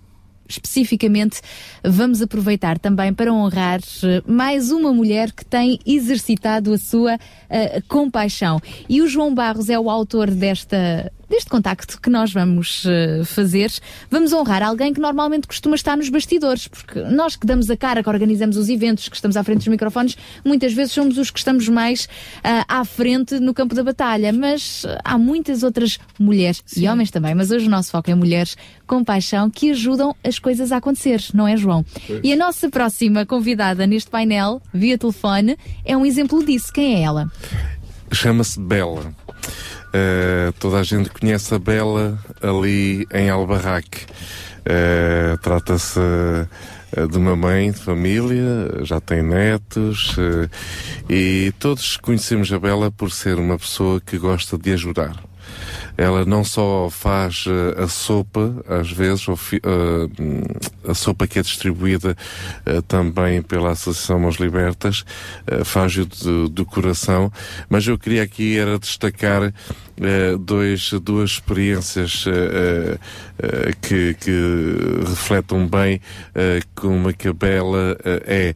[0.47, 1.41] especificamente
[1.85, 7.17] vamos aproveitar também para honrar eh, mais uma mulher que tem exercitado a sua
[7.49, 8.59] eh, compaixão.
[8.87, 13.71] E o João Barros é o autor desta deste contacto que nós vamos eh, fazer.
[14.09, 18.01] Vamos honrar alguém que normalmente costuma estar nos bastidores, porque nós que damos a cara,
[18.01, 21.39] que organizamos os eventos, que estamos à frente dos microfones, muitas vezes somos os que
[21.39, 22.09] estamos mais
[22.43, 27.11] ah, à frente no campo da batalha, mas ah, há muitas outras mulheres e homens
[27.11, 28.57] também, mas hoje o nosso foco é mulheres
[28.87, 31.85] com paixão que ajudam as coisas a acontecer, não é, João?
[32.07, 32.21] Pois.
[32.23, 36.73] E a nossa próxima convidada neste painel, via telefone, é um exemplo disso.
[36.73, 37.31] Quem é ela?
[38.11, 39.13] Chama-se Bela.
[39.89, 44.05] Uh, toda a gente conhece a Bela ali em Albarraque.
[44.61, 50.49] Uh, Trata-se uh, de uma mãe de família, já tem netos uh,
[51.09, 55.15] e todos conhecemos a Bela por ser uma pessoa que gosta de ajudar.
[55.99, 61.41] Ela não só faz eh, a sopa, às vezes, ou eh, a sopa que é
[61.41, 62.15] distribuída
[62.65, 65.03] eh, também pela Associação Mãos Libertas,
[65.65, 66.05] faz-o
[66.49, 67.29] do, coração,
[67.67, 69.53] mas eu queria aqui era destacar
[70.39, 72.23] dois, duas experiências
[73.81, 75.99] que, que refletem bem
[76.75, 78.55] como a que a Bela eh,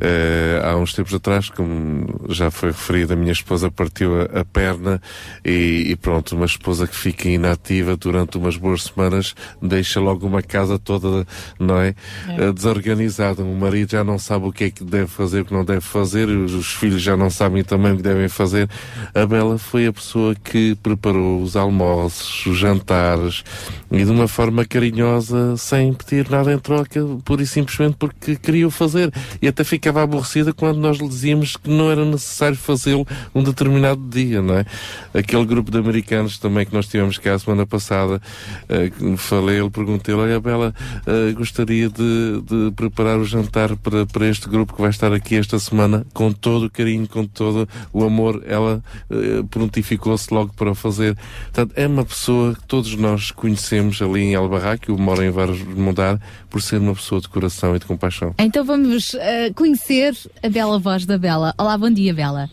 [0.00, 0.60] é.
[0.64, 5.00] Há uns tempos atrás, como já foi referido, a minha esposa partiu a, a perna
[5.44, 10.42] e, e pronto, uma esposa que fica inativa durante umas boas semanas deixa logo uma
[10.42, 11.26] casa toda,
[11.58, 11.94] não é?
[12.28, 12.44] É.
[12.44, 13.42] Eh, desorganizada.
[13.42, 15.80] O marido já não sabe o que é que deve fazer, o que não deve
[15.80, 18.68] fazer, os, os filhos já não sabem também o que devem fazer.
[19.14, 23.44] A Bela foi a pessoa que preparou os almoços, os jantares
[23.90, 28.66] e de uma forma carinhosa, sem pedir nada em troca, pura e simplesmente porque queria
[28.66, 29.12] o fazer.
[29.40, 34.02] E até ficava aborrecida quando nós lhe dizíamos que não era necessário fazê-lo um determinado
[34.08, 34.66] dia, não é?
[35.12, 38.20] Aquele grupo de americanos também que nós tivemos cá a semana passada,
[38.68, 40.74] que falei, ele perguntei, olha Bela,
[41.06, 45.36] eh, gostaria de, de preparar o jantar para, para este grupo que vai estar aqui
[45.36, 50.70] esta semana, com todo o carinho, com todo o amor, ela eh, prontificou-se logo para
[50.70, 51.16] o fazer.
[51.44, 55.58] Portanto, é uma pessoa que todos nós conhecemos ali em Albarraque, eu moro em Varas
[55.58, 56.20] de Mudar,
[56.50, 58.34] por ser uma pessoa de coração e de compaixão.
[58.38, 61.54] Então vamos eh, conhecer a bela voz da Bela.
[61.58, 62.48] Olá, bom dia, Bela.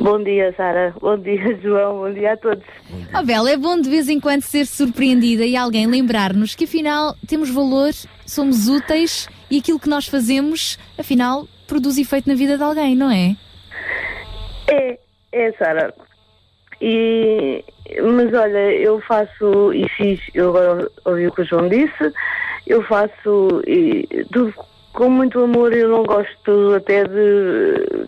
[0.00, 0.94] Bom dia, Sara.
[0.98, 1.98] Bom dia, João.
[1.98, 2.64] Bom dia a todos.
[3.14, 7.14] Oh, Bela, é bom de vez em quando ser surpreendida e alguém lembrar-nos que afinal
[7.28, 7.90] temos valor,
[8.26, 13.10] somos úteis e aquilo que nós fazemos, afinal, produz efeito na vida de alguém, não
[13.10, 13.36] é?
[14.68, 14.98] É,
[15.32, 15.92] é, Sara.
[16.80, 17.62] E,
[18.02, 22.12] mas olha, eu faço e fiz, eu agora ouvi o que o João disse,
[22.66, 24.54] eu faço e, tudo
[24.92, 25.72] com muito amor.
[25.72, 28.06] Eu não gosto até de.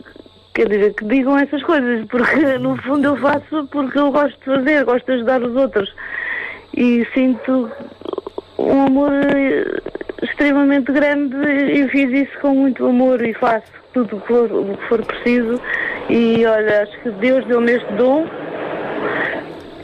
[0.54, 4.44] Quer dizer, que digam essas coisas, porque no fundo eu faço porque eu gosto de
[4.44, 5.94] fazer, gosto de ajudar os outros.
[6.76, 7.70] E sinto
[8.58, 9.80] um amor eh,
[10.22, 14.88] extremamente grande e fiz isso com muito amor e faço tudo o que for, que
[14.88, 15.60] for preciso.
[16.08, 18.26] E olha, acho que Deus deu-me este dom,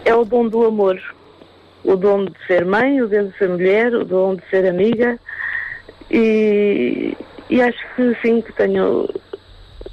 [0.05, 1.01] é o dom do amor.
[1.85, 5.19] O dom de ser mãe, o dom de ser mulher, o dom de ser amiga.
[6.11, 7.17] E,
[7.49, 9.09] e acho que sim, que tenho.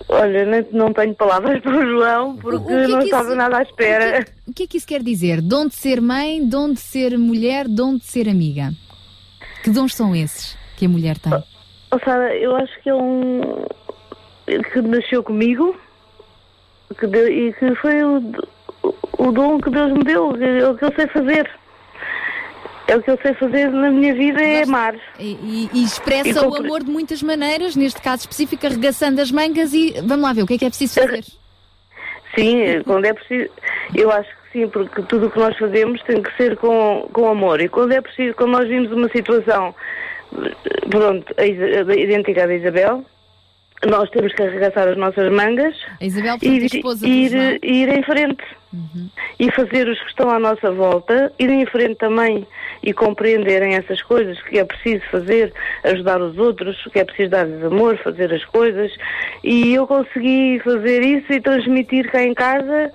[0.08, 3.28] Olha, nem- não tenho palavras para o João, porque O que é não que estava
[3.28, 4.26] isso- nada à espera.
[4.48, 5.42] O que é que isso quer dizer?
[5.42, 8.72] Dom de ser mãe, dom de ser mulher, dom de ser amiga.
[9.64, 11.34] Que dons são esses que a mulher tem?
[11.92, 13.66] Oh, Sara, eu acho que é um.
[14.46, 15.76] que nasceu comigo
[17.00, 18.18] que deu- e que foi o,
[19.18, 21.50] o dom que Deus me deu, que é o que eu sei fazer.
[22.88, 24.96] É o que eu sei fazer na minha vida, é amar.
[25.20, 29.74] E, e- expressa E o amor de muitas maneiras, neste caso específico, arregaçando as mangas
[29.74, 31.24] e vamos lá ver o que é que é preciso fazer.
[32.38, 33.50] Sim, quando é preciso.
[33.94, 37.30] Eu acho que sim, porque tudo o que nós fazemos tem que ser com, com
[37.30, 37.62] amor.
[37.62, 39.74] E quando é preciso, quando nós vimos uma situação,
[40.44, 40.52] eh,
[40.90, 43.06] pronto, idêntica da Isabel,
[43.84, 46.74] nós temos que arregaçar as nossas mangas A Isabel, e a ir,
[47.04, 47.34] ir.
[47.34, 47.60] Uhum.
[47.62, 48.44] ir em frente.
[49.40, 52.46] E fazer os que estão à nossa volta, ir em frente também
[52.84, 55.54] e compreenderem essas coisas que é preciso fazer,
[55.84, 58.92] ajudar os outros, que é preciso dar-lhes amor, fazer as coisas.
[59.44, 62.92] E eu consegui fazer isso e transmitir cá em casa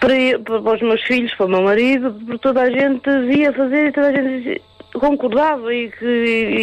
[0.00, 3.88] para, para os meus filhos, para o meu marido, porque toda a gente via fazer
[3.88, 4.62] e toda a gente
[4.94, 6.06] concordava e que,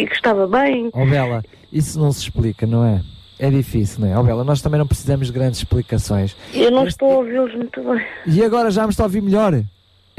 [0.02, 0.90] e que estava bem.
[0.92, 3.02] Ó Bela, isso não se explica, não é?
[3.38, 4.18] É difícil, não é?
[4.18, 6.36] Ó Bela, nós também não precisamos de grandes explicações.
[6.52, 8.04] Eu não estou a ouvi-los muito bem.
[8.26, 9.62] E agora já me está a ouvir melhor?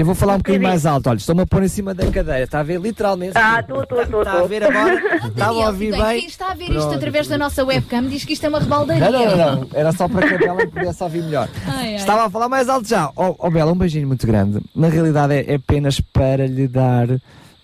[0.01, 1.07] Eu vou falar um bocadinho mais alto.
[1.09, 2.43] Olha, estou-me a pôr em cima da cadeira.
[2.43, 3.33] Está a ver literalmente?
[3.35, 4.21] Ah, estou, estou, estou.
[4.23, 4.95] Está a ver agora?
[5.27, 6.19] Estava a ouvir Bem?
[6.21, 9.11] Quem está a ver isto através da nossa webcam diz que isto é uma rebaldaria.
[9.11, 9.67] Não, não, não.
[9.71, 11.47] Era só para que a Bela pudesse ouvir melhor.
[11.67, 11.95] Ai, ai.
[11.95, 13.11] Estava a falar mais alto já.
[13.15, 14.59] Ó ó, Bela, um beijinho muito grande.
[14.75, 17.07] Na realidade é, é apenas para lhe dar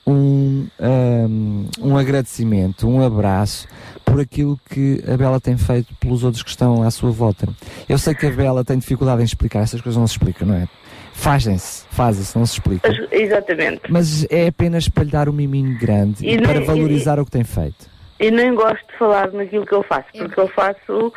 [0.08, 3.68] um, um, um agradecimento, um abraço
[4.06, 7.48] por aquilo que a Bela tem feito pelos outros que estão à sua volta.
[7.90, 10.56] Eu sei que a Bela tem dificuldade em explicar, essas coisas não se explicam, não
[10.56, 10.68] é?
[11.14, 12.88] Fazem-se, fazem-se, não se explica.
[12.88, 13.82] Mas- Exatamente.
[13.90, 17.26] Mas é apenas para lhe dar um miminho grande e, E para nem- valorizar o
[17.26, 17.90] que tem feito.
[18.20, 21.12] E nem gosto de falar naquilo que eu faço, porque eu faço.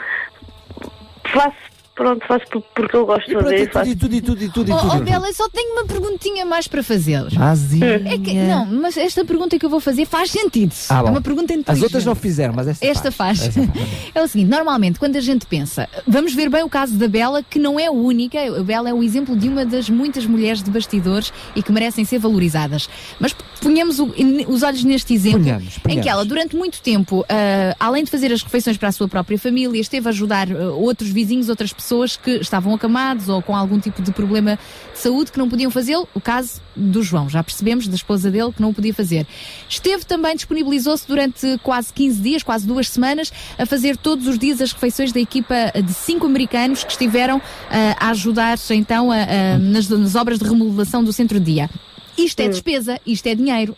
[1.32, 1.56] Faço,
[2.00, 3.56] pronto, faço por- porque eu gosto de fazer.
[3.68, 3.96] e faço.
[3.96, 6.82] tudo, e tudo, e tudo, Oh, oh, Bela, eu só tenho uma perguntinha mais para
[6.82, 7.22] fazer.
[7.38, 7.86] Azinha.
[8.06, 10.72] É que, não, mas esta pergunta que eu vou fazer faz sentido.
[10.88, 11.70] Ah, é uma pergunta inteligente.
[11.76, 13.42] As outras não fizeram, mas esta, Esta faz.
[13.42, 13.88] Esta faz.
[14.14, 17.42] É o seguinte, normalmente, quando a gente pensa, vamos ver bem o caso da Bela,
[17.42, 20.62] que não é a única, a Bela é o exemplo de uma das muitas mulheres
[20.62, 22.88] de bastidores e que merecem ser valorizadas.
[23.18, 24.10] Mas ponhamos o-
[24.48, 26.02] os olhos neste exemplo, Ponhamos, em ponhamos.
[26.04, 29.38] que ela, durante muito tempo, ah, além de fazer as refeições para a sua própria
[29.38, 33.78] família, esteve a ajudar ah, outros vizinhos, outras pessoas que estavam acamados ou com algum
[33.78, 34.58] tipo de problema
[34.92, 36.08] de saúde que não podiam fazê-lo.
[36.14, 39.26] O caso do João, já percebemos, da esposa dele, que não o podia fazer.
[39.68, 44.60] Esteve também, disponibilizou-se durante quase 15 dias, quase duas semanas, a fazer todos os dias
[44.60, 45.54] as refeições da equipa
[45.84, 47.40] de cinco americanos que estiveram
[47.70, 51.70] ah, a ajudar então a- a- nas, nas obras de remodelação do centro de dia.
[52.16, 53.76] Isto é despesa, isto é dinheiro.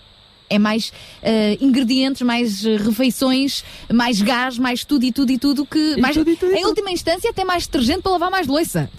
[0.54, 0.92] É mais
[1.22, 1.28] ah,
[1.60, 5.96] ingredientes, mais ah, refeições, mais gás, mais tudo e tudo e tudo que.
[6.00, 8.90] mais, em última instância, até mais detergente para lavar mais louça.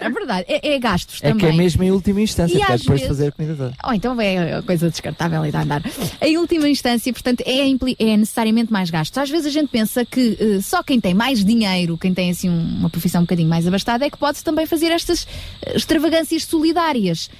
[0.00, 1.46] é verdade, é, é gastos É também.
[1.48, 3.54] que é mesmo em última instância, E porque é depois de vezes- fazer a comida
[3.56, 3.74] toda.
[3.84, 5.82] Ou então é coisa descartável e dá a andar.
[6.20, 9.16] Em última instância, portanto, é, impli- é necessariamente mais gastos.
[9.18, 12.48] Às vezes a gente pensa que eh, só quem tem mais dinheiro, quem tem assim
[12.50, 15.26] um- uma profissão um bocadinho mais abastada, é que pode também fazer estas
[15.62, 17.30] eh, extravagâncias solidárias.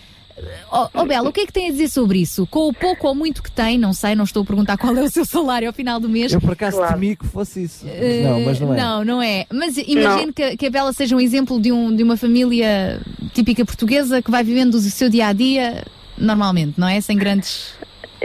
[0.72, 2.46] Oh, oh Bela, o que é que tem a dizer sobre isso?
[2.46, 5.02] Com o pouco ou muito que tem, não sei, não estou a perguntar qual é
[5.02, 6.32] o seu salário ao final do mês.
[6.32, 7.84] Eu por acaso temi que fosse isso.
[7.86, 8.76] Mas Eh, não, mas não é.
[8.76, 9.46] Não, não é.
[9.52, 13.00] Mas imagino que, que a Bela seja um exemplo de, um, de uma família
[13.32, 15.84] típica portuguesa que vai vivendo o seu dia a dia
[16.18, 17.00] normalmente, não é?
[17.00, 17.72] Sem grandes.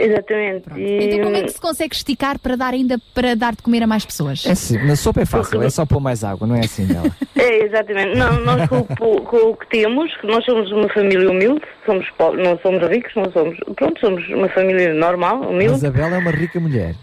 [0.04, 0.64] Exatamente.
[0.76, 3.82] E- Então como é que se consegue esticar para dar ainda para dar de comer
[3.82, 4.44] a mais pessoas?
[4.46, 7.10] É assim, na sopa é fácil, é só pôr mais água, não é assim dela.
[7.36, 8.18] É, exatamente.
[8.18, 12.58] Não, nós com, com o que temos, nós somos uma família humilde, somos pobres, não
[12.60, 13.56] somos ricos, não somos.
[13.76, 15.76] Pronto, somos uma família normal, A humilde.
[15.76, 16.94] Isabela é uma rica mulher.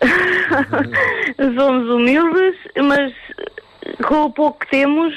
[1.56, 3.12] somos humildes, mas
[4.06, 5.14] com o pouco que temos,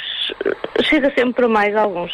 [0.83, 2.11] chega sempre para mais alguns.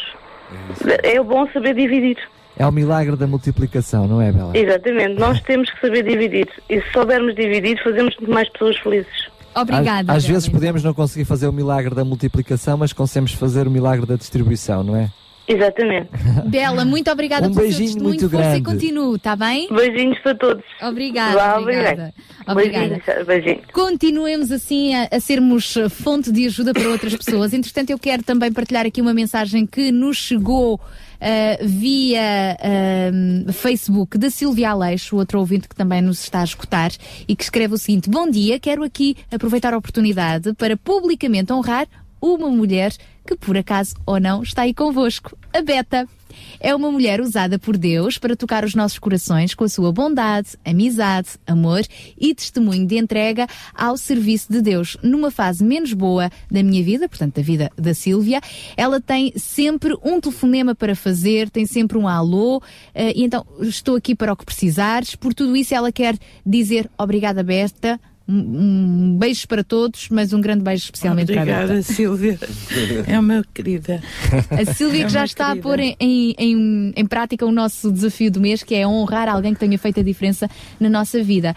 [1.02, 2.18] É bom saber dividir.
[2.58, 4.56] É o milagre da multiplicação, não é, Bela?
[4.56, 5.18] Exatamente.
[5.20, 6.48] Nós temos que saber dividir.
[6.70, 9.28] E se soubermos dividir, fazemos muito mais pessoas felizes.
[9.54, 10.12] Obrigada.
[10.12, 13.70] Às, às vezes podemos não conseguir fazer o milagre da multiplicação, mas conseguimos fazer o
[13.70, 15.10] milagre da distribuição, não é?
[15.48, 16.08] Exatamente.
[16.50, 18.08] Bela, muito obrigada Um pelo seu beijinho testemunho.
[18.08, 18.80] muito Força e grande.
[18.80, 19.68] continue, está bem?
[19.70, 20.64] Beijinhos para todos.
[20.82, 22.14] Obrigada, Vá, obrigada.
[22.48, 22.88] Obrigada.
[22.88, 23.60] Beijinhos, beijinhos.
[23.72, 27.52] Continuemos assim a, a sermos fonte de ajuda para outras pessoas.
[27.54, 30.80] Entretanto, eu quero também partilhar aqui uma mensagem que nos chegou
[31.20, 33.12] eh, via eh,
[33.52, 36.90] Facebook da Silvia Aleixo, outro ouvinte que também nos está a escutar,
[37.26, 41.86] e que escreve o seguinte: Bom dia, quero aqui aproveitar a oportunidade para publicamente honrar
[42.20, 42.92] uma mulher
[43.26, 46.08] que por acaso ou não está aí convosco, a Beta.
[46.60, 50.50] É uma mulher usada por Deus para tocar os nossos corações com a sua bondade,
[50.64, 51.82] amizade, amor
[52.18, 54.96] e testemunho de entrega ao serviço de Deus.
[55.02, 58.40] Numa fase menos boa da minha vida, portanto da vida da Sílvia,
[58.76, 62.62] ela tem sempre um telefonema para fazer, tem sempre um alô,
[62.94, 65.14] eh, e então estou aqui para o que precisares.
[65.14, 68.00] Por tudo isso, ela quer dizer obrigada, Beta.
[68.28, 71.82] Um, um beijos para todos, mas um grande beijo especialmente para a Obrigada.
[71.82, 72.38] Silvia.
[73.06, 74.02] É uma querida.
[74.50, 75.62] A Silvia É que já está a querida.
[75.68, 79.54] pôr em, em, em- em prática o nosso desafio do mês, que é honrar alguém
[79.54, 81.54] que tenha feito a diferença na nossa vida.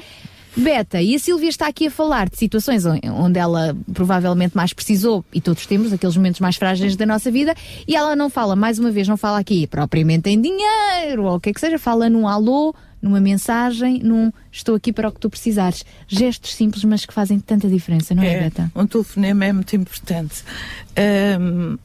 [0.56, 4.73] Beta, e a Silvia está aqui a falar de situações on- onde ela provavelmente mais
[4.73, 7.56] precisou, e todos temos aqueles momentos mais frágeis da nossa vida,
[7.88, 11.39] e ela não fala, mais uma vez, não fala aqui propriamente em dinheiro, ou o
[11.39, 15.19] que é que seja, fala num alô, numa mensagem, num estou aqui para o que
[15.19, 15.86] tu precisares.
[16.08, 18.72] Gestos simples, mas que fazem tanta diferença, não é, Beta?
[18.76, 20.44] Um telefonema é muito importante.
[20.95, 21.78] Ahm,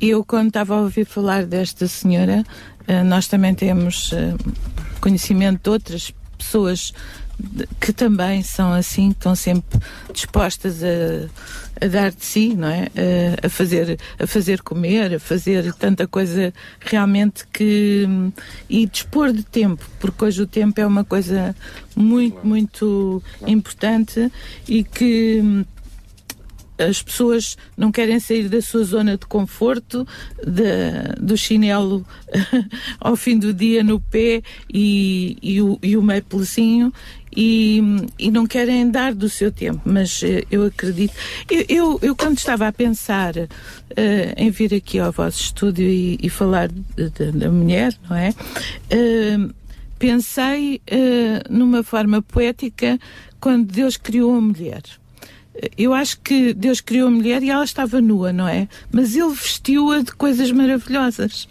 [0.00, 2.44] eu, quando estava a ouvir falar desta senhora,
[2.88, 4.36] ah, nós também temos ah,
[5.00, 6.92] conhecimento de outras pessoas
[7.80, 9.78] que também são assim, que estão sempre
[10.12, 12.88] dispostas a, a dar de si, não é?
[13.42, 18.06] A, a fazer, a fazer comer, a fazer tanta coisa realmente que.
[18.68, 21.54] e dispor de tempo, porque hoje o tempo é uma coisa
[21.96, 24.30] muito, muito importante
[24.68, 25.64] e que
[26.88, 30.06] as pessoas não querem sair da sua zona de conforto,
[30.44, 32.04] da- do chinelo
[33.00, 34.42] ao fim do dia no pé
[34.72, 36.24] e, e o, e o meio
[37.36, 37.80] e,
[38.18, 41.14] e não querem dar do seu tempo, mas eh, eu acredito.
[41.48, 46.18] Eu, eu, eu quando estava a pensar eh, em vir aqui ao vosso estúdio e,
[46.20, 48.34] e falar de- de- da mulher, não é?
[48.90, 49.38] Eh,
[49.98, 52.98] pensei eh, numa forma poética
[53.38, 54.82] quando Deus criou a mulher.
[55.76, 58.68] Eu acho que Deus criou a mulher e ela estava nua, não é?
[58.92, 61.48] Mas ele vestiu-a de coisas maravilhosas.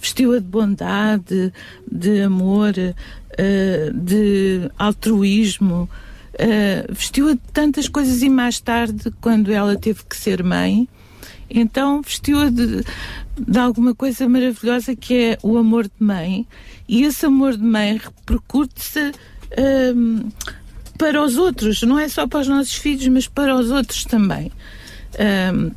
[0.00, 1.52] Vestiu-a de bondade,
[1.90, 5.88] de amor, eh, de altruísmo.
[6.38, 10.86] eh, vestiu-a de tantas coisas e mais tarde, quando ela teve que ser mãe,
[11.48, 12.84] então vestiu-a de,
[13.38, 16.46] de alguma coisa maravilhosa que é o amor de mãe.
[16.88, 19.12] E esse amor de mãe repercute-se
[19.94, 20.28] hum,
[20.98, 24.50] para os outros, não é só para os nossos filhos, mas para os outros também.
[25.18, 25.70] Hum,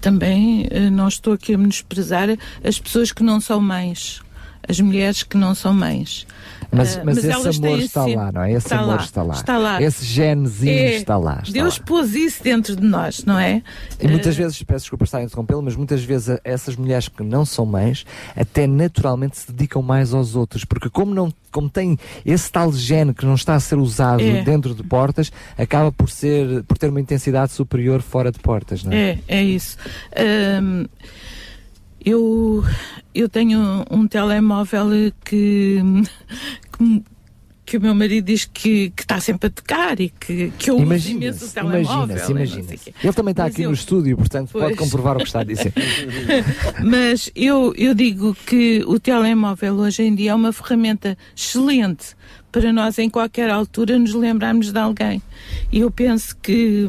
[0.00, 2.28] também eh, não estou aqui a menosprezar
[2.62, 4.22] as pessoas que não são mães,
[4.68, 6.26] as mulheres que não são mães.
[6.76, 8.48] Mas, Ah, mas, esse elas amor está sempre- lá, não é?
[8.52, 9.34] Esse está amor lá, está lá.
[9.34, 9.82] está lá.
[9.82, 11.40] Esse genezinho É, está lá.
[11.42, 11.84] está Deus lá.
[11.84, 13.62] pôs isso dentro de nós, não é?
[14.00, 17.44] E muitas vezes, peço desculpa estar a interrompê-lo, mas muitas vezes essas mulheres que não
[17.44, 18.04] são mães
[18.36, 23.14] até naturalmente se dedicam mais aos outros, porque como não como tem esse tal gene
[23.14, 24.42] que não está a ser usado É.
[24.42, 28.92] dentro de portas, acaba por ser por ter uma intensidade superior fora de portas, não
[28.92, 29.12] é?
[29.12, 29.78] É, é isso.
[30.14, 30.84] Ahm,
[32.06, 32.64] eu,
[33.14, 34.88] eu tenho um, telemóvel
[35.24, 35.82] que,
[36.78, 37.02] que,
[37.66, 40.76] que o meu marido diz que, que está sempre a tocar e que, que eu
[40.76, 42.16] uso imenso o telemóvel.
[42.16, 42.72] imagina-se, imagina.
[43.02, 44.78] Ele também está Mas aqui eu- no estúdio, portanto pode Pois.
[44.78, 45.72] comprovar o que está a dizer.
[46.84, 52.14] Mas eu, eu digo que o telemóvel hoje em dia é uma ferramenta excelente
[52.52, 55.20] para nós em qualquer altura nos lembrarmos de alguém.
[55.72, 56.88] E eu penso que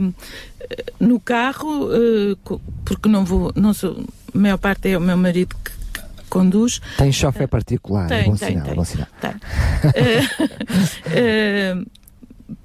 [0.61, 2.35] eh, no carro, eh,
[2.85, 4.01] porque não vou, não sou,
[4.37, 5.71] a maior parte é o meu marido que,
[6.29, 6.81] conduz.
[6.97, 8.75] Tem chofer particular, é Tem, bom tem, sinal, é tem.
[8.75, 9.07] bom sinal.
[9.21, 9.31] Tem.
[9.95, 10.21] Eh,
[11.11, 11.75] eh,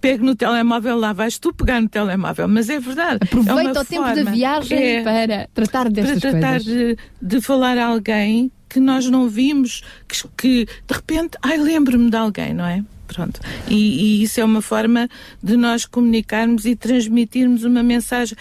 [0.00, 3.18] pego no telemóvel, lá vais tu pegar no telemóvel, mas é verdade.
[3.20, 6.64] é Aproveita uma o tempo da viagem é, para tratar destas para tratar coisas.
[6.64, 12.10] de, de falar a alguém que nós não vimos, que, que de repente, ai, lembro-me
[12.10, 12.82] de alguém, não é?
[13.06, 13.40] Pronto.
[13.68, 15.08] E, e isso é uma forma
[15.42, 18.36] de nós comunicarmos e transmitirmos uma mensagem.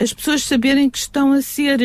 [0.00, 1.78] As pessoas saberem que estão a ser.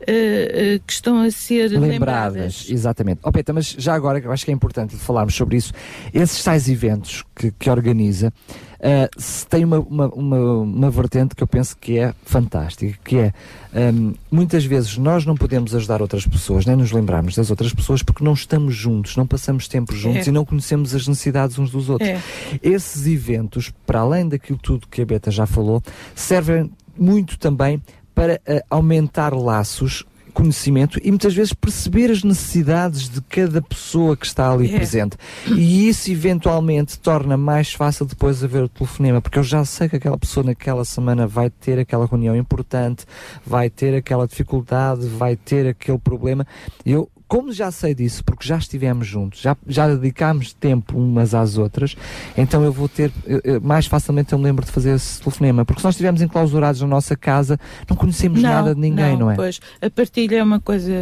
[0.00, 1.88] Eh, eh, que estão a ser lembradas.
[1.88, 3.20] Lembradas, exatamente.
[3.22, 5.72] Ó Peta, mas já agora eu acho que é importante falarmos sobre isso,
[6.12, 8.32] esses tais eventos que, que organiza
[8.80, 13.18] ah, se tem uma, uma, uma, uma vertente que eu penso que é fantástica, que
[13.18, 13.32] é
[13.74, 18.02] ahm, muitas vezes nós não podemos ajudar outras pessoas, nem nos lembrarmos das outras pessoas
[18.02, 20.30] porque não estamos juntos, não passamos tempo juntos É.
[20.30, 22.08] e não conhecemos as necessidades uns dos outros.
[22.08, 22.20] É.
[22.62, 25.82] Esses eventos, para além daquilo tudo que a Beta já falou,
[26.14, 27.82] servem muito também
[28.16, 34.26] para eh, aumentar laços conhecimento e muitas vezes perceber as necessidades de cada pessoa que
[34.26, 34.76] está ali É.
[34.76, 35.16] presente.
[35.46, 39.96] E isso eventualmente torna mais fácil depois haver o telefonema, porque eu já sei que
[39.96, 43.06] aquela pessoa naquela semana vai ter aquela reunião importante,
[43.46, 46.46] vai ter aquela dificuldade, vai ter aquele problema.
[46.84, 51.58] Eu como já sei disso, porque já estivemos juntos, já, já dedicámos tempo umas às
[51.58, 51.96] outras,
[52.36, 55.64] então eu vou ter, eu- eu- mais facilmente eu me lembro de fazer esse telefonema,
[55.64, 59.34] porque se nós estivermos enclausurados na nossa casa, não conhecemos nada de ninguém, não, é?
[59.34, 60.92] Pois, a partilha é uma coisa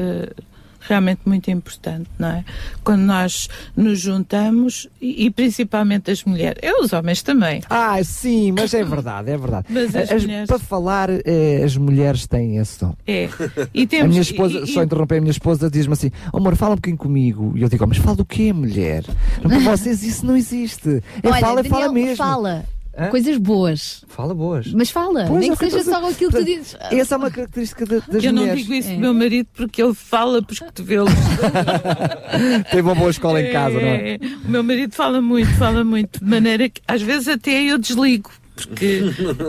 [0.87, 2.45] realmente muito importante, não é?
[2.83, 7.63] Quando nós nos juntamos, e, e principalmente as mulheres, é os homens também.
[7.71, 9.67] Ah, sim, mas é verdade, é verdade.
[9.75, 12.95] Mas as As- mulheres- Para falar, eh, as mulheres têm esse dom.
[13.07, 13.29] É.
[13.73, 16.37] E a temos, minha esposa, e- e- só interromper, a minha esposa diz-me assim: "Oh,
[16.39, 17.53] amor, fala um bocadinho comigo.
[17.57, 19.05] E eu digo: "Oh, mas fala do quê, mulher?
[19.43, 21.03] Para vocês isso não existe.
[21.23, 22.17] É Olha, fala, Daniel, fala mesmo.
[22.17, 22.65] Fala.
[22.97, 23.09] Hã?
[23.09, 24.05] Coisas boas.
[24.09, 24.73] Fala boas.
[24.73, 26.77] Mas fala, Pois, nem é que seja só aquilo que tu dizes.
[26.93, 28.63] Essa é uma característica da- das eu não mulheres.
[28.63, 28.95] digo isso É.
[28.95, 31.11] do meu marido porque ele fala pelos cotovelos.
[32.71, 34.15] Teve uma boa escola em casa, não é?
[34.15, 37.79] É, O meu marido fala muito, fala muito, de maneira que às vezes até eu
[37.79, 39.01] desligo, porque,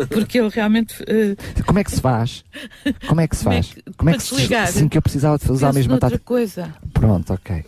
[0.09, 0.95] porque ele realmente.
[1.07, 1.35] eh,
[1.65, 2.43] Como é que se faz?
[3.07, 3.73] Como é que se Como é faz?
[3.73, 4.71] que- Como é que se?
[4.73, 6.21] Sim, que eu precisava de usar a mesma tática.
[6.25, 6.73] coisa.
[6.93, 7.63] Pronto, ok.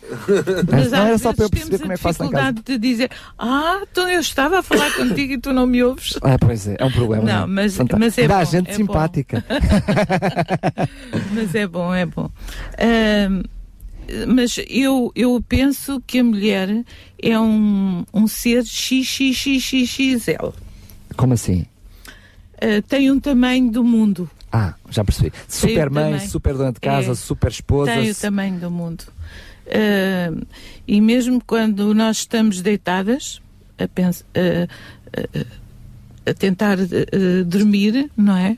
[0.72, 2.52] Mas não era só para eu perceber como é a que faço na casa.
[2.52, 6.18] dificuldade de dizer Ah, então eu estava a falar contigo e tu não me ouves.
[6.22, 7.22] Ah, pois é, é um problema.
[7.24, 7.98] Não, mas, Fantástico.
[8.00, 8.50] mas é Dá bom.
[8.50, 9.44] gente é simpática.
[9.48, 9.56] bom.
[11.34, 12.30] mas é bom, é bom.
[12.78, 13.42] Ahm,
[14.26, 16.82] mas eu, eu penso que a mulher
[17.22, 20.52] é um, um ser XXXXL.
[21.18, 21.66] Como assim?
[22.54, 24.30] Ah, tem um tamanho do mundo.
[24.50, 25.32] Ah, já percebi.
[25.46, 26.30] Super mãe, tamanho.
[26.30, 27.14] super dona de casa, É.
[27.14, 27.92] super esposa.
[27.92, 29.04] Tem o tamanho do mundo.
[29.66, 30.32] Ah,
[30.86, 33.42] e mesmo quando nós estamos deitadas
[33.78, 34.68] a, pens- a-
[35.20, 36.78] a- a tentar
[37.46, 38.56] dormir, não é?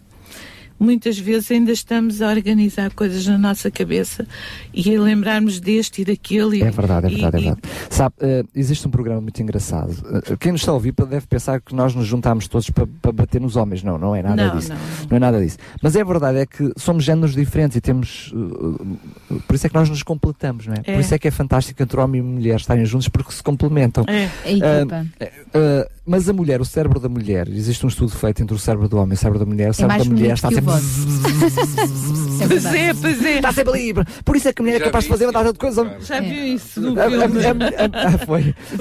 [0.80, 4.26] Muitas vezes ainda estamos a organizar coisas na nossa cabeça
[4.72, 6.58] e a lembrarmos deste e daquele.
[6.58, 7.60] e- É verdade, é e- verdade, é e- verdade.
[7.90, 9.94] Sabe, eh, existe um programa muito engraçado.
[10.26, 13.12] Eh, quem nos está a ouvir deve pensar que nós nos juntámos todos para, para
[13.12, 13.82] bater nos homens.
[13.82, 14.70] Não, não é nada Não, disso.
[14.70, 14.76] não,
[15.10, 15.58] Não, é nada disso.
[15.82, 18.32] Mas é verdade, é que somos géneros diferentes e temos.
[18.34, 20.78] eh, por isso é que nós nos completamos, não é?
[20.84, 20.94] É.
[20.94, 24.04] Por isso é que é fantástico entre homem e mulher estarem juntos porque se complementam.
[24.08, 24.30] É.
[24.44, 25.06] A equipa.
[26.06, 28.96] Mas a mulher, o cérebro da mulher, existe um estudo feito entre o cérebro do
[28.96, 29.68] homem e o cérebro da mulher.
[29.68, 30.72] O É cérebro da mulher está sempre.
[32.48, 33.36] Pois é, pois é.
[33.36, 33.94] Está sempre ali.
[34.24, 36.06] Por isso é que a mulher é Já capaz de fazer uma data de coisas.
[36.06, 37.26] Já viu isso no A, filme?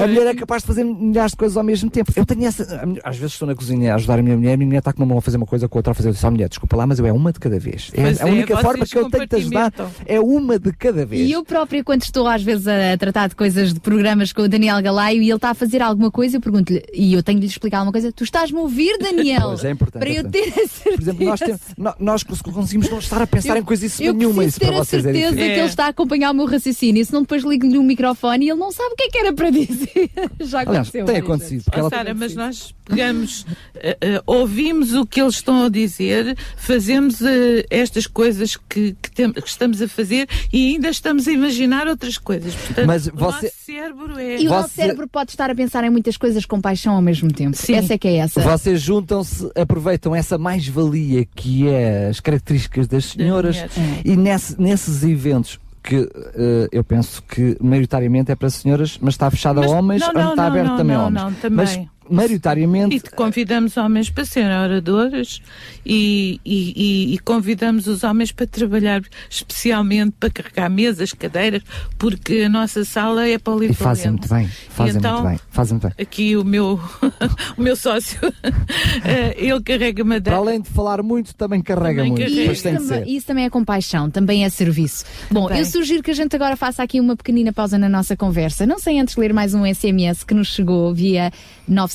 [0.07, 2.11] mulher é capaz de fazer milhares de coisas ao mesmo tempo.
[2.15, 2.63] Eu tenho essa.
[3.03, 5.01] Às vezes estou na cozinha a ajudar a minha mulher, a minha mulher está com
[5.01, 6.09] uma mão a fazer uma coisa, com a outra a fazer.
[6.09, 7.91] Eu disse, "Ó, mulher, desculpa lá, mas eu é uma de cada vez.
[7.93, 9.73] É a é, única forma que eu tenho de te ajudar
[10.05, 11.27] é uma de cada vez.
[11.29, 14.47] E eu própria, quando estou às vezes a tratar de coisas de programas com o
[14.47, 17.45] Daniel Galaio e ele está a fazer alguma coisa, eu pergunto-lhe, e eu tenho de
[17.45, 19.41] lhe explicar alguma coisa, tu estás-me a ouvir, Daniel?
[19.49, 20.79] Pois, é importante, Para é eu ter a certeza.
[20.83, 21.59] Por exemplo, nós, temos,
[21.99, 24.43] nós cons- conseguimos não estar a pensar em coisas eu nenhuma.
[24.45, 25.53] Isso ter a vocês é certeza diferente.
[25.53, 28.59] que ele está a acompanhar o meu raciocínio, senão depois ligo-lhe um microfone e ele
[28.59, 30.09] não sabe o que é que era para dizer.
[30.41, 31.05] Já Aliás, aconteceu.
[31.05, 31.63] tem acontecido.
[31.71, 37.21] ela- Sara, mas nós pegamos, eh, eh, ouvimos o que eles estão a dizer, fazemos
[37.21, 41.87] eh, estas coisas que, que, tem- que estamos a fazer e ainda estamos a imaginar
[41.87, 42.53] outras coisas.
[42.55, 44.41] Portanto, Mas o você- nosso cérebro é.
[44.41, 47.31] E o nosso cérebro pode estar a pensar em muitas coisas com paixão ao mesmo
[47.31, 47.57] tempo.
[47.57, 48.39] Essa é que é essa.
[48.41, 54.01] Vocês juntam-se, aproveitam essa mais-valia que é as características das senhoras mulheres.
[54.05, 55.95] e nesse- nesses eventos que
[56.35, 60.07] eh, eu penso que maioritariamente é para senhoras, mas está fechado Mas- a homens, não,
[60.09, 61.23] ou não, está não, aberto não, também a homens.
[61.23, 61.55] não, também.
[61.57, 61.79] Mas
[62.09, 65.41] maioritariamente E convidamos homens para serem oradores
[65.85, 71.63] e, e, e- e convidamos os homens para trabalhar especialmente para carregar mesas, cadeiras,
[71.97, 73.77] porque a nossa sala é e polivalente.
[73.83, 76.05] fazem muito bem, fazem então, muito bem, fazem muito bem.
[76.05, 76.79] Aqui o meu,
[77.57, 78.19] o meu sócio,
[79.03, 80.37] eh, ele carrega Para madeira.
[80.37, 82.21] além de falar muito, também carrega Também muito.
[82.23, 82.79] carrega.
[82.79, 83.07] Ser.
[83.07, 85.05] Isso também é compaixão, também é serviço.
[85.31, 85.59] Bom, Também.
[85.59, 88.65] eu sugiro que a gente agora faça aqui uma pequenina pausa na nossa conversa.
[88.65, 91.31] Não sem antes ler mais um SMS que nos chegou via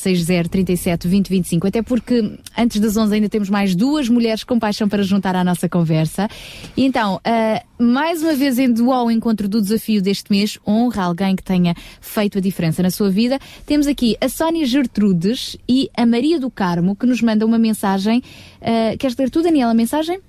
[0.05, 4.59] 960 37 20 25, até porque antes das 11 ainda temos mais duas mulheres com
[4.59, 6.29] paixão para juntar à nossa conversa.
[6.77, 11.37] E então, ah, mais uma vez em ao encontro do desafio deste mês, honra alguém
[11.37, 13.39] que tenha feito a diferença na sua vida.
[13.65, 18.23] Temos aqui a Sónia Gertrudes e a Maria do Carmo que nos mandam uma mensagem.
[18.61, 20.21] Ah, queres ler tu, Daniela, a mensagem?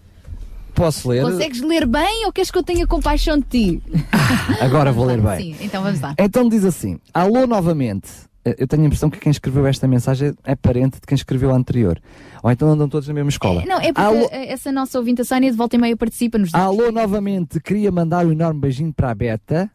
[0.75, 1.23] Posso ler?
[1.23, 3.83] Consegues ler bem ou queres que eu tenha compaixão de ti?
[4.59, 5.53] Agora vou ler bem.
[5.53, 6.13] Sim, então vamos lá.
[6.19, 8.09] Então diz assim: Alô novamente.
[8.45, 11.51] Eh, Eu tenho a impressão que quem escreveu esta mensagem é parente de quem escreveu
[11.51, 11.99] a anterior.
[12.43, 13.63] Ou então andam todos na mesma escola.
[13.65, 16.37] Não, é porque Alô, eh, essa nossa ouvinte, a Sónia, de volta e meia participa
[16.37, 17.59] nos alô novamente.
[17.59, 19.69] Queria mandar um enorme beijinho para a Beta,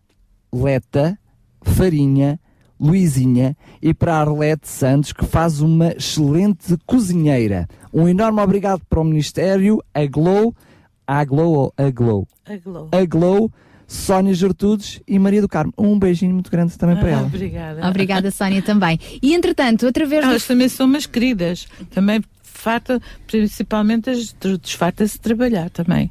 [0.52, 1.18] Leta,
[1.62, 2.38] Farinha,
[2.78, 7.68] Luizinha e para a Arlete Santos, que faz uma excelente cozinheira.
[7.92, 10.54] Um enorme obrigado para o Ministério, a Glow,
[11.06, 12.26] A Glow ou A Glow?
[12.46, 12.88] A Glow.
[12.92, 13.52] A Glow,
[13.90, 15.74] Sónia Gertudes e Maria do Carmo.
[15.76, 17.26] Um beijinho muito grande também para ela.
[17.26, 17.88] Obrigada.
[17.88, 19.00] Obrigada, Sónia, também.
[19.20, 20.46] E entretanto, através Elas do...
[20.46, 21.66] também são umas queridas.
[21.90, 26.08] Também farta, principalmente as desfarta-se de trabalhar também.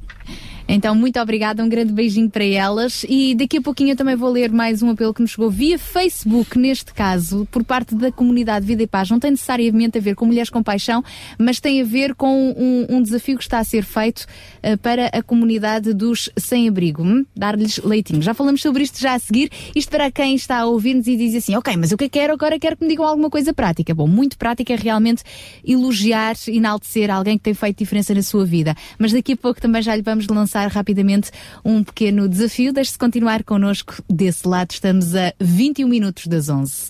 [0.72, 3.04] Então, muito obrigada, um grande beijinho para elas.
[3.10, 5.80] E daqui a pouquinho eu também vou ler mais um apelo que nos chegou via
[5.80, 9.10] Facebook, neste caso, por parte da comunidade Vida e Paz.
[9.10, 11.04] Não tem necessariamente a ver com Mulheres com Paixão,
[11.40, 14.28] mas tem a ver com um, um desafio que está a ser feito
[14.64, 17.02] uh, para a comunidade dos sem-abrigo.
[17.02, 17.26] Hum?
[17.36, 18.22] Dar-lhes leitinho.
[18.22, 19.50] Já falamos sobre isto já a seguir.
[19.76, 22.20] Isto para quem está a ouvir-nos e diz assim: Ok, mas o que é que
[22.20, 22.60] quero agora?
[22.60, 23.96] Quero que me digam alguma coisa prática.
[23.96, 25.24] Bom, muito prática é realmente
[25.66, 28.76] elogiar, enaltecer alguém que tem feito diferença na sua vida.
[29.00, 31.32] Mas daqui a pouco também já lhe vamos lançar rapidamente
[31.64, 32.74] um pequeno desafio.
[32.74, 34.72] Deixe-se continuar connosco desse lado.
[34.72, 36.90] Estamos a 21 minutos das 11.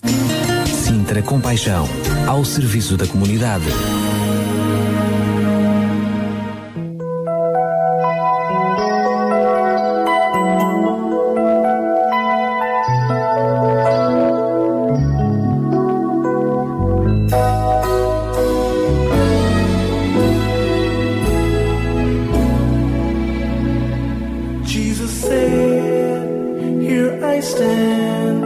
[0.66, 1.88] Sintra Compaixão,
[2.26, 3.66] ao serviço da comunidade.
[27.40, 28.42] Stand.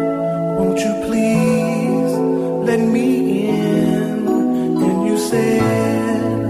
[0.56, 2.12] Won't you please
[2.68, 4.26] let me in?
[4.84, 6.44] And you said,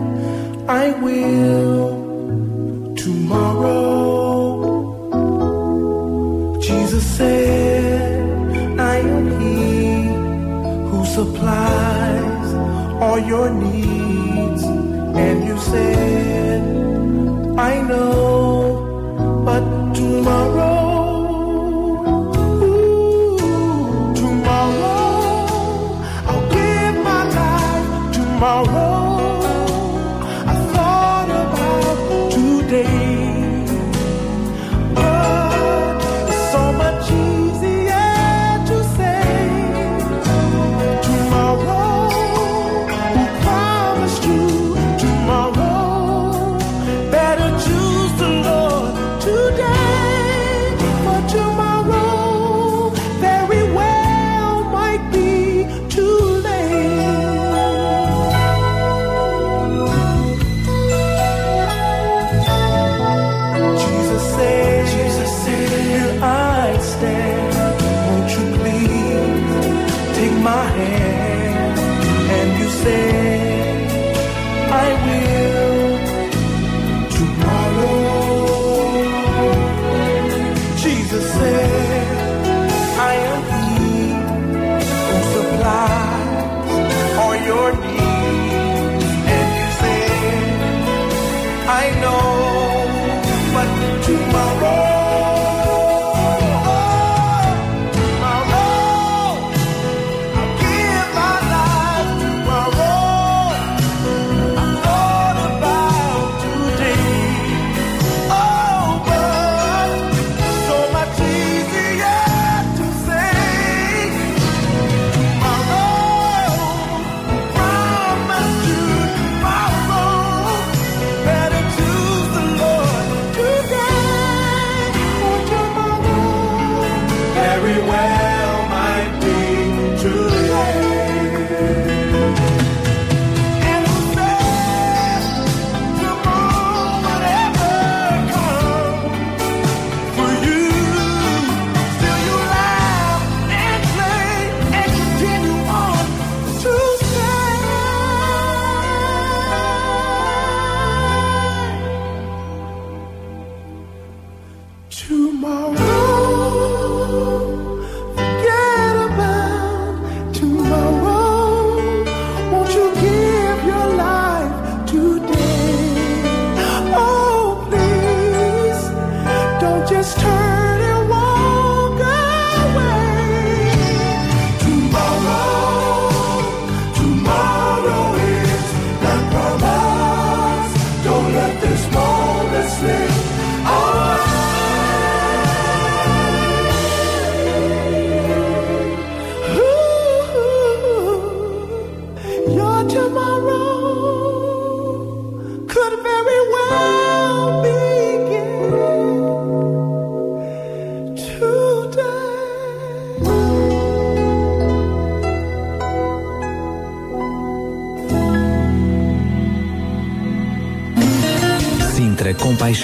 [0.69, 3.81] I will tomorrow.
[6.61, 9.55] Jesus said, I am He
[10.89, 12.49] who supplies
[13.03, 14.63] all your needs.
[15.25, 16.61] And you said,
[17.59, 18.45] I know
[19.45, 19.65] but
[19.95, 20.74] tomorrow,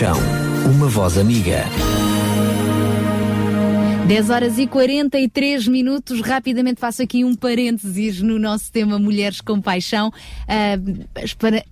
[0.00, 0.16] Compaixão.
[0.64, 1.62] Uma voz amiga.
[4.08, 6.22] 10 horas e 43 minutos.
[6.22, 10.10] Rapidamente faço aqui um parênteses no nosso tema Mulheres com Paixão.
[10.48, 10.78] ah,
[11.38, 11.62] para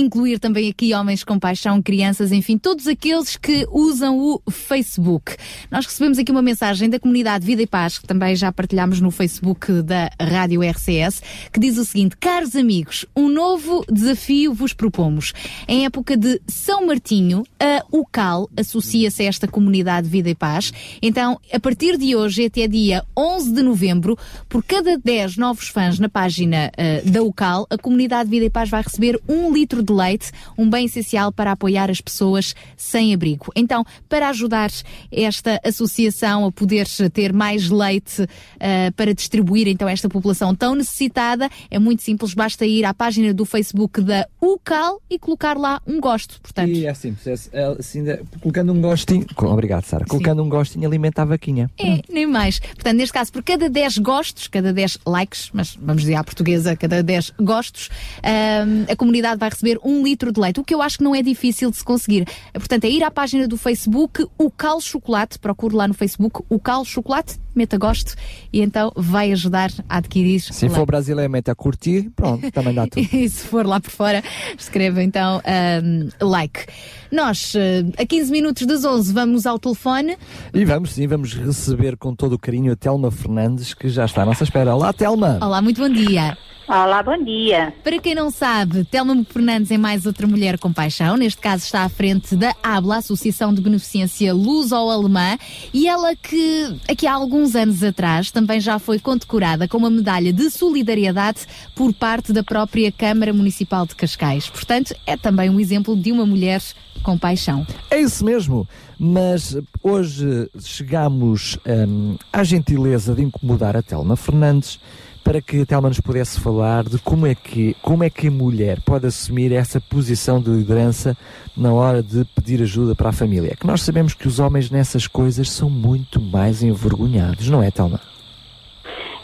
[0.00, 5.36] incluir também aqui homens com paixão, crianças, enfim, todos aqueles que usam o Facebook.
[5.70, 9.10] Nós recebemos aqui uma mensagem da comunidade Vida e Paz, que também já partilhámos no
[9.10, 15.32] Facebook da Rádio RCS, que diz o seguinte: Caros amigos, um novo desafio vos propomos.
[15.66, 20.72] Em época de São Martinho, a UCAL associa-se a esta comunidade Vida e Paz.
[21.02, 24.16] Então, a partir de hoje até dia 11 de novembro,
[24.48, 28.68] por cada 10 novos fãs na página eh, da UCAL, a comunidade Vida e Paz
[28.68, 33.46] vai receber um litro de leite, um bem essencial para apoiar as pessoas sem abrigo.
[33.56, 34.70] Então, para ajudar
[35.10, 38.26] esta associação a poder ter mais leite
[38.60, 43.32] eh, para distribuir então esta população tão necessitada, é muito simples, basta ir à página
[43.32, 46.40] do Facebook da UCAL e colocar lá um gosto.
[46.40, 49.26] Portanto, E é simples, é, é, assim, de- colocando um gostinho.
[49.36, 50.04] Obrigado, Sara.
[50.04, 51.70] Colocando um gostinho alimenta a vaquinha.
[51.78, 52.58] É, nem mais.
[52.58, 56.76] Portanto, neste caso, por cada 10 gostos, cada 10 likes, mas vamos dizer à portuguesa,
[56.76, 57.88] cada 10 gostos,
[58.22, 61.14] ahm, a comunidade vai receber um litro de leite, o que eu acho que não
[61.14, 62.26] é difícil de se conseguir.
[62.52, 66.58] Portanto, é ir à página do Facebook, o Cal Chocolate, procure lá no Facebook o
[66.58, 68.14] Cal Chocolate, meta gosto
[68.52, 70.74] e então vai ajudar a adquirir Se leite.
[70.76, 73.06] for brasileiramente a curtir, pronto, também dá tudo.
[73.12, 74.22] E se for lá por fora,
[74.56, 76.66] escreva então ahm, like.
[77.10, 80.16] Nós, eh, a 15 minutos das 11, vamos ao telefone.
[80.54, 84.22] E vamos sim, vamos receber com todo o carinho a Telma Fernandes, que já está
[84.22, 84.74] à nossa espera.
[84.74, 85.38] Olá, Telma!
[85.42, 86.36] Olá, muito bom dia.
[86.68, 87.72] Olá, bom dia.
[87.82, 91.16] Para quem não sabe, Telma Fernandes é mais outra mulher com paixão.
[91.16, 95.38] Neste caso está à frente da ABLA, Associação de Beneficência Luso-Alemã,
[95.72, 100.32] e ela que aqui há alguns anos atrás também já foi condecorada com uma medalha
[100.32, 104.48] de solidariedade por parte da própria Câmara Municipal de Cascais.
[104.48, 106.62] Portanto, é também um exemplo de uma mulher
[107.02, 107.66] com paixão.
[107.90, 108.68] É isso mesmo,
[108.98, 114.80] mas hoje chegamos hum, à gentileza de incomodar a Telma Fernandes
[115.28, 118.30] para que a Telma nos pudesse falar de como é que, como é que a
[118.30, 121.14] mulher pode assumir essa posição de liderança
[121.54, 123.50] na hora de pedir ajuda para a família.
[123.52, 127.70] É que nós sabemos que os homens nessas coisas são muito mais envergonhados, não é,
[127.70, 128.00] Telma?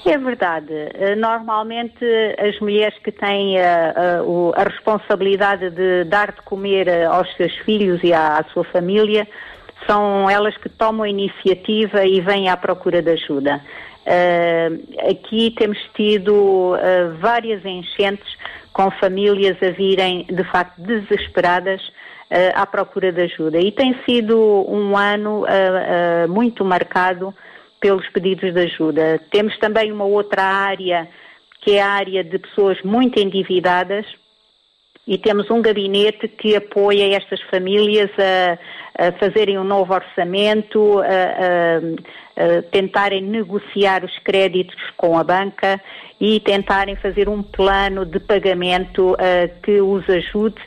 [0.04, 0.74] É verdade.
[0.92, 2.04] Eh, Normalmente
[2.38, 7.34] as mulheres que têm eh, eh, o- a responsabilidade de dar de comer eh, aos
[7.34, 9.26] seus filhos e à, à sua família
[9.86, 13.62] são elas que tomam a iniciativa e vêm à procura de ajuda.
[14.06, 14.70] Eh,
[15.10, 18.36] aqui temos tido eh, várias enchentes
[18.72, 21.80] com famílias a virem de facto desesperadas
[22.28, 23.58] eh, à procura de ajuda.
[23.58, 25.44] E tem sido um ano
[26.28, 27.34] muito marcado
[27.80, 29.20] pelos pedidos de ajuda.
[29.30, 31.08] Temos também uma outra área,
[31.60, 34.06] que é a área de pessoas muito endividadas,
[35.06, 38.58] e temos um gabinete que apoia estas famílias a,
[38.98, 45.80] a fazerem um novo orçamento, a, a- a tentarem negociar os créditos com a banca
[46.20, 49.16] e tentarem fazer um plano de pagamento
[49.62, 50.60] que os ajude.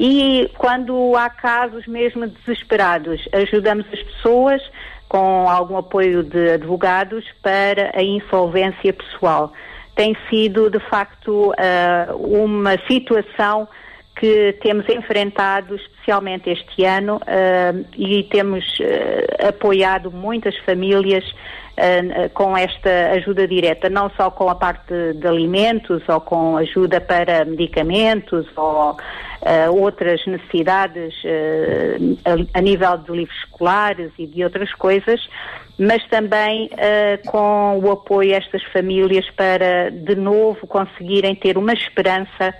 [0.00, 4.62] E quando há casos mesmo desesperados, ajudamos as pessoas
[5.08, 9.52] com algum apoio de advogados para a insolvência pessoal.
[9.94, 13.68] Tem sido, de facto, eh, uma situação
[14.16, 21.24] que temos enfrentado, especialmente este ano, eh, e temos eh, apoiado muitas famílias
[21.76, 27.00] eh, com esta ajuda direta, não só com a parte de alimentos ou com ajuda
[27.00, 28.96] para medicamentos ou
[29.76, 31.14] outras necessidades
[32.24, 35.20] a, a nível de livros escolares e de outras coisas,
[35.76, 36.70] mas também
[37.26, 42.54] com o apoio a estas famílias para de novo conseguirem ter uma esperança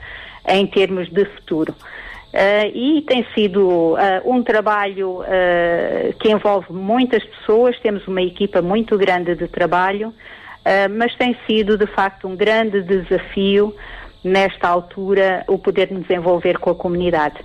[0.49, 1.73] em termos de futuro.
[2.33, 8.63] Eh, e tem sido eh, um trabalho eh, que envolve muitas pessoas, temos uma equipa
[8.63, 10.15] muito grande de trabalho,
[10.97, 13.75] mas tem sido de facto um grande desafio
[14.23, 17.45] nesta altura o poder nos envolver com a comunidade.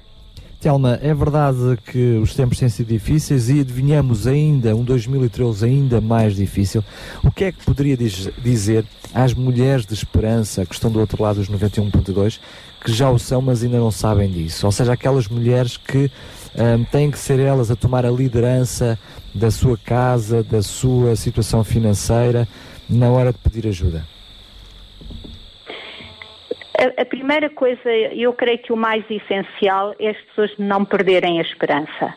[0.59, 6.01] Telma, é verdade que os tempos têm sido difíceis e adivinhamos ainda um 2013 ainda
[6.01, 6.83] mais difícil.
[7.23, 11.21] O que é que poderia diz- dizer às mulheres de esperança que estão do outro
[11.21, 12.39] lado dos 91.2
[12.83, 14.65] que já o são, mas ainda não sabem disso?
[14.65, 16.09] Ou seja, aquelas mulheres que
[16.57, 18.97] ahm, têm que ser elas a tomar a liderança
[19.35, 22.47] da sua casa, da sua situação financeira
[22.89, 24.03] na hora de pedir ajuda.
[26.77, 31.39] A, a primeira coisa, eu creio que o mais essencial é as pessoas não perderem
[31.39, 32.13] a esperança.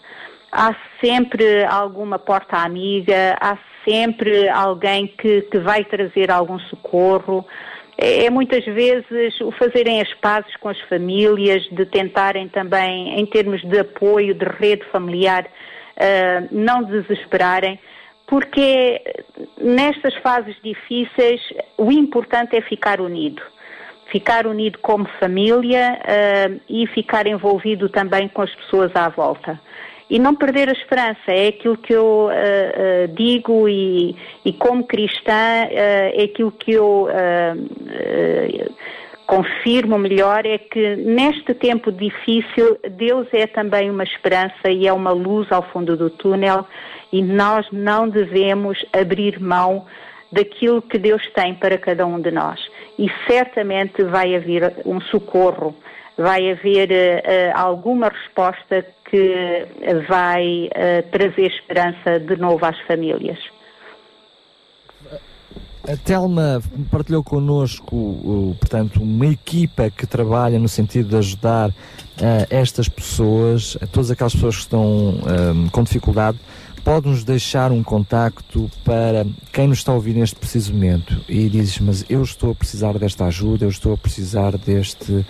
[0.52, 3.56] Há sempre alguma porta amiga, há
[3.88, 7.46] sempre alguém que, que vai trazer algum socorro.
[7.96, 13.24] é é muitas vezes o fazerem as pazes com as famílias, de tentarem também, em
[13.24, 15.46] termos de apoio, de rede familiar,
[15.96, 17.78] ah, não desesperarem,
[18.26, 19.02] porque
[19.58, 21.40] nestas fases difíceis
[21.78, 23.42] o importante é ficar unido.
[24.10, 29.60] Ficar unido como família ah, e ficar envolvido também com as pessoas à volta.
[30.08, 34.84] E não perder a esperança, é aquilo que eu ah, ah, digo e, e como
[34.84, 35.32] cristã
[35.70, 37.08] é aquilo que eu
[39.30, 45.12] confirmo melhor é que neste tempo difícil Deus é também uma esperança e é uma
[45.12, 46.66] luz ao fundo do túnel
[47.12, 49.86] e nós não devemos abrir mão
[50.32, 52.60] daquilo que Deus tem para cada um de nós.
[53.00, 55.74] E certamente vai haver um socorro,
[56.18, 59.66] vai haver eh, alguma resposta que
[60.06, 63.38] vai eh, trazer esperança de novo às famílias.
[65.88, 71.70] A Telma partilhou connosco, portanto, uma equipa que trabalha no sentido de ajudar
[72.20, 76.38] eh, estas pessoas, todas aquelas pessoas que estão eh, com dificuldade.
[76.84, 81.78] Pode-nos deixar um contacto para quem nos está a ouvir neste preciso momento e diz,
[81.78, 85.24] mas eu estou a precisar desta ajuda, eu estou a precisar deste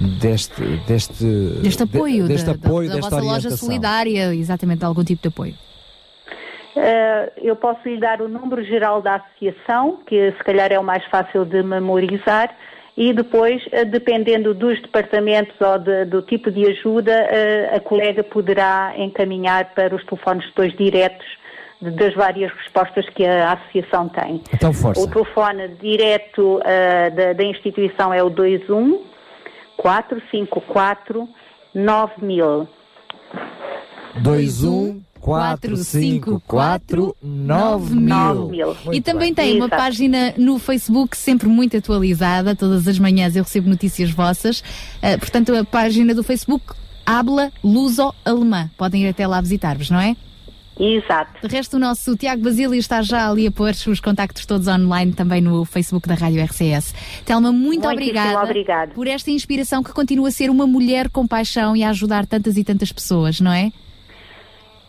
[0.00, 1.24] deste deste,
[1.62, 3.58] Deste apoio, de- deste da, da- apoio, da desta vossa loja orientação.
[3.68, 5.54] solidária, exatamente, de algum tipo de apoio.
[6.76, 10.84] Eh, eu posso lhe dar o número geral da associação, que se calhar é o
[10.84, 12.54] mais fácil de memorizar,
[12.96, 18.22] e depois, eh, dependendo dos departamentos ou de- do tipo de ajuda, eh, a colega
[18.22, 21.26] poderá encaminhar para os telefones depois diretos
[21.80, 24.42] das várias respostas que a associação tem.
[24.52, 25.00] Então, força.
[25.00, 29.02] O telefone direto eh, da, da instituição é o 21
[29.78, 31.26] 454
[31.74, 32.68] 9000.
[34.16, 38.76] 21 454 9000.
[38.92, 42.56] E também tem uma página no Facebook sempre muito atualizada.
[42.56, 44.62] Todas as manhãs eu recebo notícias vossas.
[45.00, 46.74] Ah, portanto, a página do Facebook
[47.06, 48.70] Habla Luso Alemã.
[48.76, 50.16] Podem ir até lá visitar-vos, não é?
[50.78, 51.46] Exato.
[51.46, 55.12] De resto, o nosso Tiago Basílio está já ali a pôr os contactos todos online
[55.12, 56.94] também no Facebook da Rádio RCS.
[57.24, 58.92] Telma, muito Muitíssimo obrigada obrigada.
[58.94, 62.56] por esta inspiração que continua a ser uma mulher com paixão e a ajudar tantas
[62.56, 63.70] e tantas pessoas, não é?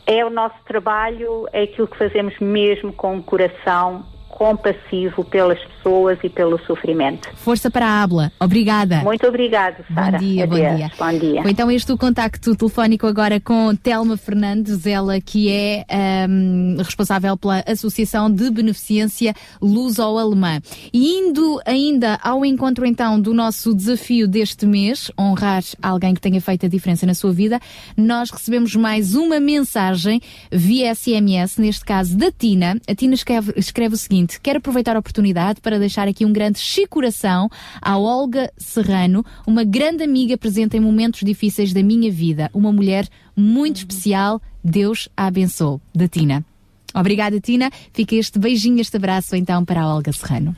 [0.06, 4.06] É o nosso trabalho, é aquilo que fazemos mesmo com o coração
[4.42, 7.30] compassivo pelas pessoas e pelo sofrimento.
[7.36, 8.32] Força para a Habla.
[8.40, 9.02] Obrigada.
[9.04, 10.14] Muito obrigado, Sara.
[10.14, 10.92] Bom dia, bom dia.
[10.98, 11.42] Bom dia.
[11.44, 17.38] Foi então este o contacto telefónico agora com Telma Fernandes, ela que é ahm, responsável
[17.38, 20.60] pela Associação de Beneficência Luso-Alemã.
[20.92, 26.42] E indo ainda ao encontro então do nosso desafio deste mês, honrar alguém que tenha
[26.42, 27.60] feito a diferença na sua vida,
[27.96, 30.20] nós recebemos mais uma mensagem
[30.52, 32.76] via SMS, neste caso da Tina.
[32.90, 36.60] A Tina escreve, escreve o seguinte, quero aproveitar a oportunidade para deixar aqui um grande
[36.60, 37.50] chicoração
[37.82, 43.08] à Olga Serrano, uma grande amiga presente em momentos difíceis da minha vida, uma mulher
[43.36, 45.80] muito especial, Deus a abençoe.
[45.94, 46.46] Da Tina.
[46.94, 47.72] Obrigada, Tina.
[47.94, 50.56] Fica este beijinho, este abraço então para a Olga Serrano.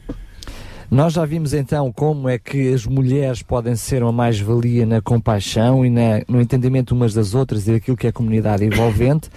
[0.93, 5.83] Nós já vimos então como é que as mulheres podem ser uma mais-valia na compaixão
[5.83, 9.27] e na- no entendimento umas das outras e daquilo que é a comunidade envolvente.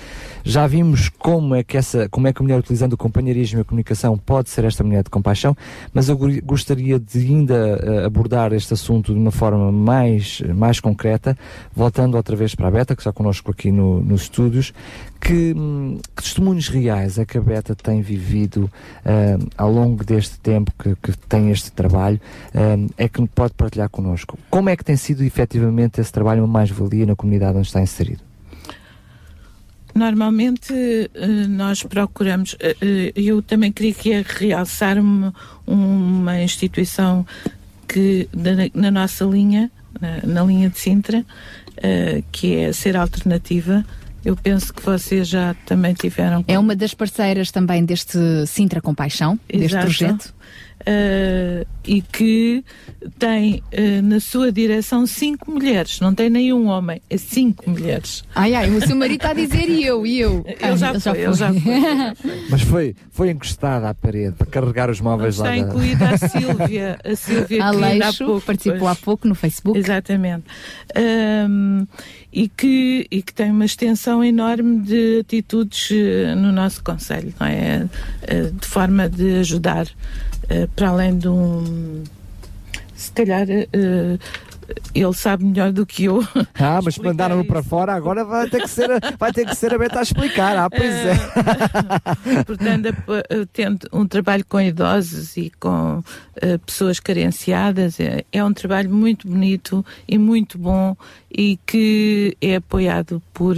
[0.45, 3.63] Já vimos como é que essa, como é que a mulher utilizando o companheirismo e
[3.63, 5.57] a comunicação pode ser esta mulher de compaixão,
[5.95, 11.39] mas eu gostaria de ainda eh, abordar este assunto de uma forma mais, mais concreta,
[11.75, 14.75] voltando outra vez para a Beta, que está connosco aqui no, nos estúdios,
[15.21, 15.55] que,
[16.15, 18.71] que testemunhos reais é que a Beta tem vivido
[19.05, 22.21] ah, ao longo deste tempo que, que tem este trabalho,
[22.55, 24.39] ah, é que pode partilhar connosco.
[24.51, 28.21] Como é que tem sido efetivamente esse trabalho uma mais-valia na comunidade onde está inserido?
[29.95, 32.55] Normalmente eh, nós procuramos,
[33.15, 35.33] eu também queria que realçar uma,
[35.67, 37.27] uma instituição
[37.89, 41.25] que na, na nossa linha, na, na linha de Sintra,
[42.31, 43.87] que é ser alternativa.
[44.27, 46.45] Eu penso que vocês já também tiveram.
[46.49, 49.85] É uma das parceiras também deste Sintra Compaixão, deste Exato.
[49.85, 50.35] projeto.
[50.89, 52.65] Eh, e que
[53.19, 58.23] tem eh, na sua direção cinco mulheres, não tem nenhum homem, é cinco mulheres.
[58.35, 60.45] Ai, ai, o seu marido está a dizer e eu, e eu.
[60.61, 61.73] Ele já foi, ele já foi.
[62.51, 65.69] Mas foi, foi encostada à parede para carregar os móveis lá Está da...
[65.69, 68.93] incluída a Sílvia, a Sílvia A que há pouco, participou pois.
[68.93, 69.79] há pouco no Facebook.
[69.79, 70.45] Exatamente.
[70.95, 71.85] Ahm,
[72.33, 77.47] e, que, e que tem uma extensão enorme de atitudes eh, no nosso Conselho, não
[77.47, 77.87] é?
[78.53, 79.87] De forma de ajudar,
[80.75, 82.03] para além de um.
[82.95, 83.47] Se calhar.
[83.51, 84.19] eh,
[84.93, 86.27] ele sabe melhor do que eu.
[86.59, 89.73] Ah, mas mandaram-no para fora, agora vai ter que ser, a- vai ter que ser
[89.73, 90.57] a Beta a explicar.
[90.57, 91.15] Ah, pois é.
[92.45, 92.95] Portanto,
[93.53, 96.03] tendo um trabalho com idosos e com
[96.41, 100.97] eh, pessoas carenciadas é, é um trabalho muito bonito e muito bom
[101.31, 103.55] e que é apoiado por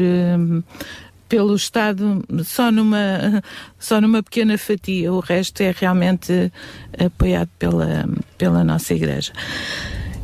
[1.28, 3.42] pelo Estado só numa
[3.78, 6.52] só numa pequena fatia o resto é realmente
[6.98, 9.32] apoiado pela pela nossa igreja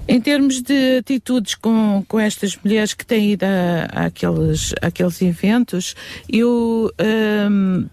[0.07, 3.47] em termos de atitudes com, com estas mulheres que têm ido
[3.91, 5.97] àqueles, àqueles eventos,
[6.29, 6.93] eu
[7.51, 7.87] hum,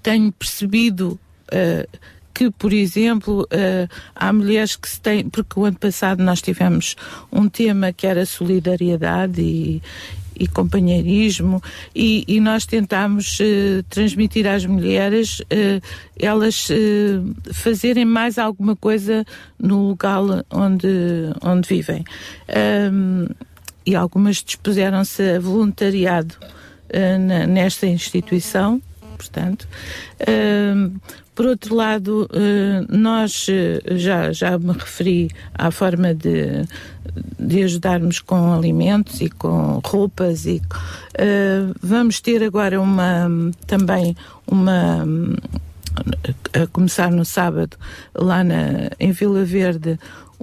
[0.00, 1.18] tenho percebido
[1.52, 1.98] uh,
[2.32, 5.28] que, por exemplo, uh, há mulheres que se têm.
[5.28, 6.94] Porque o ano passado nós tivemos
[7.32, 9.82] um tema que era solidariedade e,
[10.38, 11.62] e companheirismo,
[11.94, 15.82] e, e nós tentámos uh, transmitir às mulheres uh,
[16.18, 19.24] elas uh, fazerem mais alguma coisa
[19.58, 20.88] no local onde,
[21.42, 22.04] onde vivem.
[22.92, 23.26] Um,
[23.84, 26.34] e algumas dispuseram-se a voluntariado
[27.48, 28.82] nesta instituição,
[29.16, 29.66] portanto.
[30.28, 30.92] Um,
[31.38, 36.64] por outro lado, eh, nós eh, já, já me referi à forma de,
[37.38, 40.60] de ajudarmos com alimentos e com roupas e
[41.14, 43.28] eh, vamos ter agora uma
[43.68, 44.16] também
[44.48, 45.06] uma
[46.60, 47.76] a começar no sábado
[48.16, 49.96] lá na, em Vila Verde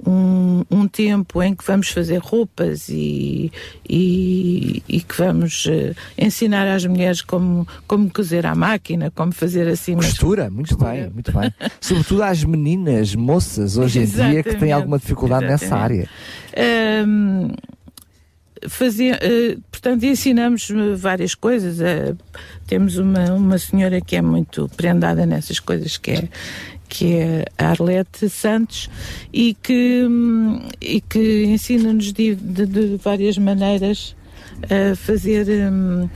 [0.04, 3.50] um, um tempo em que vamos fazer roupas e,
[3.88, 9.66] e, e que vamos eh, ensinar às mulheres como, como cozer à máquina, como fazer
[9.68, 11.52] assim Costura, muito bem, muito bem.
[11.80, 16.08] Sobretudo às meninas, moças, hoje em dia, que têm alguma dificuldade nessa exatamente.
[16.54, 17.02] área.
[17.02, 17.54] Ahm,
[18.68, 21.78] fazer, eh, portanto, ensinamos eh, várias coisas.
[22.66, 26.28] temos uma, uma senhora que é muito prendada nessas coisas, que é,
[26.88, 28.88] que é a Arlete Santos,
[29.32, 34.14] e que, hum, e que ensina-nos de, de- de várias maneiras
[34.70, 35.46] a fazer.
[35.70, 36.08] hum,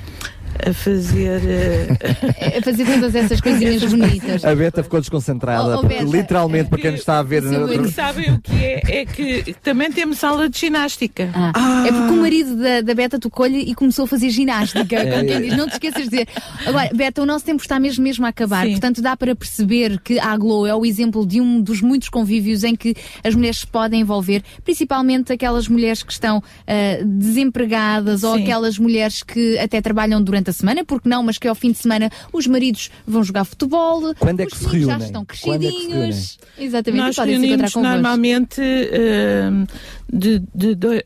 [0.66, 1.40] a fazer.
[1.46, 4.44] eh, A fazer todas essas coisinhas bonitas.
[4.44, 7.42] A Beta ficou desconcentrada, Oh, oh, porque Beta, literalmente, para quem nos está a ver.
[7.42, 8.80] Sim, o que sabem o que é?
[8.86, 11.30] É que também temos sala de ginástica.
[11.34, 14.96] Ah, É porque o marido da, da Beta tocou-lhe e começou a fazer ginástica.
[14.96, 15.24] É.
[15.24, 16.28] quem diz, não te esqueças de dizer.
[16.66, 18.66] Agora, Beta, o nosso tempo está mesmo, mesmo a acabar.
[18.66, 22.64] Portanto, dá para perceber que a Glow é o exemplo de um dos muitos convívios
[22.64, 28.36] em que as mulheres se podem envolver, principalmente aquelas mulheres que estão ah, desempregadas ou
[28.36, 28.42] Sim.
[28.42, 31.78] aquelas mulheres que até trabalham durante a semana, porque não, mas que ao fim de
[31.78, 34.14] semana os maridos vão jogar futebol.
[34.18, 35.06] Quando é os que se filhos já reúnem?
[35.06, 36.38] estão Quando é crescidinhos.
[36.58, 37.80] Exatamente, Nós podem se encontrar convosco.
[37.94, 39.66] normalmente hum,
[40.12, 41.04] de, de doi-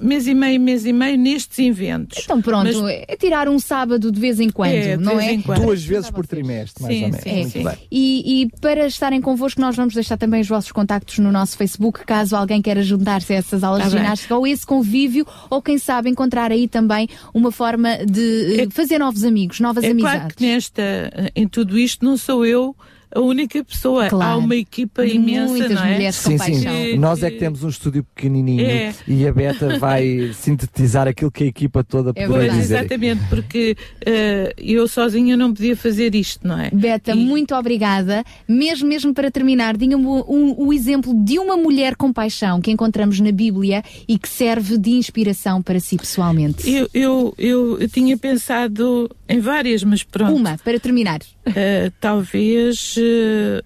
[0.00, 2.20] mês e meio, mês e meio nestes eventos.
[2.24, 5.28] Então pronto, Mas- é tirar um sábado de vez em quando, É, de não vez
[5.28, 5.32] é?
[5.32, 5.62] em quando.
[5.62, 7.22] Duas vezes por trimestre, mais Sim, ou menos.
[7.24, 7.64] sim, muito sim.
[7.64, 7.76] bem.
[7.90, 12.04] E, e para estarem convosco, nós vamos deixar também os vossos contactos no nosso Facebook,
[12.04, 14.04] caso alguém queira juntar-se a essas aulas Tá de bem.
[14.04, 18.98] ginástica ou esse convívio, ou quem sabe encontrar aí também uma forma de eh, fazer
[18.98, 20.18] novos amigos, novas É amizades.
[20.20, 22.74] claro que nesta, em tudo isto não sou eu
[23.16, 24.08] a única pessoa.
[24.08, 24.32] Claro.
[24.32, 25.92] Há uma equipa De imensa, muitas não é?
[25.94, 26.52] mulheres com Sim, sim.
[26.64, 26.96] paixão.
[26.98, 28.94] Nós é que temos um estúdio pequenininho É.
[29.06, 32.76] e a Beta vai sintetizar aquilo que a equipa toda É Pois, dizer.
[32.78, 36.70] exatamente, porque eh, eu sozinha não podia fazer isto, não é?
[36.70, 38.24] Beta, muito obrigada.
[38.48, 42.70] Mesmo, mesmo para terminar, diga-me o, o- o exemplo de uma mulher com paixão que
[42.70, 46.68] encontramos na Bíblia e que serve de inspiração para si pessoalmente.
[46.70, 50.34] Eu, eu, eu, eu tinha pensado em várias, mas pronto.
[50.34, 51.20] Uma, para terminar.
[51.54, 53.62] Eh, talvez uh,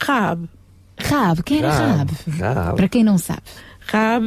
[0.00, 0.48] Raab.
[0.98, 2.10] Raab, quem era Raab?
[2.38, 2.76] Raab.
[2.76, 3.42] Para quem não sabe.
[3.86, 4.24] Raab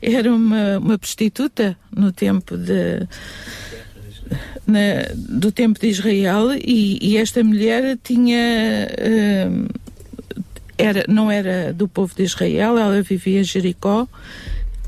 [0.00, 3.06] era uma, uma prostituta no tempo de
[4.66, 8.36] na- do tempo de Israel e, e esta mulher tinha
[8.98, 9.48] eh,
[10.78, 14.08] era não era do povo de Israel ela vivia em Jericó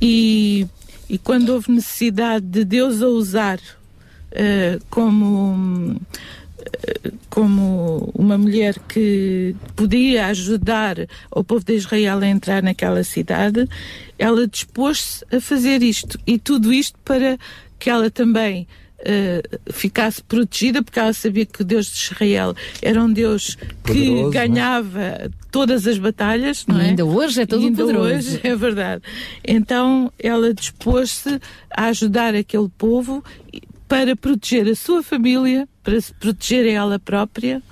[0.03, 0.67] e,
[1.09, 3.61] e quando houve necessidade de Deus a usar
[4.33, 5.99] eh, como eh,
[7.31, 10.97] como uma mulher que podia ajudar
[11.31, 13.69] o povo de Israel a entrar naquela cidade,
[14.19, 17.39] ela dispôs-se a fazer isto e tudo isto para
[17.79, 18.67] que ela também
[19.05, 24.31] eh, ficasse protegida, porque ela sabia que o Deus de Israel era um Deus Poderoso,
[24.31, 24.41] que é?
[24.49, 26.89] ganhava todas as batalhas, não E é?
[26.89, 28.09] ainda hoje é todo ainda poderoso.
[28.09, 29.03] hoje é verdade.
[29.45, 31.39] Então ela dispôs-se
[31.71, 33.23] a ajudar aquele povo
[33.87, 37.63] para proteger a sua família, para se proteger a ela própria.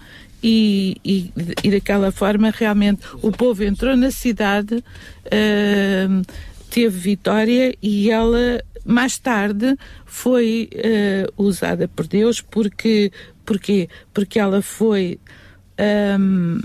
[0.43, 1.31] E, e,
[1.63, 4.83] e daquela forma realmente o povo entrou na cidade,
[5.31, 6.23] ahm,
[6.71, 13.11] teve vitória e ela mais tarde foi ah, usada por Deus porque,
[13.45, 15.19] porque, porque ela foi
[15.79, 16.61] ahm,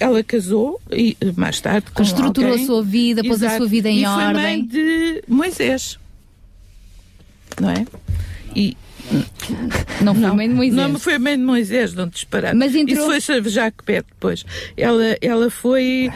[0.00, 2.64] ela casou e eh, mais tarde com Reestruturou alguém.
[2.64, 3.56] a sua vida, pôs a Exato.
[3.58, 4.42] sua vida em e Foi ordem.
[4.42, 5.98] mãe de Moisés.
[7.60, 7.84] Não é?
[8.54, 8.76] E
[10.02, 10.90] não foi mãe de Moisés.
[10.92, 12.54] Não foi mãe de Moisés, não disparar.
[12.54, 14.44] Mas entrou- Isso foi Jacques depois.
[14.76, 16.10] Ela, ela foi,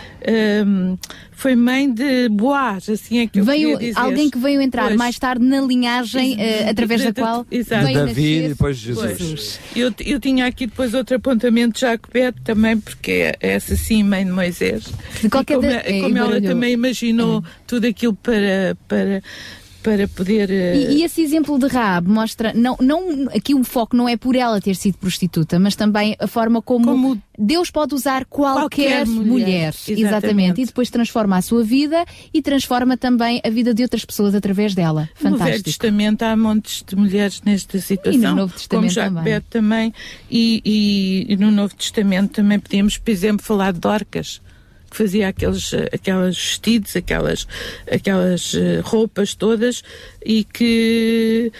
[0.66, 0.96] hum,
[1.32, 3.98] foi mãe de Boaz, assim é que eu Veio dizer.
[3.98, 4.96] alguém que veio entrar Pois.
[4.96, 7.86] mais tarde na linhagem eh, através da qual Exato.
[7.86, 9.18] veio Davi e depois Jesus.
[9.18, 9.60] Jesus.
[9.74, 14.24] Eu, eu tinha aqui depois outro apontamento de Jacobete também, porque é essa sim, mãe
[14.24, 14.84] de Moisés.
[15.22, 16.50] De qualquer e como, da- é- é, como ela embaralhou.
[16.50, 19.22] também imaginou tudo aquilo para, para,
[19.82, 20.50] para poder.
[20.50, 24.16] eh, E, e esse exemplo de Raab mostra, não, não, aqui o foco não é
[24.16, 28.60] por ela ter sido prostituta, mas também a forma como, Deus pode usar qualquer,
[29.04, 29.26] Qualquer mulher.
[29.30, 30.02] mulher, Exatamente.
[30.02, 30.62] exatamente.
[30.62, 34.74] E depois transforma a sua vida e transforma também a vida de outras pessoas através
[34.74, 35.08] dela.
[35.20, 35.64] No Velho Fantástico.
[35.64, 38.20] Testamento há montes de mulheres nesta situação.
[38.20, 39.92] E no Novo Testamento como Jacobete também.
[40.30, 44.40] E, e- e no Novo Testamento também podíamos, por exemplo, falar de Dorcas,
[44.90, 47.46] que fazia aqueles, eh, aquelas vestidos, aquelas,
[47.90, 49.82] aquelas eh, roupas todas
[50.24, 51.52] e que.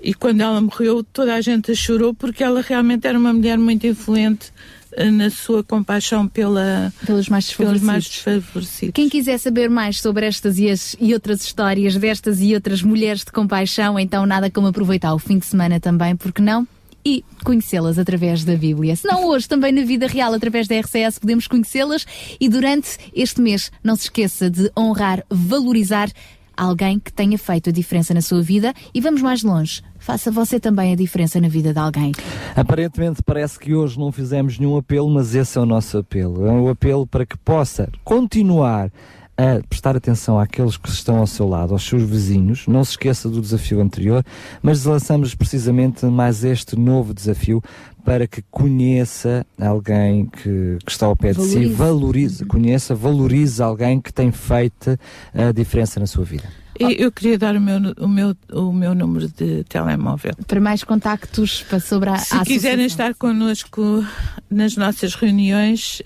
[0.00, 3.58] E quando ela morreu, toda a gente a chorou porque ela realmente era uma mulher
[3.58, 4.52] muito influente
[4.92, 8.44] eh, na sua compaixão pela, pelos mais pelos mais desfavorecidos.
[8.44, 8.92] desfavorecidos.
[8.94, 13.24] Quem quiser saber mais sobre estas e, as- e outras histórias destas e outras mulheres
[13.24, 16.66] de compaixão, então nada como aproveitar o fim de semana também, porque não?
[17.04, 18.94] E conhecê-las através da Bíblia.
[18.94, 22.06] Se não hoje, também na vida real, através da RCS, podemos conhecê-las.
[22.40, 26.10] E durante este mês, não se esqueça de honrar, valorizar
[26.56, 28.74] alguém que tenha feito a diferença na sua vida.
[28.92, 29.80] E vamos mais longe.
[29.98, 32.12] Faça você também a diferença na vida de alguém.
[32.56, 36.46] Aparentemente parece que hoje não fizemos nenhum apelo, mas esse é o nosso apelo.
[36.46, 38.90] É um apelo para que possa continuar
[39.38, 42.66] a prestar atenção àqueles que estão ao seu lado, aos seus vizinhos.
[42.66, 44.24] Não se esqueça do desafio anterior,
[44.60, 47.62] mas lançamos precisamente mais este novo desafio
[48.04, 51.74] para que conheça alguém que, que está ao pé de si, Valorize.
[51.74, 54.98] valorize, conheça, valorize alguém que tem feito
[55.32, 56.48] a diferença na sua vida.
[56.80, 60.32] E eu queria dar o meu, o, meu, o meu número de telemóvel.
[60.46, 64.04] Para mais contactos para sobre a Se a quiserem estar connosco
[64.48, 66.00] nas nossas reuniões,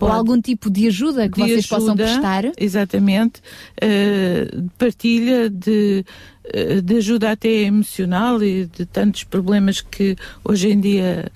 [0.00, 2.44] eh, Ou pode- algum tipo de ajuda que de vocês possam ajuda, prestar.
[2.58, 3.40] Exatamente.
[3.80, 6.04] de partilha, de,
[6.44, 11.30] eh, de ajuda até emocional e de tantos problemas que hoje em dia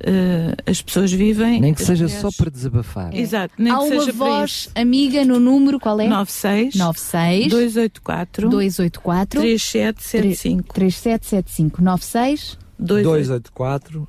[0.00, 1.60] eh, as pessoas vivem.
[1.60, 3.14] Nem que seja só para desabafar.
[3.14, 6.06] Exato, nem Há que uma seja voz amiga no número, qual é?
[6.08, 14.06] 96 96 284 284 3775 3775 96 284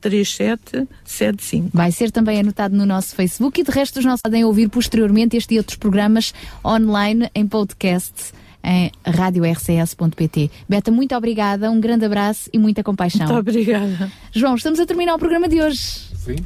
[0.00, 1.70] 3775.
[1.72, 5.36] Vai ser também anotado no nosso Facebook e de resto os nossos podem ouvir posteriormente
[5.36, 6.32] este e outros programas
[6.64, 8.32] online em podcast
[8.68, 10.50] em radiorcs.pt.
[10.68, 13.26] Beta, muito obrigada, um grande abraço e muita compaixão.
[13.26, 14.10] Muito obrigada.
[14.32, 15.78] João, estamos a terminar o programa de hoje.
[16.16, 16.36] Sim.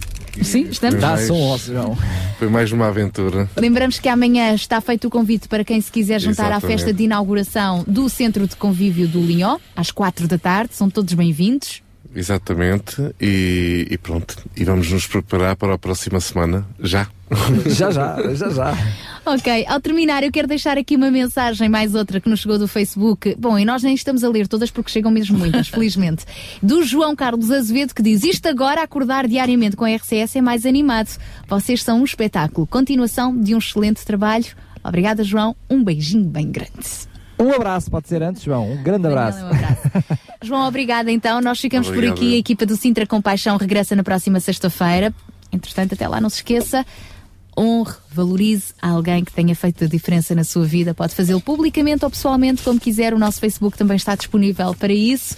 [0.43, 1.01] Sim, estamos.
[1.01, 1.97] Dá mais- som ao João.
[2.39, 3.49] Foi mais uma aventura.
[3.57, 6.77] Lembramos que amanhã está feito o convite para quem se quiser juntar à Exatamente.
[6.79, 10.75] festa de inauguração do Centro de Convívio do Linhó, às quatro da tarde.
[10.75, 11.83] São todos bem-vindos.
[12.15, 13.15] Exatamente.
[13.21, 14.37] E, e pronto.
[14.57, 16.67] E vamos nos preparar para a próxima semana.
[16.81, 17.09] Já.
[17.67, 18.77] Já, já, já, já.
[19.25, 22.67] Ok, ao terminar, eu quero deixar aqui uma mensagem, mais outra que nos chegou do
[22.67, 23.37] Facebook.
[23.39, 26.25] Bom, e nós nem estamos a ler todas porque chegam mesmo muitas, felizmente.
[26.61, 30.67] Do João Carlos Azevedo que diz: Isto agora, acordar diariamente com a RCS é mais
[30.67, 31.17] animado.
[31.49, 32.67] Vocês são um espetáculo.
[32.67, 34.47] Continuação de um excelente trabalho.
[34.83, 35.55] Obrigada, João.
[35.69, 37.10] Um beijinho bem grande.
[37.41, 38.71] Um abraço, pode ser antes, João.
[38.71, 39.39] Um grande abraço.
[40.43, 41.41] João, obrigada então.
[41.41, 42.17] Nós ficamos Obrigado.
[42.17, 42.35] por aqui.
[42.35, 45.13] A equipa do Sintra Compaixão regressa na próxima sexta-feira.
[45.51, 46.85] Entretanto, até lá não se esqueça.
[47.59, 50.95] Honre, valorize alguém que tenha feito a diferença na sua vida.
[50.95, 53.15] Pode fazê-lo publicamente ou pessoalmente, como quiser.
[53.15, 55.37] O nosso Facebook também está disponível para isso.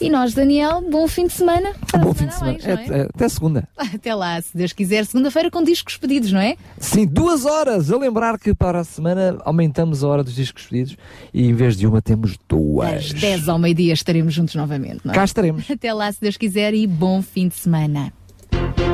[0.00, 1.72] E nós, Daniel, bom fim de semana.
[2.00, 2.52] Bom fim de semana.
[2.52, 2.70] mais, é?
[2.72, 3.68] É- é- Até segunda.
[3.76, 5.04] Até lá, se Deus quiser.
[5.04, 6.56] Segunda-feira com discos pedidos, não é?
[6.78, 7.90] Sim, duas horas.
[7.92, 10.96] A lembrar que para a semana aumentamos a hora dos discos pedidos
[11.34, 12.88] e em vez de uma temos duas.
[12.94, 15.14] Às 10 ao meio-dia estaremos juntos novamente, não é?
[15.14, 15.68] Cá estaremos.
[15.70, 18.10] Até lá, se Deus quiser, e bom fim de semana.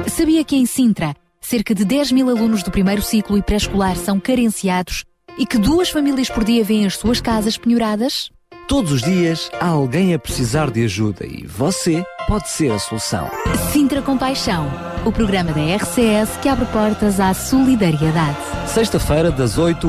[0.09, 4.19] Sabia que em Sintra, cerca de 10 mil alunos do primeiro ciclo e pré-escolar são
[4.19, 5.05] carenciados
[5.39, 8.31] e que duas famílias por dia vêm as suas casas penhoradas?
[8.69, 13.31] Todos os dias há alguém a precisar de ajuda e você pode ser a solução.
[13.73, 14.69] Sintra Compaixão,
[15.05, 18.37] o programa da RCS que abre portas à solidariedade.
[18.67, 19.89] Sexta-feira, das 8